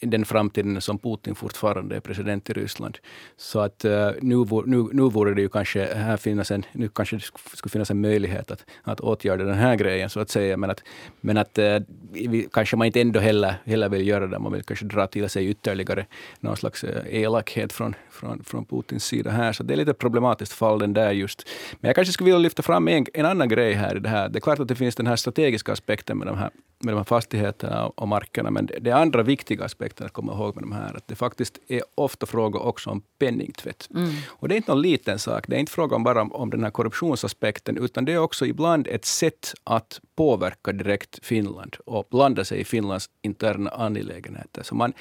den 0.01 0.25
framtiden 0.25 0.81
som 0.81 0.99
Putin 0.99 1.35
fortfarande 1.35 1.97
är 1.97 2.01
president 2.01 2.51
i 2.51 2.53
Ryssland. 2.53 2.99
Så 3.37 3.61
att 3.61 3.85
eh, 3.85 4.11
nu, 4.21 4.37
nu, 4.67 4.89
nu 4.93 5.03
vore 5.03 5.35
det 5.35 5.41
ju 5.41 5.49
kanske, 5.49 5.95
här 5.95 6.17
finnas 6.17 6.51
en, 6.51 6.65
nu 6.73 6.89
kanske 6.89 7.17
det 7.17 7.23
skulle 7.55 7.71
finnas 7.71 7.91
en 7.91 8.01
möjlighet 8.01 8.51
att, 8.51 8.65
att 8.83 9.01
åtgärda 9.01 9.45
den 9.45 9.55
här 9.55 9.77
grejen 9.77 10.11
så 10.11 10.21
att 10.21 10.31
säga. 10.31 10.57
Men 10.57 10.71
att, 10.71 10.83
men 11.21 11.37
att 11.37 11.59
eh, 11.59 11.79
kanske 12.53 12.77
man 12.77 12.87
inte 12.87 13.01
ändå 13.01 13.21
heller, 13.21 13.55
heller 13.65 13.89
vill 13.89 14.09
göra 14.09 14.27
det. 14.27 14.39
Man 14.39 14.53
vill 14.53 14.63
kanske 14.63 14.85
dra 14.85 15.07
till 15.07 15.29
sig 15.29 15.49
ytterligare 15.49 16.07
någon 16.41 16.57
slags 16.57 16.85
eh, 16.85 17.23
elakhet 17.23 17.73
från, 17.73 17.95
från, 18.11 18.45
från 18.45 18.65
Putins 18.65 19.05
sida 19.05 19.31
här. 19.31 19.53
Så 19.53 19.63
det 19.63 19.75
är 19.75 19.77
lite 19.77 19.95
problematiskt 19.95 20.53
fall 20.53 20.79
den 20.79 20.93
där 20.93 21.13
just. 21.13 21.49
Men 21.81 21.89
jag 21.89 21.95
kanske 21.95 22.13
skulle 22.13 22.25
vilja 22.25 22.39
lyfta 22.39 22.63
fram 22.63 22.89
en, 22.89 23.07
en 23.15 23.27
annan 23.27 23.49
grej 23.49 23.73
här 23.73 23.97
i 23.97 24.01
det 24.01 24.09
här. 24.09 24.29
Det 24.29 24.39
är 24.39 24.41
klart 24.41 24.59
att 24.59 24.69
det 24.69 24.75
finns 24.75 24.95
den 24.97 25.07
här 25.07 25.17
strategiska 25.17 25.73
aspekten 25.73 26.19
med 26.19 26.27
de 26.27 26.39
här, 26.39 26.51
med 26.83 26.95
de 26.95 26.97
här 26.97 27.05
fastigheterna 27.05 27.87
och 27.87 28.09
markerna. 28.09 28.51
Men 28.51 28.67
det, 28.67 28.79
det 28.79 28.91
andra 28.91 29.23
viktiga 29.23 29.65
aspekten 29.65 30.07
att 30.07 30.13
komma 30.13 30.33
ihåg 30.33 30.55
med 30.55 30.65
de 30.65 30.73
här, 30.73 30.97
att 30.97 31.09
det 31.09 31.15
faktiskt 31.15 31.59
är 31.69 31.83
ofta 31.95 32.27
fråga 32.27 32.59
också 32.59 32.91
om 32.91 33.03
penningtvätt. 33.19 33.89
Mm. 33.95 34.11
Och 34.29 34.49
det 34.49 34.55
är 34.55 34.57
inte 34.57 34.71
någon 34.71 34.83
liten 34.83 35.19
sak. 35.19 35.45
Det 35.49 35.57
är 35.57 35.61
inte 35.61 35.73
fråga 35.73 35.97
om 35.97 36.05
bara 36.05 36.23
om, 36.23 36.33
om 36.33 36.51
den 36.51 36.63
här 36.63 36.71
korruptionsaspekten, 36.71 37.79
utan 37.79 38.05
det 38.05 38.13
är 38.13 38.19
också 38.19 38.47
ibland 38.47 38.87
ett 38.87 39.05
sätt 39.05 39.55
att 39.65 40.01
påverka 40.17 40.73
direkt 40.73 41.19
Finland 41.23 41.77
och 41.87 42.07
blanda 42.11 42.45
sig 42.45 42.61
i 42.61 42.65
Finlands 42.65 43.11
interna 43.23 43.71
angelägenheter. 43.71 44.63
Så 44.63 44.75
man, 44.75 44.93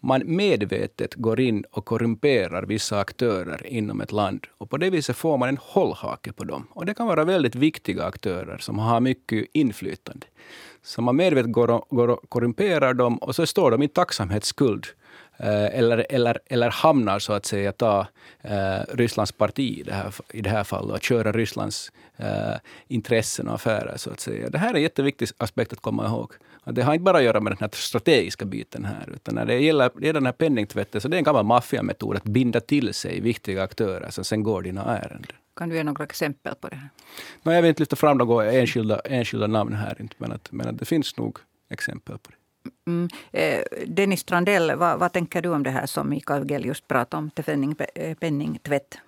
man 0.00 0.22
medvetet 0.24 1.14
går 1.14 1.40
in 1.40 1.64
och 1.70 1.84
korrumperar 1.84 2.62
vissa 2.62 2.98
aktörer 2.98 3.66
inom 3.66 4.00
ett 4.00 4.12
land. 4.12 4.46
Och 4.58 4.70
på 4.70 4.76
det 4.76 4.90
viset 4.90 5.16
får 5.16 5.38
man 5.38 5.48
en 5.48 5.58
hållhake 5.60 6.32
på 6.32 6.44
dem. 6.44 6.66
Och 6.70 6.86
det 6.86 6.94
kan 6.94 7.06
vara 7.06 7.24
väldigt 7.24 7.54
viktiga 7.54 8.04
aktörer 8.04 8.58
som 8.58 8.78
har 8.78 9.00
mycket 9.00 9.46
inflytande. 9.52 10.26
Så 10.82 11.02
man 11.02 11.16
medvetet 11.28 11.52
går 11.52 11.70
och, 11.70 11.86
går 11.90 12.08
och 12.08 12.20
korrumperar 12.28 12.94
dem 12.94 13.18
och 13.18 13.34
så 13.34 13.46
står 13.46 13.70
de 13.70 13.82
i 13.82 13.88
tacksamhetsskuld 13.88 14.86
eh, 15.36 15.78
eller, 15.78 16.06
eller, 16.10 16.38
eller 16.46 16.70
hamnar 16.70 17.18
så 17.18 17.32
att 17.32 17.46
säga 17.46 17.72
ta 17.72 18.06
eh, 18.40 18.80
Rysslands 18.88 19.32
parti 19.32 19.78
i 19.78 19.82
det, 19.82 19.92
här, 19.92 20.14
i 20.32 20.40
det 20.40 20.50
här 20.50 20.64
fallet 20.64 20.92
och 20.92 21.02
köra 21.02 21.32
Rysslands 21.32 21.92
eh, 22.16 22.54
intressen 22.88 23.48
och 23.48 23.54
affärer. 23.54 23.96
så 23.96 24.10
att 24.10 24.20
säga. 24.20 24.50
Det 24.50 24.58
här 24.58 24.70
är 24.70 24.74
en 24.74 24.82
jätteviktig 24.82 25.28
aspekt 25.38 25.72
att 25.72 25.80
komma 25.80 26.06
ihåg. 26.06 26.32
Det 26.64 26.82
har 26.82 26.94
inte 26.94 27.04
bara 27.04 27.18
att 27.18 27.24
göra 27.24 27.40
med 27.40 27.52
den 27.52 27.58
här 27.60 27.70
strategiska 27.72 28.44
biten 28.44 28.84
här, 28.84 29.08
utan 29.14 29.34
när 29.34 29.46
det 29.46 29.58
gäller, 29.58 29.90
det 29.94 30.12
den 30.12 30.26
här 30.26 30.32
penningtvätten 30.32 31.00
så 31.00 31.08
det 31.08 31.16
är 31.16 31.18
en 31.18 31.24
gammal 31.24 31.44
maffiametod 31.44 32.16
att 32.16 32.24
binda 32.24 32.60
till 32.60 32.94
sig 32.94 33.20
viktiga 33.20 33.62
aktörer 33.62 34.10
som 34.10 34.24
sen 34.24 34.42
går 34.42 34.62
dina 34.62 34.98
ärenden. 34.98 35.32
Kan 35.58 35.68
du 35.68 35.76
ge 35.76 35.84
några 35.84 36.04
exempel 36.04 36.54
på 36.54 36.68
det 36.68 36.76
här? 36.76 36.88
No, 37.42 37.52
jag 37.52 37.62
vill 37.62 37.68
inte 37.68 37.82
lyfta 37.82 37.96
fram 37.96 38.18
några 38.18 38.52
enskilda, 38.52 38.98
enskilda 38.98 39.46
namn 39.46 39.72
här, 39.72 40.08
men, 40.18 40.32
att, 40.32 40.52
men 40.52 40.68
att 40.68 40.78
det 40.78 40.84
finns 40.84 41.16
nog 41.16 41.38
exempel 41.70 42.18
på 42.18 42.30
det. 42.30 42.36
Mm. 42.90 43.08
Eh, 43.32 43.62
Dennis 43.86 44.20
Strandell, 44.20 44.76
vad, 44.76 44.98
vad, 44.98 45.12
tänker 45.12 45.42
du 45.42 45.48
om 45.48 45.62
det 45.62 45.70
här 45.70 45.86
som 45.86 46.10
Mikael 46.10 46.50
Gell 46.50 46.64
just 46.64 46.88
pratade 46.88 47.18
om, 47.18 47.74
eh, 47.94 48.14
penningtvätt? 48.14 48.98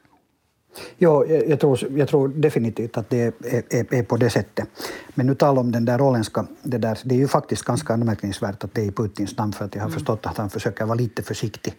Ja, 0.99 1.27
jag 1.27 1.61
tror, 1.61 1.79
jag 1.97 2.09
tror 2.09 2.29
definitivt 2.29 2.97
att 2.97 3.11
det 3.11 3.23
är, 3.23 3.33
är, 3.71 3.95
är, 3.95 4.03
på 4.03 4.17
det 4.17 4.31
sättet. 4.31 4.69
Men 5.15 5.27
nu 5.27 5.35
talar 5.35 5.61
om 5.61 5.73
den 5.73 5.85
där 5.85 6.01
åländska, 6.01 6.47
det, 6.63 6.79
där, 6.79 6.99
det 7.05 7.15
är 7.15 7.19
ju 7.19 7.29
faktiskt 7.29 7.63
ganska 7.65 7.93
anmärkningsvärt 7.93 8.65
att 8.65 8.75
det 8.75 8.81
är 8.81 8.85
i 8.85 8.93
Putins 8.93 9.37
namn, 9.37 9.53
för 9.53 9.65
att 9.65 9.75
jag 9.75 9.83
har 9.83 9.89
mm. 9.89 9.99
förstått 9.99 10.27
att 10.27 10.37
han 10.37 10.51
försöker 10.51 10.85
vara 10.85 10.95
lite 10.95 11.23
försiktig. 11.23 11.75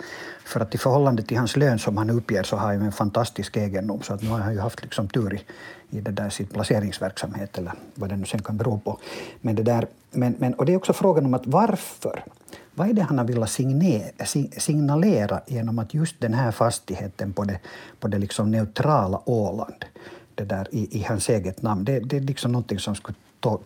För 0.45 0.59
att 0.59 0.75
i 0.75 0.77
förhållande 0.77 1.23
till 1.23 1.37
hans 1.37 1.57
lön 1.57 1.79
som 1.79 1.97
han 1.97 2.09
uppger 2.09 2.43
så 2.43 2.55
har 2.55 2.67
han 2.67 2.81
en 2.81 2.91
fantastisk 2.91 3.57
egendom, 3.57 4.01
så 4.01 4.13
att 4.13 4.21
nu 4.21 4.29
har 4.29 4.39
han 4.39 4.53
ju 4.53 4.59
haft 4.59 4.83
liksom 4.83 5.07
tur 5.07 5.33
i, 5.33 5.41
i 5.97 6.01
det 6.01 6.11
där 6.11 6.29
sin 6.29 6.47
placeringsverksamhet, 6.47 7.57
eller 7.57 7.73
vad 7.95 8.09
det 8.09 8.17
nu 8.17 8.25
sen 8.25 8.41
kan 8.41 8.57
bero 8.57 8.79
på. 8.79 8.97
Men 9.41 9.55
det 9.55 9.63
där, 9.63 9.87
men, 10.11 10.35
men, 10.39 10.53
och 10.53 10.65
det 10.65 10.73
är 10.73 10.77
också 10.77 10.93
frågan 10.93 11.25
om 11.25 11.33
att 11.33 11.47
varför 11.47 12.23
vad 12.81 12.89
är 12.89 12.93
det 12.93 13.01
han 13.01 13.17
har 13.17 13.25
velat 13.25 13.49
signalera 14.61 15.41
genom 15.47 15.79
att 15.79 15.93
just 15.93 16.15
den 16.19 16.33
här 16.33 16.51
fastigheten 16.51 17.33
på 17.33 17.43
det, 17.43 17.59
på 17.99 18.07
det 18.07 18.17
liksom 18.17 18.51
neutrala 18.51 19.21
Åland 19.25 19.85
det 20.35 20.45
där 20.45 20.67
i, 20.71 20.99
i 20.99 21.03
hans 21.03 21.29
eget 21.29 21.61
namn. 21.61 21.85
Det, 21.85 21.99
det 21.99 22.17
är 22.17 22.21
liksom 22.21 22.51
någonting 22.51 22.79
som 22.79 22.95
skulle 22.95 23.17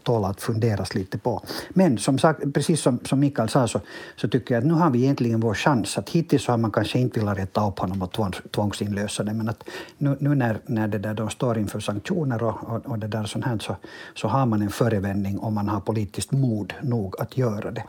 tål 0.03 0.25
att 0.25 0.41
funderas 0.41 0.95
lite 0.95 1.17
på. 1.17 1.41
Men 1.69 1.97
som 1.97 2.17
sagt, 2.17 2.53
precis 2.53 2.81
som, 2.81 2.99
som 3.03 3.19
Mikael 3.19 3.49
sa 3.49 3.67
så, 3.67 3.81
så 4.15 4.27
tycker 4.27 4.55
jag 4.55 4.61
att 4.61 4.67
nu 4.67 4.73
har 4.73 4.89
vi 4.89 5.03
egentligen 5.03 5.39
vår 5.39 5.53
chans. 5.53 5.97
Att 5.97 6.09
hittills 6.09 6.43
så 6.43 6.51
har 6.51 6.57
man 6.57 6.71
kanske 6.71 6.99
inte 6.99 7.19
velat 7.19 7.37
rätta 7.37 7.67
upp 7.67 7.79
honom 7.79 8.01
och 8.01 8.11
tvångs, 8.11 8.41
tvångsinlösa 8.51 9.23
det 9.23 9.33
men 9.33 9.49
att 9.49 9.63
nu, 9.97 10.17
nu 10.19 10.35
när, 10.35 10.59
när 10.65 10.87
det 10.87 10.97
där 10.97 11.13
de 11.13 11.29
står 11.29 11.57
inför 11.57 11.79
sanktioner 11.79 12.43
och, 12.43 12.69
och, 12.69 12.85
och 12.85 12.99
det 12.99 13.07
där 13.07 13.23
sånt 13.23 13.45
här 13.45 13.57
så, 13.57 13.75
så 14.15 14.27
har 14.27 14.45
man 14.45 14.61
en 14.61 14.69
förevändning 14.69 15.39
om 15.39 15.53
man 15.53 15.69
har 15.69 15.79
politiskt 15.79 16.31
mod 16.31 16.73
nog 16.81 17.15
att 17.19 17.37
göra 17.37 17.71
det. 17.71 17.83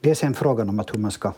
Det 0.00 0.10
är 0.10 0.14
sen 0.14 0.34
frågan 0.34 0.68
om 0.68 0.80
att 0.80 0.94
hur 0.94 1.00
man 1.00 1.10
ska 1.10 1.32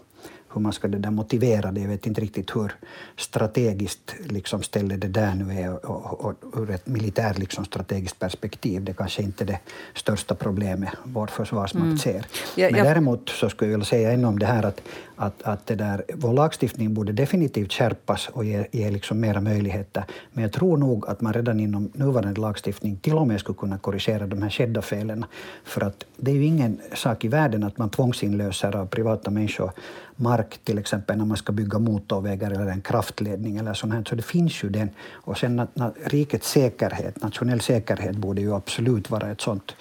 hur 0.55 0.61
man 0.61 0.73
ska 0.73 0.89
det 0.89 0.99
där 0.99 1.11
motivera 1.11 1.73
det. 1.73 1.81
Jag 1.81 1.89
vet 1.89 2.07
inte 2.07 2.21
riktigt 2.21 2.57
hur 2.57 2.73
strategiskt 3.17 4.15
liksom 4.27 4.63
stället 4.63 5.01
det 5.01 5.09
där 5.09 5.35
nu 5.35 5.61
är 5.61 5.87
och, 5.87 6.25
och, 6.25 6.35
ur 6.57 6.71
ett 6.71 6.87
militärt 6.87 7.39
liksom 7.39 7.65
strategiskt 7.65 8.19
perspektiv. 8.19 8.85
Det 8.85 8.93
kanske 8.93 9.23
inte 9.23 9.45
är 9.45 9.47
det 9.47 9.59
största 9.95 10.35
problemet 10.35 10.91
vår 11.05 11.27
försvarsmakt 11.27 11.85
mm. 11.85 11.99
ser. 11.99 12.27
Men 12.57 12.85
däremot 12.85 13.29
så 13.29 13.51
skulle 13.51 13.71
jag 13.71 13.79
vilja 13.79 13.87
säga 13.87 14.13
ännu 14.13 14.27
om 14.27 14.39
det 14.39 14.47
här 14.47 14.63
att, 14.63 14.81
att, 15.17 15.43
att 15.43 15.67
det 15.67 15.75
där, 15.75 16.05
vår 16.15 16.33
lagstiftning 16.33 16.95
borde 16.95 17.13
definitivt 17.13 17.73
skärpas 17.73 18.29
och 18.33 18.45
ge, 18.45 18.67
ge 18.73 18.91
liksom 18.91 19.21
mera 19.21 19.41
möjligheter. 19.41 20.05
Men 20.33 20.43
jag 20.43 20.53
tror 20.53 20.77
nog 20.77 21.09
att 21.09 21.21
man 21.21 21.33
redan 21.33 21.61
inom 21.61 21.91
nuvarande 21.95 22.41
lagstiftning 22.41 22.97
till 22.97 23.15
och 23.15 23.27
med 23.27 23.41
skulle 23.41 23.59
kunna 23.59 23.79
korrigera 23.79 24.27
de 24.27 24.43
här 24.43 24.51
skedda 24.51 24.83
felen. 24.83 25.25
För 25.65 25.81
att 25.81 26.05
det 26.17 26.31
är 26.31 26.35
ju 26.35 26.45
ingen 26.45 26.81
sak 26.95 27.25
i 27.25 27.29
världen 27.29 27.65
att 27.65 27.79
man 27.79 27.91
tvångsinlöser 27.91 28.77
av 28.77 28.87
privata 28.87 29.31
människor 29.31 29.73
mark 30.17 30.59
till 30.65 30.79
exempel 30.79 31.19
när 31.19 31.25
man 31.25 31.37
ska 31.37 31.53
bygga 31.53 31.79
motorvägar 31.79 32.51
eller 32.51 32.67
en 32.67 32.81
kraftledning 32.81 33.57
eller 33.57 33.75
sånt 33.75 33.93
här. 33.93 34.05
Så 34.09 34.15
det 34.15 34.23
finns 34.23 34.65
ju 34.65 34.69
den. 34.69 34.91
Och 35.13 35.39
sen 35.39 35.57
na, 35.57 35.67
na, 35.75 35.93
rikets 36.05 36.51
säkerhet, 36.51 37.23
nationell 37.23 37.61
säkerhet 37.61 38.17
borde 38.17 38.41
ju 38.41 38.55
absolut 38.55 39.11
vara 39.11 39.31
ett 39.31 39.41
sånt 39.41 39.77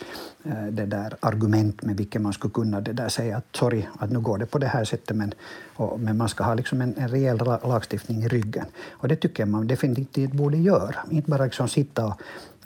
eh, 0.46 0.66
det 0.66 0.86
där 0.86 1.16
argument 1.20 1.82
med 1.82 1.98
vilket 1.98 2.22
man 2.22 2.34
skulle 2.34 2.54
kunna 2.54 2.82
det 2.82 2.94
där 2.94 3.10
säga 3.10 3.38
att 3.38 3.46
sorry, 3.56 3.86
att 4.00 4.12
nu 4.12 4.20
går 4.20 4.38
det 4.38 4.46
på 4.46 4.58
det 4.58 4.68
här 4.68 4.84
sättet 4.84 5.18
men, 5.24 5.34
och, 5.76 6.00
men 6.00 6.18
man 6.18 6.30
ska 6.30 6.44
ha 6.44 6.54
liksom 6.54 6.82
en, 6.82 6.98
en 6.98 7.08
rejäl 7.08 7.38
lagstiftning 7.64 8.24
i 8.24 8.28
ryggen. 8.28 8.66
Och 8.92 9.08
det 9.08 9.16
tycker 9.16 9.44
jag 9.44 9.50
man 9.50 9.68
definitivt 9.68 10.32
borde 10.32 10.58
göra. 10.58 10.96
Inte 11.12 11.30
bara 11.30 11.44
liksom 11.44 11.68
sitta 11.68 12.06
och 12.06 12.22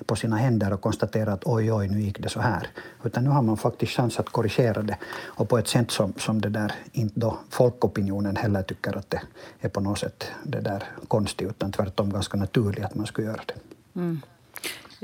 på 0.06 0.16
sina 0.16 0.36
händer 0.36 0.74
och 0.74 0.82
konstatera 0.82 1.34
att 1.34 1.44
oj, 1.46 1.74
oj, 1.74 1.88
nu 1.88 2.02
gick 2.02 2.20
det 2.20 2.30
så 2.30 2.40
här. 2.40 2.68
Utan 3.04 3.24
nu 3.24 3.30
har 3.30 3.42
man 3.42 3.58
faktiskt 3.58 3.92
chans 3.92 4.20
att 4.20 4.30
korrigera 4.30 4.82
det 4.82 4.98
och 5.26 5.50
på 5.50 5.58
ett 5.58 5.68
sätt 5.68 5.92
som, 5.92 6.14
som 6.18 6.42
det 6.42 6.50
där 6.50 6.74
inte 6.92 7.20
då 7.20 7.38
folkopinionen 7.50 8.36
heller 8.36 8.64
tycker 8.64 8.98
att 8.98 9.10
det 9.10 9.22
är 9.60 9.70
på 9.70 9.80
något 9.80 10.00
sätt 10.00 10.32
det 10.44 10.60
där 10.60 10.84
konstigt 11.08 11.50
utan 11.50 11.72
tvärtom 11.72 12.10
ganska 12.10 12.38
naturligt 12.38 12.86
att 12.86 12.96
man 12.96 13.06
skulle 13.06 13.28
göra 13.28 13.42
det. 13.46 13.56
Mm. 14.00 14.22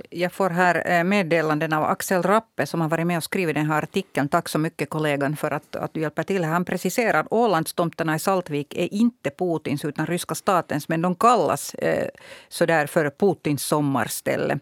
Jag 0.10 0.34
får 0.34 0.49
här 0.49 0.91
eh, 0.91 1.03
meddelanden 1.03 1.73
av 1.73 1.84
Axel 1.84 2.23
Rappe 2.23 2.65
som 2.65 2.82
har 2.82 2.89
varit 2.89 3.08
med 3.08 3.17
och 3.17 3.23
skrivit 3.23 3.56
den 3.56 3.65
här 3.65 3.84
artikeln. 3.84 4.29
Tack 4.29 4.49
så 4.49 4.60
mycket 4.60 4.89
kollegan 4.89 5.36
för 5.36 5.51
att, 5.51 5.75
att 5.75 5.93
du 5.93 6.01
hjälper 6.01 6.23
till. 6.23 6.43
Han 6.43 6.65
preciserar 6.65 7.19
att 7.19 7.27
Ålandstomterna 7.29 8.15
i 8.15 8.19
Saltvik 8.19 8.77
är 8.77 8.93
inte 8.93 9.29
Putins 9.29 9.86
utan 9.86 10.06
ryska 10.06 10.36
statens. 10.36 10.89
Men 10.89 11.01
de 11.01 11.15
kallas 11.15 11.73
eh, 11.73 12.08
sådär 12.49 12.88
för 12.88 13.10
Putins 13.10 13.63
sommarställe. 13.63 14.60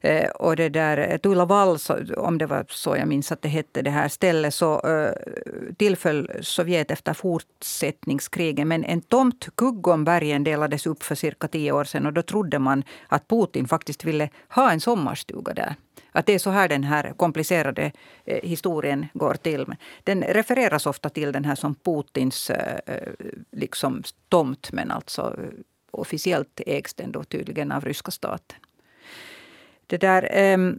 Eh, 0.00 0.30
och 0.30 0.56
det 0.56 0.68
där 0.68 0.98
eh, 0.98 1.18
Tula 1.18 1.76
om 2.16 2.38
det 2.38 2.46
var 2.46 2.64
så 2.68 2.96
jag 2.96 3.08
minns 3.08 3.32
att 3.32 3.42
det 3.42 3.48
hette 3.48 3.82
det 3.82 3.90
här 3.90 4.08
stället, 4.08 4.54
så 4.54 4.80
eh, 4.80 5.12
tillföll 5.76 6.30
Sovjet 6.40 6.90
efter 6.90 7.14
fortsättningskriget. 7.14 8.66
Men 8.66 8.84
en 8.84 9.00
tomt 9.00 9.48
Kuggombergen 9.54 10.44
delades 10.44 10.86
upp 10.86 11.02
för 11.02 11.14
cirka 11.14 11.48
tio 11.48 11.72
år 11.72 11.84
sedan 11.84 12.06
och 12.06 12.12
då 12.12 12.22
trodde 12.22 12.58
man 12.58 12.84
att 13.08 13.28
Putin 13.28 13.68
faktiskt 13.68 14.04
ville 14.04 14.28
ha 14.48 14.69
en 14.72 14.80
sommarstuga 14.80 15.54
där. 15.54 15.74
Att 16.12 16.26
det 16.26 16.34
är 16.34 16.38
så 16.38 16.50
här 16.50 16.68
den 16.68 16.84
här 16.84 17.12
komplicerade 17.16 17.92
eh, 18.24 18.48
historien 18.48 19.06
går 19.14 19.34
till. 19.34 19.66
Den 20.04 20.22
refereras 20.22 20.86
ofta 20.86 21.08
till 21.08 21.32
den 21.32 21.44
här 21.44 21.54
som 21.54 21.74
Putins 21.74 22.50
eh, 22.50 22.78
eh 22.86 23.12
liksom 23.52 24.02
tomt 24.28 24.72
men 24.72 24.90
alltså 24.90 25.36
eh, 25.38 25.50
officiellt 25.90 26.60
ägs 26.66 26.94
den 26.94 27.12
då 27.12 27.24
tydligen 27.24 27.72
av 27.72 27.84
ryska 27.84 28.10
staten. 28.10 28.58
Det 29.86 29.96
där, 29.96 30.28
ehm, 30.32 30.78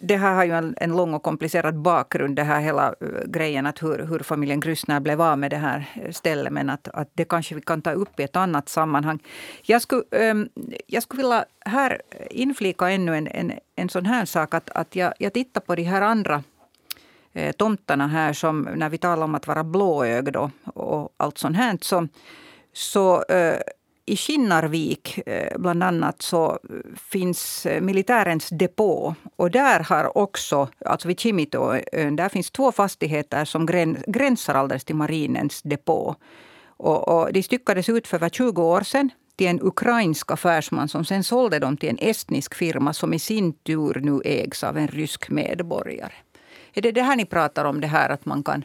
det 0.00 0.16
här 0.16 0.34
har 0.34 0.44
ju 0.44 0.52
en, 0.52 0.74
en, 0.80 0.96
lång 0.96 1.14
och 1.14 1.22
komplicerad 1.22 1.78
bakgrund, 1.78 2.36
det 2.36 2.42
här 2.42 2.60
hela 2.60 2.94
eh, 3.00 3.24
grejen 3.26 3.66
att 3.66 3.82
hur, 3.82 3.98
hur 3.98 4.18
familjen 4.18 4.60
Grüssner 4.60 5.00
blev 5.00 5.22
av 5.22 5.38
med 5.38 5.50
det 5.50 5.56
här 5.56 6.10
stället. 6.10 6.52
Men 6.52 6.70
att, 6.70 6.88
att 6.88 7.08
det 7.12 7.24
kanske 7.24 7.54
vi 7.54 7.60
kan 7.60 7.82
ta 7.82 7.92
upp 7.92 8.20
i 8.20 8.22
ett 8.22 8.36
annat 8.36 8.68
sammanhang. 8.68 9.18
Jag 9.62 9.82
skulle, 9.82 10.30
um, 10.30 10.48
jag 10.86 11.02
skulle 11.02 11.22
vilja 11.22 11.44
här 11.60 12.02
inflika 12.30 12.90
ännu 12.90 13.16
en, 13.16 13.26
en, 13.26 13.52
en 13.76 13.88
sån 13.88 14.06
här 14.06 14.24
sak. 14.24 14.54
Att, 14.54 14.70
att 14.70 14.96
jag, 14.96 15.12
jag 15.18 15.32
tittar 15.32 15.60
på 15.60 15.74
de 15.74 15.82
här 15.82 16.02
andra 16.02 16.42
eh, 17.32 17.52
tomtarna 17.52 18.06
här 18.06 18.32
som 18.32 18.68
när 18.74 18.88
vi 18.88 18.98
talar 18.98 19.24
om 19.24 19.34
att 19.34 19.46
vara 19.46 19.64
blåögd 19.64 20.36
och, 20.36 20.50
och 20.64 21.14
allt 21.16 21.38
sånt 21.38 21.56
här. 21.56 21.78
Så, 21.80 22.08
så 22.72 23.22
eh, 23.22 23.60
i 24.06 24.16
Skinnarvik 24.16 25.18
eh, 25.26 25.58
bland 25.58 25.82
annat 25.82 26.22
så 26.22 26.58
finns 26.96 27.66
eh, 27.66 27.80
militärens 27.80 28.48
depå. 28.48 29.14
Och 29.36 29.50
där 29.50 29.80
har 29.80 30.18
också, 30.18 30.68
alltså 30.86 31.08
vid 31.08 31.20
Kimitoön, 31.20 32.16
där 32.16 32.28
finns 32.28 32.50
två 32.50 32.72
fastigheter 32.72 33.44
som 33.44 33.66
gränsar 34.06 34.54
alldeles 34.54 34.84
till 34.84 34.96
marinens 34.96 35.62
depå. 35.62 36.16
Och, 36.64 37.08
och 37.08 37.32
de 37.32 37.42
styckades 37.42 37.88
ut 37.88 38.06
för 38.06 38.16
över 38.16 38.28
20 38.28 38.62
år 38.62 38.80
sedan 38.80 39.10
till 39.36 39.46
en 39.46 39.60
ukrainsk 39.62 40.30
affärsman 40.30 40.88
som 40.88 41.04
sen 41.04 41.24
sålde 41.24 41.58
dem 41.58 41.76
till 41.76 41.88
en 41.88 41.98
estnisk 41.98 42.54
firma 42.54 42.92
som 42.92 43.14
i 43.14 43.18
sin 43.18 43.52
tur 43.52 44.00
nu 44.02 44.20
ägs 44.24 44.64
av 44.64 44.78
en 44.78 44.88
rysk 44.88 45.30
medborgare. 45.30 46.12
Är 46.74 46.82
det 46.82 46.92
det 46.92 47.02
här 47.02 47.16
ni 47.16 47.24
pratar 47.24 47.64
om, 47.64 47.80
det 47.80 47.86
här 47.86 48.08
att 48.08 48.26
man 48.26 48.42
kan 48.42 48.64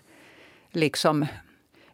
liksom 0.71 1.25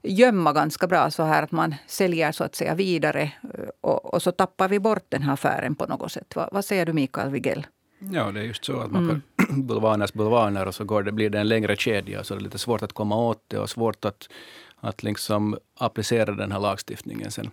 gömma 0.04 0.54
ganska 0.54 0.88
bra 0.88 1.12
så 1.12 1.24
här 1.24 1.44
att 1.44 1.52
man 1.52 1.76
säljer 1.88 2.32
så 2.32 2.44
att 2.44 2.56
säga 2.56 2.76
vidare 2.76 3.22
eh, 3.22 3.70
och, 3.82 4.14
och 4.14 4.22
så 4.22 4.32
tappar 4.32 4.70
vi 4.70 4.80
bort 4.80 5.06
den 5.10 5.22
här 5.22 5.34
affären 5.34 5.76
på 5.76 5.86
något 5.86 6.12
sätt. 6.12 6.36
Va, 6.36 6.50
vad 6.52 6.66
säger 6.66 6.86
du 6.86 6.94
Mikael 6.94 7.30
Wigell? 7.30 7.68
Ja, 8.12 8.32
det 8.32 8.40
är 8.40 8.44
just 8.44 8.66
så 8.66 8.80
att 8.80 8.92
man 8.92 9.04
mm. 9.04 9.22
kan 9.38 9.62
bulvaners 9.68 10.14
bulvaner 10.14 10.68
och 10.68 10.76
så 10.76 10.84
går 10.84 11.04
det, 11.04 11.12
blir 11.12 11.30
det 11.30 11.40
en 11.40 11.48
längre 11.48 11.76
kedja 11.76 12.24
så 12.24 12.34
det 12.34 12.40
är 12.40 12.44
lite 12.44 12.58
svårt 12.58 12.82
att 12.82 12.94
komma 12.94 13.16
åt 13.16 13.44
det 13.48 13.58
och 13.58 13.70
svårt 13.70 14.06
att, 14.06 14.30
att 14.80 15.04
liksom 15.04 15.58
applicera 15.78 16.32
den 16.32 16.52
här 16.52 16.60
lagstiftningen 16.60 17.32
sen 17.32 17.50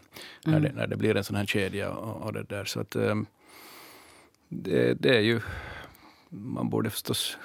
mm. 0.47 0.63
när, 0.63 0.69
det, 0.69 0.75
när 0.77 0.87
det 0.87 0.97
blir 0.97 1.17
en 1.17 1.25
sån 1.25 1.37
här 1.37 1.47
kedja 1.47 1.91
och, 1.91 2.23
och 2.23 2.33
det 2.33 2.43
där. 2.43 2.65
Så 2.65 2.81
att, 2.81 2.97
um, 2.97 3.27
det, 4.49 4.95
det 4.95 5.17
är 5.17 5.21
ju 5.21 5.41
man 6.31 6.71
borde 6.71 6.91
förstås 6.91 7.39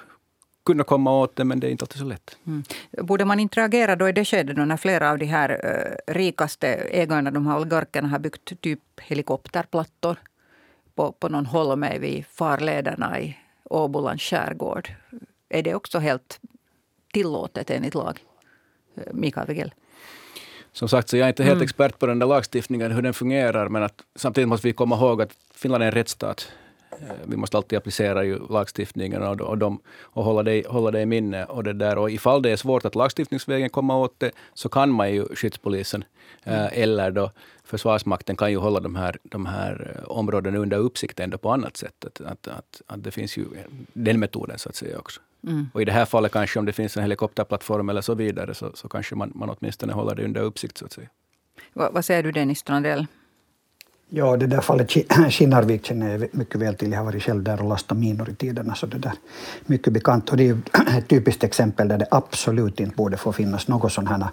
kunna 0.65 0.83
komma 0.83 1.19
åt 1.19 1.35
det, 1.35 1.43
men 1.43 1.59
det 1.59 1.67
är 1.67 1.71
inte 1.71 1.83
alltid 1.83 1.99
så 1.99 2.05
lätt. 2.05 2.37
Mm. 2.47 2.63
Borde 2.91 3.25
man 3.25 3.39
interagera 3.39 3.95
då 3.95 4.09
i 4.09 4.11
det 4.11 4.25
skedet 4.25 4.57
när 4.57 4.77
flera 4.77 5.11
av 5.11 5.17
de 5.17 5.25
här 5.25 5.49
uh, 5.51 6.13
rikaste 6.13 6.67
ägarna, 6.91 7.31
de 7.31 7.47
här 7.47 7.59
oligarkerna, 7.59 8.07
har 8.07 8.19
byggt 8.19 8.61
typ 8.61 8.79
helikopterplattor 9.01 10.17
på, 10.95 11.11
på 11.11 11.29
någon 11.29 11.45
holme 11.45 11.99
vid 11.99 12.25
farlederna 12.25 13.19
i 13.19 13.37
Åbolands 13.63 14.23
skärgård. 14.23 14.89
Är 15.49 15.63
det 15.63 15.75
också 15.75 15.99
helt 15.99 16.39
tillåtet 17.13 17.69
enligt 17.69 17.95
lag? 17.95 18.19
Eh, 18.97 19.13
Mikael 19.13 19.47
Wigell? 19.47 19.73
Som 20.71 20.89
sagt, 20.89 21.09
så 21.09 21.17
jag 21.17 21.25
är 21.25 21.29
inte 21.29 21.43
helt 21.43 21.53
mm. 21.53 21.63
expert 21.63 21.99
på 21.99 22.05
den 22.05 22.19
där 22.19 22.27
lagstiftningen, 22.27 22.91
hur 22.91 23.01
den 23.01 23.13
fungerar, 23.13 23.69
men 23.69 23.83
att 23.83 24.01
samtidigt 24.15 24.47
måste 24.47 24.67
vi 24.67 24.73
komma 24.73 24.95
ihåg 24.95 25.21
att 25.21 25.31
Finland 25.53 25.83
är 25.83 25.87
en 25.87 25.91
rättsstat. 25.91 26.51
Eh, 27.01 27.15
vi 27.25 27.37
måste 27.37 27.57
alltid 27.57 27.77
applicera 27.77 28.23
ju 28.23 28.39
lagstiftningen 28.49 29.23
och, 29.23 29.41
och, 29.41 29.57
de, 29.57 29.79
och 30.01 30.23
hålla, 30.23 30.43
det, 30.43 30.67
hålla 30.67 30.91
det 30.91 31.01
i 31.01 31.05
minne. 31.05 31.45
Och, 31.45 31.63
det 31.63 31.73
där. 31.73 31.97
och 31.97 32.11
ifall 32.11 32.41
det 32.41 32.49
är 32.49 32.55
svårt 32.55 32.85
att 32.85 32.95
lagstiftningsvägen 32.95 33.69
komma 33.69 33.97
åt 33.97 34.19
det, 34.19 34.31
så 34.53 34.69
kan 34.69 34.89
man 34.91 35.11
ju 35.11 35.25
skyddspolisen 35.35 36.03
eh, 36.43 36.59
mm. 36.59 36.69
eller 36.73 37.11
då 37.11 37.31
Försvarsmakten 37.65 38.35
kan 38.35 38.51
ju 38.51 38.57
hålla 38.57 38.79
de 38.79 38.95
här, 38.95 39.17
de 39.23 39.45
här 39.45 39.95
eh, 39.95 40.11
områdena 40.11 40.57
under 40.57 40.77
uppsikt 40.77 41.19
ändå 41.19 41.37
på 41.37 41.51
annat 41.51 41.77
sätt. 41.77 42.05
Att, 42.05 42.21
att, 42.21 42.47
att, 42.47 42.81
att 42.87 43.03
det 43.03 43.11
finns 43.11 43.37
ju 43.37 43.45
den 43.93 44.19
metoden 44.19 44.59
så 44.59 44.69
att 44.69 44.75
säga 44.75 44.99
också. 44.99 45.21
Mm. 45.47 45.69
Och 45.73 45.81
i 45.81 45.85
det 45.85 45.91
här 45.91 46.05
fallet 46.05 46.31
kanske 46.31 46.59
om 46.59 46.65
det 46.65 46.73
finns 46.73 46.97
en 46.97 47.03
helikopterplattform 47.03 47.89
eller 47.89 48.01
så 48.01 48.15
vidare 48.15 48.53
så, 48.53 48.71
så 48.73 48.87
kanske 48.87 49.15
man, 49.15 49.31
man 49.35 49.49
åtminstone 49.49 49.93
håller 49.93 50.15
det 50.15 50.23
under 50.23 50.41
uppsikt 50.41 50.77
så 50.77 50.85
att 50.85 50.93
säga. 50.93 51.09
Va, 51.73 51.89
vad 51.91 52.05
säger 52.05 52.23
du 52.23 52.31
Dennis 52.31 52.59
Strandell? 52.59 53.07
Ja, 54.09 54.37
det 54.37 54.47
där 54.47 54.61
fallet 54.61 54.89
Kinnarvik 55.29 55.85
känner 55.85 56.11
jag 56.11 56.27
mycket 56.31 56.61
väl 56.61 56.75
till. 56.75 56.91
Jag 56.91 56.97
har 56.97 57.05
varit 57.05 57.23
själv 57.23 57.43
där 57.43 57.61
och 57.61 57.69
lastat 57.69 57.97
minor 57.97 58.29
i 58.29 58.35
tiderna, 58.35 58.75
så 58.75 58.85
det 58.85 58.97
där 58.97 59.13
mycket 59.65 59.93
bekant. 59.93 60.29
Och 60.29 60.37
det 60.37 60.49
är 60.49 60.57
ett 60.97 61.07
typiskt 61.07 61.43
exempel 61.43 61.87
där 61.87 61.97
det 61.97 62.07
absolut 62.11 62.79
inte 62.79 62.95
borde 62.95 63.17
få 63.17 63.33
finnas 63.33 63.67
något 63.67 63.91
sådant 63.91 64.09
här 64.09 64.29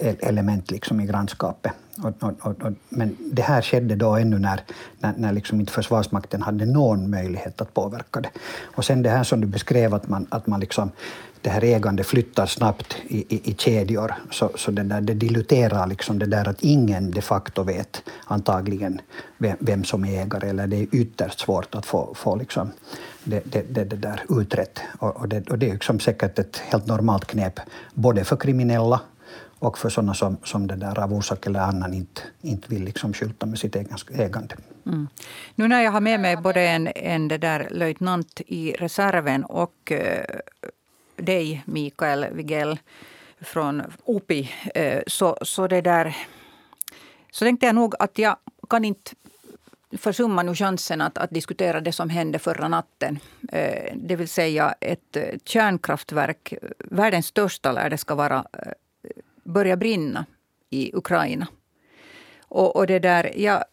eh, 0.00 0.14
element 0.20 0.70
liksom 0.70 1.00
i 1.00 1.06
grannskapet. 1.06 1.72
Och, 2.02 2.22
och, 2.22 2.62
och, 2.62 2.72
men 2.88 3.16
det 3.32 3.42
här 3.42 3.62
skedde 3.62 3.96
då 3.96 4.16
ännu 4.16 4.38
när, 4.38 4.60
när, 4.98 5.14
när 5.16 5.32
liksom 5.32 5.60
inte 5.60 5.72
Försvarsmakten 5.72 6.42
hade 6.42 6.66
någon 6.66 7.10
möjlighet 7.10 7.60
att 7.60 7.74
påverka 7.74 8.20
det. 8.20 8.30
Och 8.62 8.84
sen 8.84 9.02
det 9.02 9.10
här 9.10 9.24
som 9.24 9.40
du 9.40 9.46
beskrev, 9.46 9.94
att 9.94 10.08
man, 10.08 10.26
att 10.30 10.46
man 10.46 10.60
liksom 10.60 10.90
det 11.42 11.50
här 11.50 11.64
ägandet 11.64 12.06
flyttar 12.06 12.46
snabbt 12.46 12.96
i, 13.08 13.18
i, 13.18 13.50
i 13.50 13.54
kedjor, 13.54 14.14
så, 14.30 14.50
så 14.54 14.70
det, 14.70 14.82
där, 14.82 15.00
det 15.00 15.14
diluterar 15.14 15.86
liksom 15.86 16.18
det 16.18 16.26
där 16.26 16.48
att 16.48 16.62
ingen 16.62 17.10
de 17.10 17.22
facto 17.22 17.62
vet 17.62 18.02
antagligen 18.24 19.00
vem, 19.38 19.56
vem 19.60 19.84
som 19.84 20.04
är 20.04 20.22
ägare, 20.22 20.48
eller 20.48 20.66
det 20.66 20.76
är 20.76 20.86
ytterst 20.92 21.40
svårt 21.40 21.74
att 21.74 21.86
få, 21.86 22.14
få 22.14 22.36
liksom 22.36 22.70
det, 23.24 23.42
det, 23.44 23.74
det, 23.74 23.84
det 23.84 23.96
där 23.96 24.22
utrett. 24.28 24.80
Och, 24.98 25.16
och, 25.16 25.28
det, 25.28 25.50
och 25.50 25.58
det 25.58 25.68
är 25.68 25.72
liksom 25.72 26.00
säkert 26.00 26.38
ett 26.38 26.56
helt 26.56 26.86
normalt 26.86 27.24
knep, 27.24 27.60
både 27.94 28.24
för 28.24 28.36
kriminella 28.36 29.00
och 29.60 29.78
för 29.78 29.88
sådana 29.88 30.14
som, 30.14 30.36
som 30.44 30.66
det 30.66 30.76
där 30.76 30.98
av 30.98 31.12
orsak 31.12 31.46
eller 31.46 31.60
annan 31.60 31.94
inte, 31.94 32.22
inte 32.40 32.68
vill 32.68 32.84
liksom 32.84 33.12
skylta 33.12 33.46
med 33.46 33.58
sitt 33.58 33.76
ägande. 34.10 34.56
Mm. 34.86 35.08
Nu 35.54 35.68
när 35.68 35.82
jag 35.82 35.90
har 35.90 36.00
med 36.00 36.20
mig 36.20 36.36
både 36.36 36.62
en, 36.62 36.88
en 36.94 37.28
det 37.28 37.38
där 37.38 37.68
löjtnant 37.70 38.40
i 38.46 38.72
reserven 38.72 39.44
och 39.44 39.92
eh, 39.92 40.24
dig, 41.16 41.62
Mikael 41.64 42.26
Wigell 42.32 42.78
från 43.40 43.82
OPI, 44.04 44.50
eh, 44.74 45.02
så, 45.06 45.36
så 45.42 45.66
det 45.66 45.80
där 45.80 46.16
så 47.30 47.44
tänkte 47.44 47.66
jag 47.66 47.74
nog 47.74 47.94
att 47.98 48.18
jag 48.18 48.36
kan 48.68 48.84
inte 48.84 49.10
försumma 49.98 50.42
nu 50.42 50.54
chansen 50.54 51.00
att, 51.00 51.18
att 51.18 51.30
diskutera 51.30 51.80
det 51.80 51.92
som 51.92 52.10
hände 52.10 52.38
förra 52.38 52.68
natten. 52.68 53.18
Eh, 53.52 53.94
det 53.96 54.16
vill 54.16 54.28
säga 54.28 54.74
ett 54.80 55.16
eh, 55.16 55.24
kärnkraftverk, 55.44 56.52
eh, 56.52 56.58
världens 56.78 57.26
största 57.26 57.72
lär 57.72 57.90
det 57.90 57.98
ska 57.98 58.14
vara, 58.14 58.44
eh, 58.52 58.72
började 59.50 59.80
brinna 59.80 60.26
i 60.70 60.90
Ukraina. 60.94 61.46
Och, 62.42 62.76
och 62.76 62.86
det 62.86 62.98
där, 62.98 63.32
jag, 63.36 63.64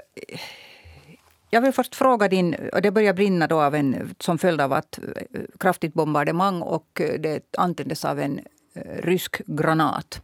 jag 1.50 1.62
vill 1.62 1.72
först 1.72 1.96
fråga 1.96 2.28
din... 2.28 2.56
Och 2.74 2.82
det 2.82 2.92
började 2.92 3.16
brinna 3.16 3.48
då 3.48 3.62
av 3.62 3.76
en, 3.76 4.16
som 4.20 4.38
följd 4.38 4.62
av 4.62 4.74
ett 4.74 5.00
eh, 5.00 5.42
kraftigt 5.60 5.94
bombardemang 5.94 6.62
och 6.62 7.02
eh, 7.02 7.20
det 7.20 7.56
antändes 7.58 8.06
av 8.06 8.20
en 8.20 8.40
eh, 8.74 9.02
rysk 9.04 9.42
granat 9.46 10.22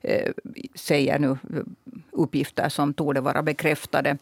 eh, 0.00 0.30
säger 0.74 1.18
nu 1.18 1.38
uppgifter 2.10 2.68
som 2.68 2.94
torde 2.94 3.20
vara 3.20 3.42
bekräftade. 3.42 4.16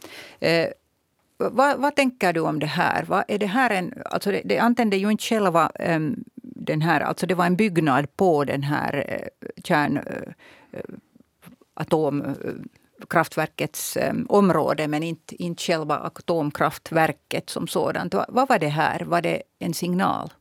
Vad, 1.41 1.81
vad, 1.81 1.97
tänker 1.97 2.33
du 2.33 2.41
om 2.41 2.59
det 2.59 2.67
här? 2.67 3.05
Vad 3.05 3.25
är 3.29 3.39
det 3.39 3.47
här 3.47 3.71
en, 3.71 3.95
alltså 4.05 4.31
det, 4.31 4.43
det 4.45 4.59
antände 4.59 4.97
ju 4.97 5.11
inte 5.11 5.25
själva 5.25 5.73
um, 5.89 6.25
den 6.35 6.83
här... 6.83 7.01
Alltså 7.01 7.27
det 7.27 7.35
var 7.35 7.47
en 7.47 7.57
byggnad 7.57 8.17
på 8.17 8.45
den 8.45 8.63
här 8.63 8.97
uh, 8.97 9.05
kärn... 9.65 9.99
Uh, 9.99 10.03
atomkraftverkets 11.75 13.99
um, 14.11 14.27
område 14.29 14.89
men 14.89 15.03
inte, 15.03 15.43
inte 15.43 15.63
själva 15.63 15.99
atomkraftverket 15.99 17.51
som 17.51 17.69
sådant. 17.69 18.15
Vad 18.29 18.49
var 18.49 18.59
det 18.59 18.69
här? 18.69 19.01
Var 19.01 19.23
det 19.23 19.43
en 19.59 19.75
signal? 19.75 20.33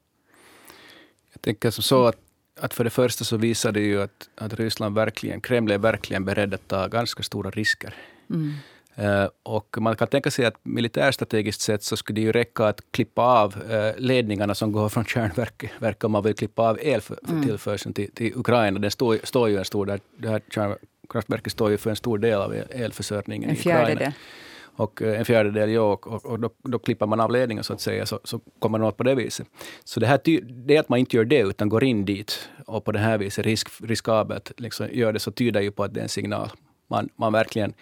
Jag 1.34 1.42
tänker 1.42 1.72
som 1.72 1.84
så 1.84 2.06
att, 2.06 2.18
att 2.60 2.74
för 2.74 2.84
det 2.84 2.90
första 2.90 3.24
så 3.24 3.38
visar 3.38 3.72
det 3.72 3.80
ju 3.80 4.02
att, 4.02 4.30
att 4.36 4.54
Ryssland 4.54 4.96
verkligen, 4.96 5.42
Kreml 5.42 5.72
är 5.72 5.78
verkligen 5.78 6.26
beredd 6.26 6.54
att 6.54 6.68
ta 6.68 6.88
ganska 6.88 7.24
stora 7.24 7.50
risker. 7.50 7.96
Mm. 8.30 8.54
Uh, 9.00 9.30
och 9.44 9.78
man 9.80 9.96
kan 9.96 10.08
tänka 10.08 10.32
sig 10.32 10.46
att 10.46 10.56
militärstrategiskt 10.64 11.62
sett 11.62 11.84
så 11.84 11.98
skulle 11.98 12.16
det 12.16 12.22
ju 12.22 12.32
räcka 12.32 12.66
att 12.66 12.82
klippa 12.92 13.22
av 13.22 13.56
uh, 13.72 13.92
ledningarna 13.98 14.56
som 14.56 14.72
går 14.72 14.90
från 14.90 15.06
kärnverket 15.06 16.04
om 16.04 16.12
man 16.12 16.24
vill 16.24 16.36
klippa 16.36 16.70
av 16.70 16.80
eltillförseln 16.82 17.90
mm. 17.90 17.94
till, 17.94 18.12
till 18.12 18.40
Ukraina. 18.40 18.80
Den 18.80 18.92
står, 18.92 19.18
står 19.24 19.50
ju 19.50 19.58
en 19.58 19.66
stor 19.66 19.86
där, 19.86 20.00
det 20.18 20.30
här 20.30 20.42
kärnkraftverket 20.52 21.52
står 21.52 21.72
ju 21.72 21.78
för 21.78 21.90
en 21.90 21.96
stor 21.96 22.18
del 22.18 22.42
av 22.42 22.54
elförsörjningen 22.70 23.50
en 23.50 23.56
i 23.56 23.60
Ukraina. 23.60 24.14
Och 24.62 25.02
uh, 25.02 25.20
en 25.20 25.26
fjärdedel, 25.26 25.70
ja. 25.70 25.82
Och, 25.82 26.08
och, 26.08 26.26
och 26.26 26.40
då, 26.40 26.50
då, 26.64 26.80
klipper 26.80 27.06
man 27.06 27.20
av 27.20 27.32
ledningen 27.32 27.64
så 27.64 27.74
att 27.74 27.82
säga, 27.82 28.06
så, 28.06 28.20
så 28.24 28.40
kommer 28.60 28.80
man 28.80 28.88
åt 28.88 28.98
på 28.98 29.04
det 29.04 29.16
viset. 29.16 29.48
Så 29.84 30.00
det, 30.00 30.08
här 30.08 30.20
det 30.66 30.78
att 30.78 30.90
man 30.90 31.00
inte 31.00 31.18
gör 31.18 31.26
det, 31.26 31.40
utan 31.40 31.70
går 31.70 31.84
in 31.84 32.06
dit 32.06 32.50
och 32.66 32.86
på 32.86 32.92
det 32.92 33.00
här 33.00 33.18
viset 33.18 33.46
risk, 33.46 33.68
riskabelt 33.84 34.52
liksom 34.58 34.88
gör 34.92 35.14
det, 35.14 35.20
så 35.20 35.32
tyder 35.32 35.62
ju 35.62 35.72
på 35.72 35.84
att 35.84 35.94
det 35.94 36.00
är 36.00 36.04
en 36.04 36.10
signal. 36.10 36.50
Man, 36.90 37.10
man 37.16 37.34
verkligen 37.34 37.74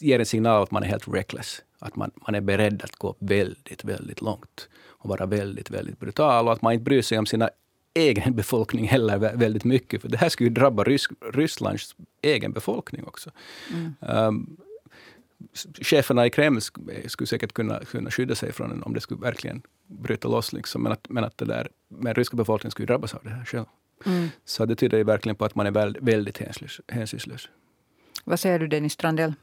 ger 0.00 0.18
en 0.18 0.26
signal 0.26 0.62
att 0.62 0.70
man 0.70 0.82
är 0.82 0.86
helt 0.86 1.08
reckless. 1.08 1.62
Att 1.78 1.96
man, 1.96 2.10
man 2.14 2.34
är 2.34 2.40
beredd 2.40 2.82
att 2.82 2.96
gå 2.96 3.16
väldigt, 3.18 3.84
väldigt 3.84 4.20
långt 4.20 4.68
och 4.84 5.08
vara 5.08 5.26
väldigt, 5.26 5.70
väldigt 5.70 6.00
brutal 6.00 6.46
och 6.46 6.52
att 6.52 6.62
man 6.62 6.72
inte 6.72 6.84
bryr 6.84 7.02
sig 7.02 7.18
om 7.18 7.26
sina 7.26 7.50
egen 7.94 8.34
befolkning 8.34 8.88
heller 8.88 9.18
väldigt 9.18 9.64
mycket. 9.64 10.02
För 10.02 10.08
det 10.08 10.16
här 10.16 10.28
skulle 10.28 10.48
ju 10.48 10.54
drabba 10.54 10.84
Rys 10.84 11.08
Rysslands 11.32 11.96
egen 12.22 12.52
befolkning 12.52 13.04
också. 13.04 13.30
Mm. 13.72 13.94
Um, 14.00 14.56
cheferna 15.80 16.26
i 16.26 16.30
Kreml 16.30 16.60
skulle 16.60 17.26
säkert 17.26 17.52
kunna, 17.52 17.80
kunna 17.84 18.10
skydda 18.10 18.34
sig 18.34 18.52
från 18.52 18.70
den 18.70 18.82
om 18.82 18.94
det 18.94 19.00
skulle 19.00 19.20
verkligen 19.20 19.62
bryta 19.86 20.28
loss. 20.28 20.52
Liksom. 20.52 20.82
Men, 20.82 20.92
att, 20.92 21.08
men 21.08 21.24
att 21.24 21.38
det 21.38 21.44
där, 21.44 21.68
men 21.88 22.14
ryska 22.14 22.36
befolkningen 22.36 22.70
skulle 22.70 22.86
drabbas 22.86 23.14
av 23.14 23.20
det 23.24 23.30
här 23.30 23.44
själv. 23.44 23.64
Mm. 24.06 24.28
Så 24.44 24.66
det 24.66 24.76
tyder 24.76 24.98
ju 24.98 25.04
verkligen 25.04 25.36
på 25.36 25.44
att 25.44 25.54
man 25.54 25.66
är 25.66 26.00
väldigt, 26.00 26.40
hänsynslös. 26.88 27.48
Vad 28.24 28.40
säger 28.40 28.58
du 28.58 28.66
Dennis 28.66 28.92
Strandell? 28.92 29.34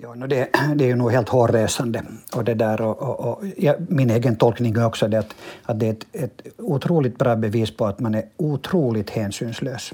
Ja, 0.00 0.14
no 0.14 0.26
det, 0.26 0.48
det 0.74 0.84
är 0.84 0.88
ju 0.88 0.96
nog 0.96 1.12
helt 1.12 1.28
hårresande. 1.28 2.02
Och 2.36 2.44
det 2.44 2.54
där, 2.54 2.80
och, 2.80 3.02
och, 3.02 3.20
och 3.20 3.44
ja, 3.56 3.74
min 3.88 4.10
egen 4.10 4.36
tolkning 4.36 4.76
är 4.76 4.86
också 4.86 5.08
det 5.08 5.18
att, 5.18 5.34
att 5.62 5.80
det 5.80 5.86
är 5.86 5.90
ett, 5.90 6.06
ett 6.12 6.42
otroligt 6.58 7.18
bra 7.18 7.36
bevis 7.36 7.76
på 7.76 7.86
att 7.86 8.00
man 8.00 8.14
är 8.14 8.24
otroligt 8.36 9.10
hänsynslös. 9.10 9.92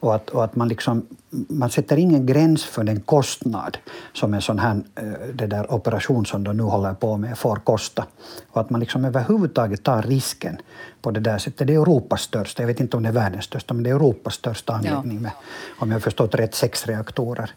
Och 0.00 0.14
att, 0.14 0.30
och 0.30 0.44
att 0.44 0.56
man, 0.56 0.68
liksom, 0.68 1.06
man 1.30 1.70
sätter 1.70 1.96
ingen 1.96 2.26
gräns 2.26 2.64
för 2.64 2.84
den 2.84 3.00
kostnad 3.00 3.78
som 4.12 4.34
en 4.34 4.42
sån 4.42 4.58
här 4.58 4.82
eh, 4.94 5.04
det 5.34 5.46
där 5.46 5.72
operation 5.72 6.26
som 6.26 6.44
de 6.44 6.56
nu 6.56 6.62
håller 6.62 6.94
på 6.94 7.16
med 7.16 7.38
får 7.38 7.56
kosta. 7.56 8.06
Och 8.50 8.60
att 8.60 8.70
man 8.70 8.80
liksom 8.80 9.04
överhuvudtaget 9.04 9.82
tar 9.82 10.02
risken 10.02 10.58
på 11.02 11.10
det 11.10 11.20
där 11.20 11.38
sättet. 11.38 11.66
Det 11.66 11.74
är 11.74 11.80
Europas 11.80 12.22
största, 12.22 12.62
jag 12.62 12.66
vet 12.66 12.80
inte 12.80 12.96
om 12.96 13.02
det 13.02 13.08
är 13.08 13.12
världens 13.12 13.44
största, 13.44 13.74
men 13.74 13.84
det 13.84 13.90
är 13.90 13.94
Europas 13.94 14.34
största 14.34 14.72
anläggning 14.72 15.22
med, 15.22 15.32
om 15.78 15.90
jag 15.90 16.02
förstått 16.02 16.34
rätt, 16.34 16.54
sex 16.54 16.86
reaktorer. 16.86 17.50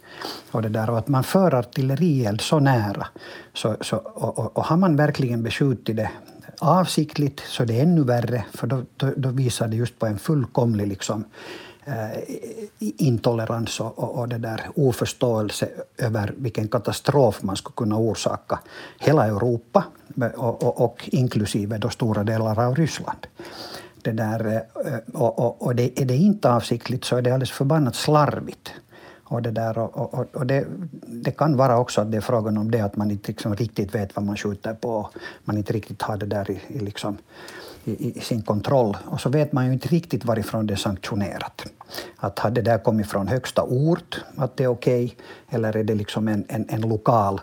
Och, 0.52 0.62
det 0.62 0.70
där, 0.70 0.90
och 0.90 0.98
att 0.98 1.08
man 1.08 1.24
för 1.24 1.54
artillerield 1.54 2.42
så 2.42 2.60
nära. 2.60 3.08
Så, 3.54 3.76
så, 3.82 3.98
och, 3.98 4.40
och, 4.40 4.58
och 4.58 4.66
har 4.66 4.78
man 4.78 4.96
verkligen 4.96 5.44
beskjutit 5.44 5.96
det 5.96 6.10
avsiktligt 6.62 7.40
så 7.40 7.66
det 7.66 7.80
är 7.80 7.84
ännu 7.84 8.04
värre, 8.04 8.46
för 8.54 8.68
då, 8.68 8.84
då, 8.98 9.12
då 9.18 9.30
visar 9.30 9.68
det 9.68 9.76
just 9.76 10.00
på 10.00 10.06
en 10.06 10.20
fullkomlig 10.20 10.88
liksom, 10.88 11.24
Eh, 11.86 12.20
intolerans 12.80 13.80
och, 13.80 14.00
och, 14.00 14.20
och 14.20 14.30
det 14.30 14.38
där 14.38 14.70
oförståelse 14.76 15.70
över 15.98 16.34
vilken 16.38 16.68
katastrof 16.68 17.44
man 17.44 17.56
skulle 17.56 17.74
kunna 17.76 17.98
orsaka 17.98 18.60
hela 19.00 19.28
Europa 19.28 19.84
eh, 20.22 20.28
och, 20.28 20.64
och, 20.64 20.82
och 20.82 21.10
inklusive 21.12 21.78
då 21.78 21.90
stora 21.90 22.24
delar 22.24 22.60
av 22.60 22.76
Ryssland. 22.76 23.28
Det 24.02 24.12
där, 24.12 24.56
eh, 24.86 24.98
och, 25.14 25.40
och, 25.40 25.62
och 25.62 25.76
det, 25.76 26.02
är 26.02 26.06
det 26.06 26.16
inte 26.16 26.54
avsiktligt 26.54 27.06
så 27.06 27.16
är 27.16 27.22
det 27.22 27.32
alldeles 27.32 27.52
förbannat 27.52 27.96
slarvigt. 27.96 28.74
Och, 29.24 29.42
det, 29.42 29.52
där, 29.52 29.78
och, 29.78 30.14
och, 30.14 30.36
och 30.36 30.46
det, 30.46 30.66
det, 31.08 31.32
kan 31.32 31.58
vara 31.58 31.80
också 31.80 32.02
att 32.02 32.12
det 32.12 32.18
är 32.18 32.22
frågan 32.22 32.58
om 32.58 32.72
det 32.72 32.82
att 32.82 32.96
man 32.96 33.12
inte 33.12 33.28
liksom 33.28 33.56
riktigt 33.56 33.96
vet 33.96 34.16
vad 34.16 34.26
man 34.26 34.38
skjuter 34.38 34.74
på. 34.74 35.10
Man 35.44 35.58
inte 35.58 35.74
riktigt 35.74 36.02
har 36.02 36.18
det 36.18 36.26
där 36.26 36.52
i, 36.52 36.62
i 36.68 36.80
liksom, 36.80 37.18
i, 37.84 38.18
i, 38.18 38.22
sin 38.22 38.42
kontroll. 38.42 38.98
Och 39.06 39.22
så 39.22 39.30
vet 39.30 39.52
man 39.52 39.66
ju 39.66 39.74
inte 39.74 39.88
riktigt 39.88 40.26
varifrån 40.26 40.68
det 40.68 40.74
är 40.74 40.78
sanktionerat. 40.78 41.66
Att 42.18 42.40
har 42.40 42.52
det 42.52 42.62
där 42.62 42.78
kommit 42.78 43.08
från 43.08 43.28
högsta 43.28 43.64
ort, 43.64 44.22
att 44.36 44.58
det 44.58 44.64
är 44.64 44.68
okej, 44.68 45.06
okay, 45.06 45.16
eller 45.50 45.76
är 45.78 45.84
det 45.84 45.96
liksom 45.96 46.28
en, 46.28 46.46
en, 46.48 46.66
en 46.70 46.82
lokal 46.82 47.42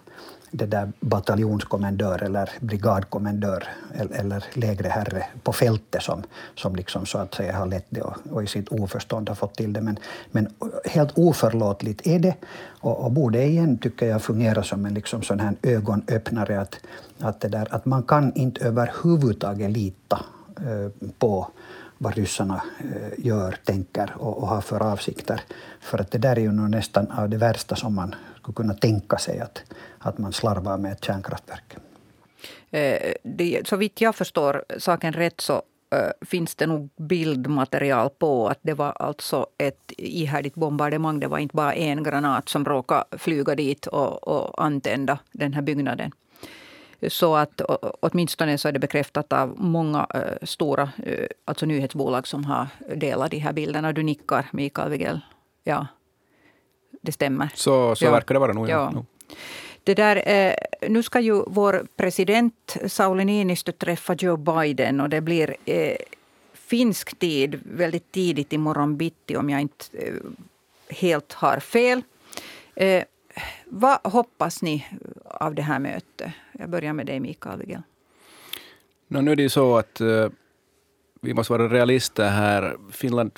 det 0.50 0.66
där 0.66 0.92
bataljonskommendör 1.00 2.22
eller 2.22 2.50
brigadkommendör 2.61 3.68
eller 3.94 4.28
eller 4.28 4.44
lägre 4.54 4.88
herre 4.88 5.26
på 5.42 5.52
fältet 5.52 6.02
som, 6.02 6.22
som 6.54 6.76
liksom 6.76 7.06
så 7.06 7.18
att 7.18 7.34
säga 7.34 7.56
har 7.56 7.66
lett 7.66 7.87
det 7.88 8.00
och, 8.00 8.16
och 8.30 8.42
i 8.42 8.46
sitt 8.46 8.68
oförstånd 8.68 9.28
har 9.28 9.37
fått 9.37 9.56
till 9.56 9.72
det. 9.72 9.80
Men, 9.80 9.98
men 10.30 10.48
helt 10.84 11.18
oförlåtligt 11.18 12.06
är 12.06 12.18
det 12.18 12.34
och, 12.80 13.04
och 13.04 13.12
borde 13.12 13.44
igen, 13.44 13.78
tycker 13.78 14.06
jag, 14.06 14.22
fungera 14.22 14.62
som 14.62 14.87
en 14.87 14.94
liksom 14.94 15.22
sån 15.22 15.40
här 15.40 15.54
ögonöppnare 15.62 16.61
att, 16.61 16.80
att, 17.20 17.40
det 17.40 17.48
där, 17.48 17.68
att 17.70 17.87
man 17.87 18.02
kan 18.02 18.34
inte 18.34 18.64
överhuvudtaget 18.64 19.70
lita 19.70 20.20
eh, 20.56 21.11
på 21.18 21.48
vad 21.98 22.14
ryssarna 22.14 22.62
eh, 22.78 23.26
gör, 23.26 23.56
tänker 23.64 24.14
och, 24.18 24.38
och 24.38 24.48
har 24.48 24.61
för 24.61 24.82
avsikter. 24.82 25.40
För 25.80 25.98
att 25.98 26.11
det 26.11 26.18
där 26.18 26.37
är 26.37 26.40
ju 26.40 26.52
nog 26.52 26.70
nästan 26.70 27.11
av 27.11 27.28
det 27.28 27.37
värsta 27.37 27.76
som 27.76 27.94
man 27.94 28.14
skulle 28.40 28.54
kunna 28.54 28.74
tänka 28.74 29.18
sig 29.18 29.40
att, 29.40 29.62
att 30.00 30.18
man 30.18 30.32
slarvar 30.32 30.78
med 30.78 30.92
ett 30.92 31.04
kärnkraftverk. 31.04 31.76
Eh, 32.70 33.62
så 33.64 33.76
vitt 33.76 34.00
jag 34.00 34.14
förstår 34.14 34.64
saken 34.78 35.12
rätt 35.12 35.40
så 35.40 35.62
eh, 35.90 36.26
finns 36.26 36.54
det 36.54 36.66
nog 36.66 36.90
bildmaterial 36.96 38.11
på 38.11 38.48
att 38.48 38.58
det 38.62 38.74
var 38.74 38.92
alltså 38.92 39.46
ett 39.58 39.92
ihärdigt 39.96 40.54
bombardemang. 40.54 41.20
Det 41.20 41.28
var 41.28 41.38
inte 41.38 41.56
bara 41.56 41.74
en 41.74 42.02
granat 42.02 42.48
som 42.48 42.64
råkade 42.64 43.04
flyga 43.18 43.54
dit 43.54 43.87
och, 43.87 44.28
och 44.28 44.64
antända 44.64 45.18
den 45.32 45.54
här 45.54 45.62
byggnaden. 45.62 46.12
Så 47.08 47.37
att 47.37 47.61
åtminstone 48.00 48.58
så 48.58 48.68
är 48.68 48.72
det 48.72 48.78
bekräftat 48.78 49.32
av 49.32 49.54
många 49.56 50.06
uh, 50.14 50.46
stora 50.46 50.82
uh, 51.06 51.26
alltså 51.44 51.66
nyhetsbolag 51.66 52.26
som 52.26 52.44
har 52.44 52.66
delat 52.96 53.30
de 53.30 53.38
här 53.38 53.52
bilderna. 53.52 53.92
Du 53.92 54.02
nickar, 54.02 54.46
Mikael 54.52 54.90
Wigell. 54.90 55.20
Ja. 55.64 55.87
det 57.00 57.12
stämmer. 57.12 57.50
Så, 57.54 57.94
så 57.94 58.04
ja. 58.04 58.11
verkar 58.11 58.34
det 58.34 58.38
vara 58.38 58.52
nog. 58.52 58.68
Ja. 58.68 58.92
ja. 58.94 59.04
Det 59.88 59.94
där, 59.94 60.29
eh, 60.29 60.55
nu 60.88 61.03
ska 61.03 61.20
ju 61.20 61.42
vår 61.46 61.87
president 61.96 62.77
Sauli 62.87 63.24
Niinistö 63.24 63.72
träffa 63.72 64.14
Joe 64.14 64.37
Biden 64.37 65.01
och 65.01 65.09
det 65.09 65.20
blir 65.20 65.57
eh, 65.64 65.96
finsk 66.55 67.18
tid 67.18 67.61
väldigt 67.64 68.12
tidigt 68.12 68.53
i 68.53 68.59
morgon 68.59 68.96
bitti 68.96 69.37
om 69.37 69.51
jag 69.51 69.61
inte 69.61 69.85
eh, 69.92 70.14
helt 70.88 71.33
har 71.33 71.61
fel. 71.61 72.03
Eh, 72.74 73.05
vad 73.64 73.98
hoppas 74.05 74.62
ni 74.62 74.87
av 75.24 75.55
det 75.55 75.62
här 75.62 75.79
mötet? 75.79 76.33
Jag 76.53 76.70
börjar 76.70 76.92
med 76.92 77.07
dig, 77.07 77.20
Mikael 77.20 77.59
Wigel. 77.59 77.83
No, 79.09 79.20
nu 79.20 79.33
är 79.33 79.37
det 79.37 79.42
ju 79.42 79.48
så 79.48 79.77
att 79.77 80.01
eh, 80.01 80.29
vi 81.20 81.35
måste 81.35 81.53
vara 81.53 81.68
realister 81.68 82.29
här. 82.29 82.77
Finland 82.92 83.33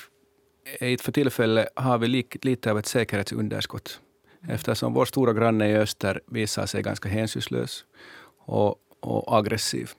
eh, 0.79 0.93
är 0.93 0.97
för 0.97 1.11
tillfället 1.11 1.67
har 1.75 1.97
vi 1.97 2.25
lite 2.41 2.71
av 2.71 2.79
ett 2.79 2.87
säkerhetsunderskott 2.87 3.99
eftersom 4.47 4.93
vår 4.93 5.05
stora 5.05 5.33
granne 5.33 5.69
i 5.69 5.75
öster 5.75 6.21
visar 6.27 6.65
sig 6.65 6.81
ganska 6.83 7.09
hänsynslös 7.09 7.85
och, 8.37 8.75
och 8.99 9.37
aggressiv. 9.37 9.91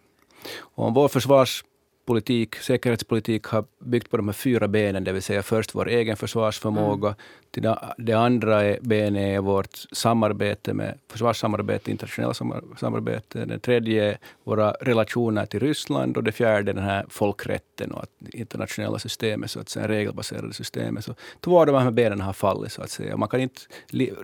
Och 0.58 0.84
om 0.84 0.94
vår 0.94 1.08
försvars 1.08 1.64
politik, 2.04 2.54
säkerhetspolitik 2.56 3.46
har 3.46 3.64
byggt 3.78 4.10
på 4.10 4.16
de 4.16 4.28
här 4.28 4.32
fyra 4.32 4.68
benen, 4.68 5.04
det 5.04 5.12
vill 5.12 5.22
säga 5.22 5.42
först 5.42 5.74
vår 5.74 5.88
egen 5.88 6.16
försvarsförmåga, 6.16 7.14
mm. 7.56 7.76
det 7.98 8.12
andra 8.12 8.76
benet 8.80 9.36
är 9.36 9.40
vårt 9.40 9.76
samarbete 9.92 10.74
med 10.74 10.98
försvarssamarbete, 11.08 11.90
internationella 11.90 12.34
samarbete, 12.76 13.44
det 13.44 13.58
tredje 13.58 14.04
är 14.04 14.18
våra 14.44 14.70
relationer 14.70 15.46
till 15.46 15.60
Ryssland 15.60 16.16
och 16.16 16.24
det 16.24 16.32
fjärde 16.32 16.70
är 16.70 16.74
den 16.74 16.84
här 16.84 17.06
folkrätten 17.08 17.92
och 17.92 18.02
att 18.02 18.34
internationella 18.34 18.98
systemet, 18.98 19.50
så 19.50 19.60
att 19.60 19.68
säga, 19.68 19.88
regelbaserade 19.88 20.52
systemet. 20.52 21.04
Så 21.04 21.14
två 21.40 21.60
av 21.60 21.66
de 21.66 21.82
här 21.82 21.90
benen 21.90 22.20
har 22.20 22.32
fallit, 22.32 22.72
så 22.72 22.82
att 22.82 22.90
säga. 22.90 23.16
Man 23.16 23.28
kan 23.28 23.40
inte, 23.40 23.60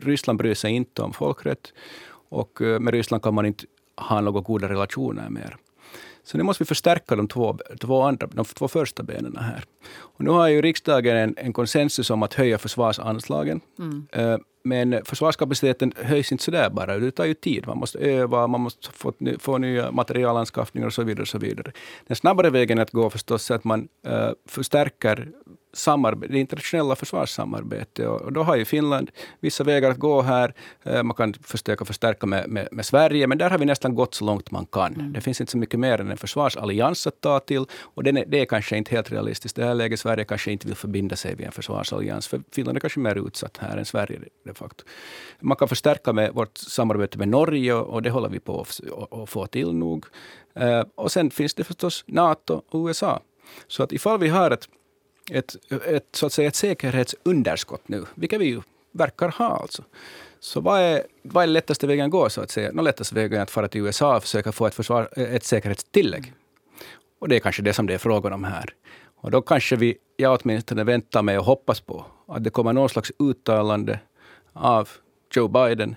Ryssland 0.01 0.39
bryr 0.39 0.55
sig 0.55 0.73
inte 0.73 1.03
om 1.03 1.13
folkrätt 1.13 1.73
och 2.31 2.63
eh, 2.63 2.81
med 2.81 2.95
Ryssland 2.95 3.23
kan 3.23 3.35
man 3.35 3.47
inte 3.47 3.65
ha 3.97 4.21
några 4.21 4.41
goda 4.41 4.69
relationer 4.69 5.29
mer. 5.31 5.57
Så 6.29 6.39
nu 6.39 6.45
måste 6.45 6.65
vi 6.65 6.67
förstärka 6.67 7.17
de 7.17 7.29
två, 7.29 7.59
två, 7.81 8.03
andra, 8.03 8.27
de 8.27 8.45
två 8.45 8.69
första 8.69 9.03
benen 9.03 9.37
här. 9.37 9.65
Och 9.99 10.25
nu 10.25 10.31
har 10.31 10.49
ju 10.49 10.63
riksdagen 10.63 11.17
en, 11.17 11.35
en 11.37 11.53
konsensus 11.53 12.11
om 12.11 12.23
att 12.23 12.35
höja 12.35 12.59
försvarsanslagen. 12.59 13.61
Mm. 13.79 14.07
Uh, 14.19 14.39
men 14.65 15.05
försvarskapaciteten 15.05 15.93
höjs 15.97 16.33
inte 16.33 16.45
sådär 16.45 16.71
bara. 16.71 16.99
Det 16.99 17.11
tar 17.11 17.25
ju 17.25 17.35
tid. 17.35 17.67
Man 17.67 17.79
måste 17.79 17.99
öva, 17.99 18.47
man 18.47 18.61
måste 18.61 18.89
få, 18.93 19.13
få 19.39 19.59
nya 19.59 19.91
materialanskaffningar 19.91 20.87
och 20.87 20.93
så 20.93 21.03
vidare. 21.03 21.23
Och 21.23 21.29
så 21.29 21.39
vidare. 21.39 21.73
Den 22.07 22.17
snabbare 22.17 22.51
vägen 22.51 22.79
att 22.79 22.91
gå 22.91 23.11
förstås 23.11 23.51
är 23.51 23.55
att 23.55 23.65
man 23.65 23.89
uh, 24.07 24.31
förstärker 24.49 25.29
samarbete, 25.79 26.33
det 26.33 26.39
internationella 26.39 26.97
försvarssamarbetet. 26.97 28.07
Och, 28.07 28.33
då 28.33 28.43
har 28.43 28.57
ju 28.57 28.65
Finland 28.65 29.11
vissa 29.41 29.65
vägar 29.65 29.91
att 29.91 29.99
gå 29.99 30.23
här. 30.23 30.55
Uh, 30.87 31.03
man 31.03 31.15
kan 31.15 31.35
försöka 31.35 31.85
förstärka 31.85 32.27
med, 32.27 32.49
med, 32.49 32.69
med, 32.73 32.87
Sverige, 32.87 33.27
men 33.27 33.39
där 33.39 33.51
har 33.51 33.59
vi 33.59 33.65
nästan 33.65 33.95
gått 33.95 34.15
så 34.15 34.25
långt 34.25 34.51
man 34.51 34.67
kan. 34.67 34.95
Mm. 34.95 35.13
Det 35.13 35.21
finns 35.21 35.41
inte 35.41 35.53
så 35.53 35.59
mycket 35.59 35.81
mer 35.81 36.01
än 36.01 36.11
en 36.11 36.17
försvarsallians 36.17 37.07
att 37.07 37.21
ta 37.21 37.41
till. 37.41 37.65
Och 37.95 38.07
är, 38.07 38.25
det 38.27 38.41
är 38.41 38.45
kanske 38.45 38.77
inte 38.77 38.95
helt 38.95 39.13
realistiskt. 39.13 39.57
Det 39.57 39.65
här 39.65 39.75
läget 39.75 40.01
Sverige 40.01 40.25
kanske 40.25 40.53
inte 40.53 40.67
vill 40.67 40.77
förbinda 40.77 41.17
sig 41.17 41.35
vid 41.35 41.47
en 41.47 41.53
försvarsallians. 41.53 42.29
För 42.29 42.41
Finland 42.53 42.77
är 42.77 42.81
kanske 42.81 43.01
mer 43.01 43.27
utsatt 43.27 43.57
här 43.57 43.77
än 43.77 43.85
Sverige 43.85 44.21
de 44.45 44.55
facto. 44.55 44.85
Man 45.41 45.57
kan 45.57 45.69
förstärka 45.69 46.13
med 46.13 46.35
vårt 46.35 46.57
samarbete 46.57 47.19
med 47.19 47.29
Norge 47.29 47.75
och 47.75 48.03
det 48.03 48.11
håller 48.11 48.29
vi 48.29 48.41
på 48.41 48.67
att 49.11 49.31
få 49.31 49.47
till 49.47 49.75
nog. 49.75 50.07
Uh, 50.61 50.85
och 50.95 51.13
sen 51.13 51.31
finns 51.31 51.55
det 51.55 51.65
förstås 51.65 52.05
NATO 52.07 52.63
och 52.69 52.87
USA. 52.87 53.21
Så 53.69 53.83
att 53.83 53.93
ifall 53.93 54.19
vi 54.19 54.29
har 54.29 54.51
ett, 54.51 54.69
ett, 55.31 55.57
ett, 55.87 56.07
så 56.13 56.27
att 56.27 56.33
säga 56.33 56.49
ett 56.49 56.57
säkerhetsunderskott 56.57 57.89
nu, 57.89 58.05
vilket 58.15 58.41
vi 58.41 58.45
ju 58.45 58.61
verkar 58.93 59.29
ha 59.29 59.57
alltså, 59.57 59.83
så 60.41 60.61
vad 60.61 60.81
är, 60.81 61.03
vad 61.23 61.43
är 61.43 61.47
lättaste 61.47 61.87
vägen 61.87 62.05
att 62.05 62.11
gå? 62.11 62.31
så 62.31 62.41
att 62.41 62.51
säga? 62.51 62.73
Den 62.73 62.85
lättaste 62.85 63.15
vägen 63.15 63.39
är 63.39 63.43
att 63.43 63.51
fara 63.51 63.69
till 63.69 63.81
USA 63.81 64.17
och 64.17 64.23
försöka 64.23 64.53
få 64.53 64.67
ett, 64.67 64.75
försvar, 64.75 65.09
ett 65.17 65.45
säkerhetstillägg. 65.45 66.33
Och 67.19 67.29
det 67.29 67.37
är 67.37 67.41
kanske 67.41 67.63
det 67.63 67.73
som 67.73 67.87
det 67.87 67.95
är 67.95 67.99
frågan 67.99 68.33
om 68.33 68.45
här. 68.45 68.75
Och 69.21 69.31
då 69.31 69.43
kanske 69.43 69.77
vi, 69.77 69.97
jag 70.17 70.41
åtminstone 70.43 70.85
väntar 70.85 71.23
mig 71.23 71.39
och 71.39 71.45
hoppas 71.45 71.81
på 71.81 72.07
att 72.29 72.45
det 72.45 72.51
kommer 72.51 72.73
någon 72.73 72.89
slags 72.89 73.13
uttalande 73.19 74.01
av 74.53 74.89
Joe 75.35 75.49
Biden 75.49 75.97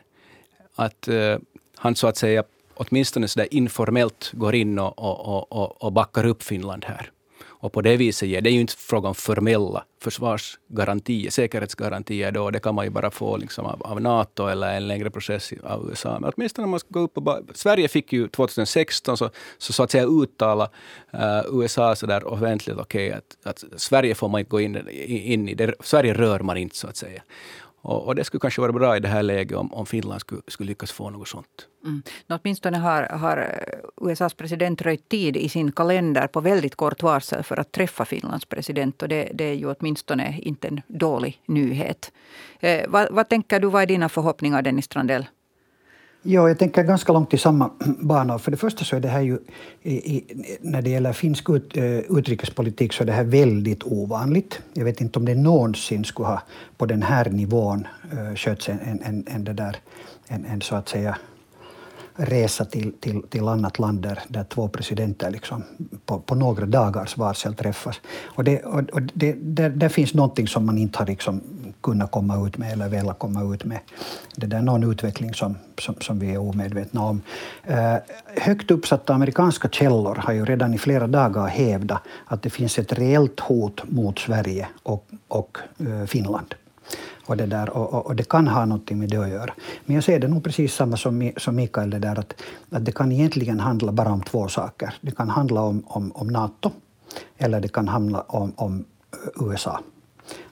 att 0.76 1.08
uh, 1.08 1.38
han 1.76 1.96
så 1.96 2.08
att 2.08 2.17
säga 2.17 2.44
åtminstone 2.74 3.28
så 3.28 3.39
där 3.39 3.54
informellt 3.54 4.32
går 4.34 4.56
in 4.56 4.80
och, 4.80 5.00
och, 5.00 5.52
och, 5.52 5.84
och 5.84 5.91
backar 5.91 6.26
upp 6.26 6.44
Finland 6.44 6.86
här. 6.86 7.12
Och 7.43 7.73
på 7.73 7.82
det 7.82 7.97
viset 7.97 8.30
ger 8.30 8.41
det 8.41 8.49
är 8.49 8.54
ju 8.54 8.62
inte 8.62 8.73
fråga 8.73 9.08
om 9.08 9.15
formella 9.15 9.84
försvarsgarantier, 10.01 11.32
säkerhetsgarantier 11.32 12.32
då. 12.32 12.49
Det 12.49 12.60
kan 12.60 12.75
man 12.75 12.86
ju 12.86 12.91
bara 12.91 13.12
få 13.12 13.38
liksom 13.38 13.65
av, 13.65 13.84
av 13.84 14.01
NATO 14.01 14.47
eller 14.47 14.73
en 14.73 14.88
längre 14.88 15.10
process 15.10 15.54
av 15.63 15.89
USA. 15.89 16.19
Men 16.19 16.32
åtminstone 16.36 16.63
om 16.65 16.71
man 16.71 16.80
ska 16.80 16.89
gå 16.89 16.99
upp 16.99 17.17
och 17.17 17.39
Sverige 17.54 17.88
fick 17.88 18.13
ju 18.13 18.27
2016 18.27 19.17
så, 19.17 19.30
så, 19.58 19.73
så 19.73 19.84
att 19.84 19.91
säga 19.91 20.06
uttala 20.06 20.69
uh, 21.13 21.62
USA 21.62 21.95
så 21.95 22.06
där 22.06 22.27
offentligt 22.27 22.77
okej 22.77 23.08
okay, 23.08 23.19
att, 23.43 23.63
att 23.63 23.82
Sverige 23.82 24.15
får 24.15 24.30
man 24.30 24.39
inte 24.39 24.49
gå 24.49 24.62
in, 24.62 24.89
in 25.08 25.49
i. 25.49 25.54
Det, 25.54 25.73
Sverige 25.80 26.13
rör 26.13 26.39
man 26.39 26.58
inte 26.58 26.75
så 26.75 26.88
att 26.88 26.97
säga. 26.97 27.21
Och, 27.84 28.08
och, 28.08 28.15
det 28.15 28.24
skulle 28.24 28.39
kanske 28.39 28.62
vara 28.62 28.72
bra 28.72 28.98
i 28.98 29.00
det 29.00 29.08
här 29.08 29.24
läget 29.24 29.58
om, 29.58 29.74
om 29.74 29.86
Finland 29.86 30.22
skulle, 30.22 30.41
skulle 30.48 30.67
lyckas 30.67 30.91
få 30.91 31.10
något 31.10 31.28
sånt. 31.28 31.67
Mm. 31.86 32.04
Åtminstone 32.30 32.78
har, 32.78 33.04
har 33.04 33.38
eh, 33.38 34.10
USAs 34.10 34.34
president 34.34 34.82
röjt 34.82 35.10
tid 35.10 35.38
i 35.38 35.50
sin 35.50 35.72
kalender 35.72 36.28
på 36.28 36.41
väldigt 36.41 36.76
kort 36.76 37.04
varsel 37.04 37.44
för 37.44 37.60
att 37.60 37.72
träffa 37.72 38.06
Finlands 38.06 38.46
president. 38.46 39.02
Och 39.02 39.10
det, 39.10 39.32
det 39.34 39.44
är 39.44 39.54
ju 39.54 39.74
åtminstone 39.74 40.39
inte 40.41 40.67
en 40.67 40.82
dålig 40.88 41.41
nyhet. 41.46 42.12
Eh, 42.60 42.89
vad, 42.89 43.08
vad 43.12 43.30
tänker 43.30 43.60
du, 43.60 43.67
vad 43.67 43.82
är 43.82 43.88
dina 43.88 44.10
förhoppningar 44.10 44.62
Dennis 44.62 44.86
Strandell? 44.86 45.26
Ja, 46.23 46.47
jag 46.47 46.60
tänker 46.60 46.84
ganska 46.84 47.13
långt 47.13 47.34
i 47.34 47.38
samma 47.38 47.71
bana. 47.99 48.39
För 48.39 48.51
det 48.51 48.57
första 48.57 48.86
så 48.86 48.95
är 48.95 48.99
det 48.99 49.07
här 49.07 49.21
ju, 49.21 49.39
i, 49.81 50.15
i, 50.17 50.23
när 50.62 50.81
det 50.81 50.89
gäller 50.89 51.13
finsk 51.13 51.49
ut, 51.49 51.77
uh, 51.77 51.99
utrikespolitik, 51.99 52.93
så 52.93 53.03
är 53.03 53.05
det 53.05 53.13
här 53.13 53.23
väldigt 53.23 53.84
ovanligt. 53.84 54.62
Jag 54.73 54.86
vet 54.86 55.01
inte 55.01 55.19
om 55.19 55.25
det 55.25 55.36
någonsin 55.36 56.03
skulle 56.03 56.27
ha 56.27 56.41
på 56.77 56.86
den 56.86 57.03
här 57.03 57.29
nivån 57.29 57.88
uh, 58.13 58.36
skötts 58.36 58.69
en, 58.69 58.79
en, 58.79 59.01
en, 59.03 59.25
en, 59.27 59.43
det 59.43 59.53
där, 59.53 59.77
en, 60.27 60.45
en 60.45 60.62
så 60.62 60.75
att 60.75 60.89
säga 60.89 61.17
resa 62.15 62.65
till, 62.65 62.93
till, 62.99 63.21
till 63.29 63.47
annat 63.47 63.79
land 63.79 64.01
där, 64.01 64.19
där 64.27 64.43
två 64.43 64.67
presidenter 64.67 65.31
liksom 65.31 65.63
på, 66.05 66.19
på 66.19 66.36
några 66.36 66.65
dagars 66.65 67.17
varsel 67.17 67.55
träffas. 67.55 68.01
Och 68.23 68.43
det, 68.43 68.60
och, 68.60 68.89
och 68.89 69.01
det, 69.13 69.34
där, 69.34 69.69
där 69.69 69.89
finns 69.89 70.13
någonting 70.13 70.47
som 70.47 70.65
man 70.65 70.77
inte 70.77 70.99
har 70.99 71.05
liksom 71.05 71.41
kunna 71.82 72.08
komma 72.08 72.48
ut 72.48 72.58
med 72.58 72.72
eller 72.72 72.89
vilja 72.89 73.13
komma 73.13 73.54
ut 73.54 73.65
med. 73.65 73.80
Det 74.36 74.56
är 74.56 74.62
någon 74.62 74.91
utveckling 74.91 75.34
som, 75.34 75.58
som, 75.80 75.96
som 76.02 76.20
vi 76.20 76.34
är 76.34 76.38
omedvetna 76.38 77.04
om. 77.04 77.22
Eh, 77.63 77.96
högt 78.38 78.72
uppsatta 78.72 79.13
amerikanska 79.13 79.70
källor 79.70 80.15
har 80.15 80.34
ju 80.34 80.46
redan 80.46 80.74
i 80.74 80.78
flera 80.78 81.08
dagar 81.08 81.48
hävdat 81.48 82.02
att 82.26 82.41
det 82.41 82.50
finns 82.50 82.80
ett 82.80 82.94
reellt 82.94 83.39
hot 83.39 83.84
mot 83.89 84.20
Sverige 84.20 84.67
och, 84.84 85.08
och 85.28 85.58
eh, 85.80 86.06
Finland. 86.06 86.56
Och 87.26 87.38
det, 87.38 87.46
där, 87.46 87.70
och, 87.70 88.06
och, 88.06 88.15
det 88.15 88.30
kan 88.30 88.48
ha 88.48 88.65
någonting 88.65 89.00
med 89.00 89.10
det 89.10 89.17
att 89.17 89.30
göra. 89.30 89.54
Men 89.86 89.96
jag 89.96 90.04
ser 90.04 90.20
det 90.20 90.28
nog 90.28 90.44
precis 90.44 90.74
samma 90.74 90.98
som, 90.98 91.32
som 91.38 91.56
Mikael, 91.56 91.89
det 91.89 92.00
där 92.00 92.20
att, 92.20 92.34
att 92.70 92.86
det 92.86 92.91
kan 92.91 93.12
egentligen 93.12 93.60
handla 93.60 93.91
bara 93.91 94.12
om 94.12 94.22
två 94.22 94.48
saker. 94.48 94.94
Det 95.02 95.12
kan 95.12 95.30
handla 95.30 95.62
om, 95.62 95.84
om, 95.88 96.12
om 96.15 96.28
Nato 96.28 96.72
eller 97.38 97.62
det 97.62 97.67
kan 97.67 97.88
handla 97.88 98.22
om, 98.22 98.54
om 98.56 98.86
eh, 99.13 99.48
USA. 99.52 99.80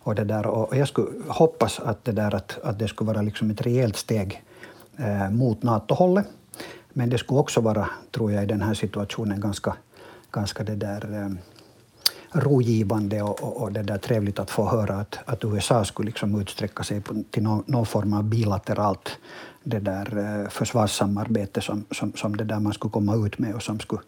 Och, 0.10 0.15
det 0.15 0.24
där, 0.24 0.48
och 0.48 0.78
jag 0.78 0.88
skulle 0.88 1.08
hoppas 1.28 1.80
att 1.80 2.06
det, 2.06 2.12
där, 2.12 2.36
att, 2.36 2.60
att 2.63 2.80
det 2.80 2.88
skulle 2.88 3.08
vara 3.08 3.22
liksom 3.22 3.50
ett 3.52 3.62
rejält 3.62 3.95
steg 3.95 4.43
eh, 4.98 5.30
mot 5.30 5.63
NATO-hållet. 5.63 6.26
Men 6.93 7.10
det 7.10 7.17
skulle 7.17 7.39
också 7.39 7.62
vara, 7.62 7.89
tror 8.12 8.32
jag, 8.32 8.43
i 8.43 8.45
den 8.45 8.62
här 8.62 8.74
situationen 8.74 9.39
ganska, 9.39 9.76
ganska 10.32 10.63
det 10.63 10.76
där, 10.76 11.24
eh, 11.24 11.30
rogivande 12.41 13.22
och, 13.22 13.43
och, 13.43 13.62
och, 13.62 13.72
det 13.72 13.84
där 13.84 13.98
trevligt 13.98 14.39
att 14.39 14.52
få 14.52 14.69
höra 14.69 14.95
att, 14.95 15.19
att 15.26 15.43
USA 15.43 15.86
skulle 15.86 16.06
liksom 16.06 16.41
utsträcka 16.41 16.84
sig 16.84 17.02
på, 17.02 17.24
till 17.32 17.43
någon, 17.43 17.63
någon 17.65 17.86
form 17.86 18.13
av 18.13 18.24
bilateralt 18.24 19.17
det 19.63 19.80
där 19.80 20.17
eh, 20.17 20.50
försvarssamarbete 20.50 21.62
som, 21.62 21.86
som, 21.91 22.13
som 22.13 22.38
det 22.38 22.43
där 22.43 22.60
man 22.60 22.74
skulle 22.74 22.91
komma 22.91 23.15
ut 23.15 23.39
med 23.39 23.56
och 23.56 23.63
som 23.63 23.80
skulle, 23.80 24.02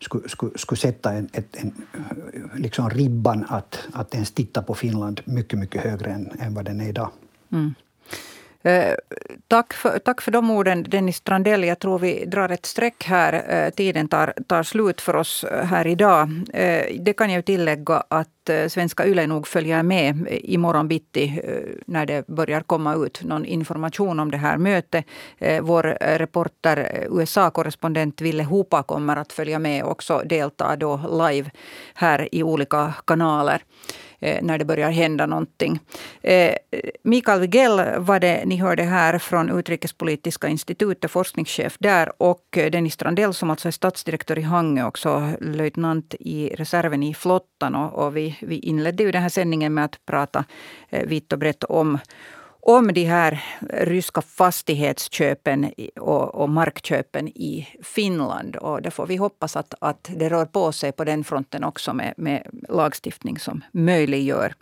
skulle, 0.00 0.28
skulle, 0.28 0.58
skulle 0.58 0.78
sätta 0.78 1.12
en, 1.12 1.28
ett, 1.32 1.56
en, 1.56 1.72
eh, 1.94 2.60
liksom 2.60 2.90
ribban 2.90 3.44
att, 3.48 3.78
att 3.92 4.14
ens 4.14 4.30
titta 4.30 4.62
på 4.62 4.74
Finland 4.74 5.20
mycket, 5.24 5.58
mycket 5.58 5.82
högre 5.82 6.10
än, 6.10 6.30
än 6.40 6.54
vad 6.54 6.64
den 6.64 6.80
är 6.80 6.88
idag. 6.88 7.10
Mm. 7.52 7.74
Eh, 8.62 8.94
tack 9.48 9.72
för, 9.72 9.98
tack 9.98 10.20
för 10.20 10.30
de 10.30 10.50
orden, 10.50 10.82
Dennis 10.82 11.16
Strandell. 11.16 11.64
Jag 11.64 11.78
tror 11.78 11.98
vi 11.98 12.24
drar 12.24 12.48
ett 12.48 12.66
streck 12.66 13.04
här. 13.04 13.44
Eh, 13.48 13.70
tiden 13.70 14.08
tar, 14.08 14.34
tar 14.46 14.62
slut 14.62 15.00
för 15.00 15.16
oss 15.16 15.44
eh, 15.44 15.64
här 15.64 15.86
idag. 15.86 16.28
Det 17.00 17.12
kan 17.12 17.30
jag 17.30 17.44
tillägga 17.44 18.02
att 18.08 18.28
svenska 18.68 19.06
YLE 19.06 19.26
nog 19.26 19.46
följer 19.46 19.82
med 19.82 20.28
imorgon 20.30 20.88
bitti 20.88 21.42
när 21.86 22.06
det 22.06 22.26
börjar 22.26 22.60
komma 22.60 22.94
ut 22.94 23.22
någon 23.24 23.44
information 23.44 24.20
om 24.20 24.30
det 24.30 24.36
här 24.36 24.56
mötet. 24.56 25.04
Vår 25.62 25.82
reporter, 26.00 27.06
USA-korrespondent 27.10 28.20
Ville 28.20 28.42
Hopa 28.42 28.82
kommer 28.82 29.16
att 29.16 29.32
följa 29.32 29.58
med 29.58 29.84
och 29.84 29.90
också 29.90 30.22
delta 30.24 30.76
då 30.76 31.00
live 31.28 31.50
här 31.94 32.28
i 32.32 32.42
olika 32.42 32.94
kanaler. 33.06 33.62
Eh, 34.22 34.42
när 34.42 34.58
det 34.58 34.64
börjar 34.64 34.90
hända 34.90 35.26
någonting. 35.26 35.80
Eh, 36.22 36.54
Mikael 37.02 37.40
Wigell 37.40 37.80
var 37.98 38.20
det 38.20 38.44
ni 38.44 38.56
hörde 38.56 38.82
här 38.82 39.18
från 39.18 39.58
Utrikespolitiska 39.58 40.48
institutet, 40.48 41.10
forskningschef 41.10 41.76
där. 41.78 42.12
Och 42.22 42.58
eh, 42.58 42.70
Dennis 42.70 42.94
Strandell 42.94 43.34
som 43.34 43.50
alltså 43.50 43.68
är 43.68 43.72
statsdirektör 43.72 44.38
i 44.38 44.42
Hangö, 44.42 44.84
också 44.84 45.32
löjtnant 45.40 46.14
i 46.20 46.54
reserven 46.54 47.02
i 47.02 47.14
flottan. 47.14 47.74
Och, 47.74 48.06
och 48.06 48.16
vi, 48.16 48.38
vi 48.40 48.58
inledde 48.58 49.02
ju 49.02 49.12
den 49.12 49.22
här 49.22 49.28
sändningen 49.28 49.74
med 49.74 49.84
att 49.84 50.06
prata 50.06 50.44
vitt 50.90 51.32
och 51.32 51.38
brett 51.38 51.64
om 51.64 51.98
om 52.62 52.92
de 52.94 53.04
här 53.04 53.44
ryska 53.70 54.22
fastighetsköpen 54.22 55.72
och, 56.00 56.34
och, 56.34 56.48
markköpen 56.48 57.28
i 57.28 57.68
Finland. 57.82 58.56
Och 58.56 58.82
det 58.82 58.90
får 58.90 59.06
vi 59.06 59.16
hoppas 59.16 59.56
att, 59.56 59.74
att 59.80 60.10
det 60.16 60.28
rör 60.28 60.46
på 60.46 60.72
sig 60.72 60.92
på 60.92 61.04
den 61.04 61.24
fronten 61.24 61.64
också 61.64 61.94
med, 61.94 62.14
med 62.16 62.46
lagstiftning 62.68 63.38
som 63.38 63.64
möjliggör 63.72 64.54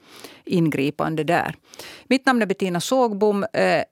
ingripande 0.44 1.24
där. 1.24 1.54
Mitt 2.08 2.26
namn 2.26 2.42
är 2.42 2.46
Bettina 2.46 2.80
Sågbom. 2.80 3.44
Eh, 3.52 3.84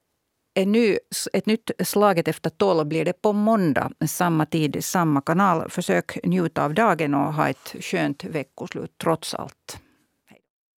nu, 0.67 0.99
ett 1.33 1.47
nytt 1.47 1.71
Slaget 1.85 2.29
efter 2.29 2.51
tolv 2.51 2.87
blir 2.87 3.05
det 3.05 3.23
på 3.23 3.33
måndag, 3.33 3.91
samma 4.07 4.47
tid, 4.47 4.85
samma 4.85 5.21
kanal. 5.21 5.71
Försök 5.71 6.19
njuta 6.25 6.65
av 6.65 6.75
dagen 6.75 7.15
och 7.15 7.35
ha 7.35 7.49
ett 7.49 7.75
skönt 7.81 8.25
veckoslut 8.25 8.93
trots 9.03 9.35
allt. 9.35 9.79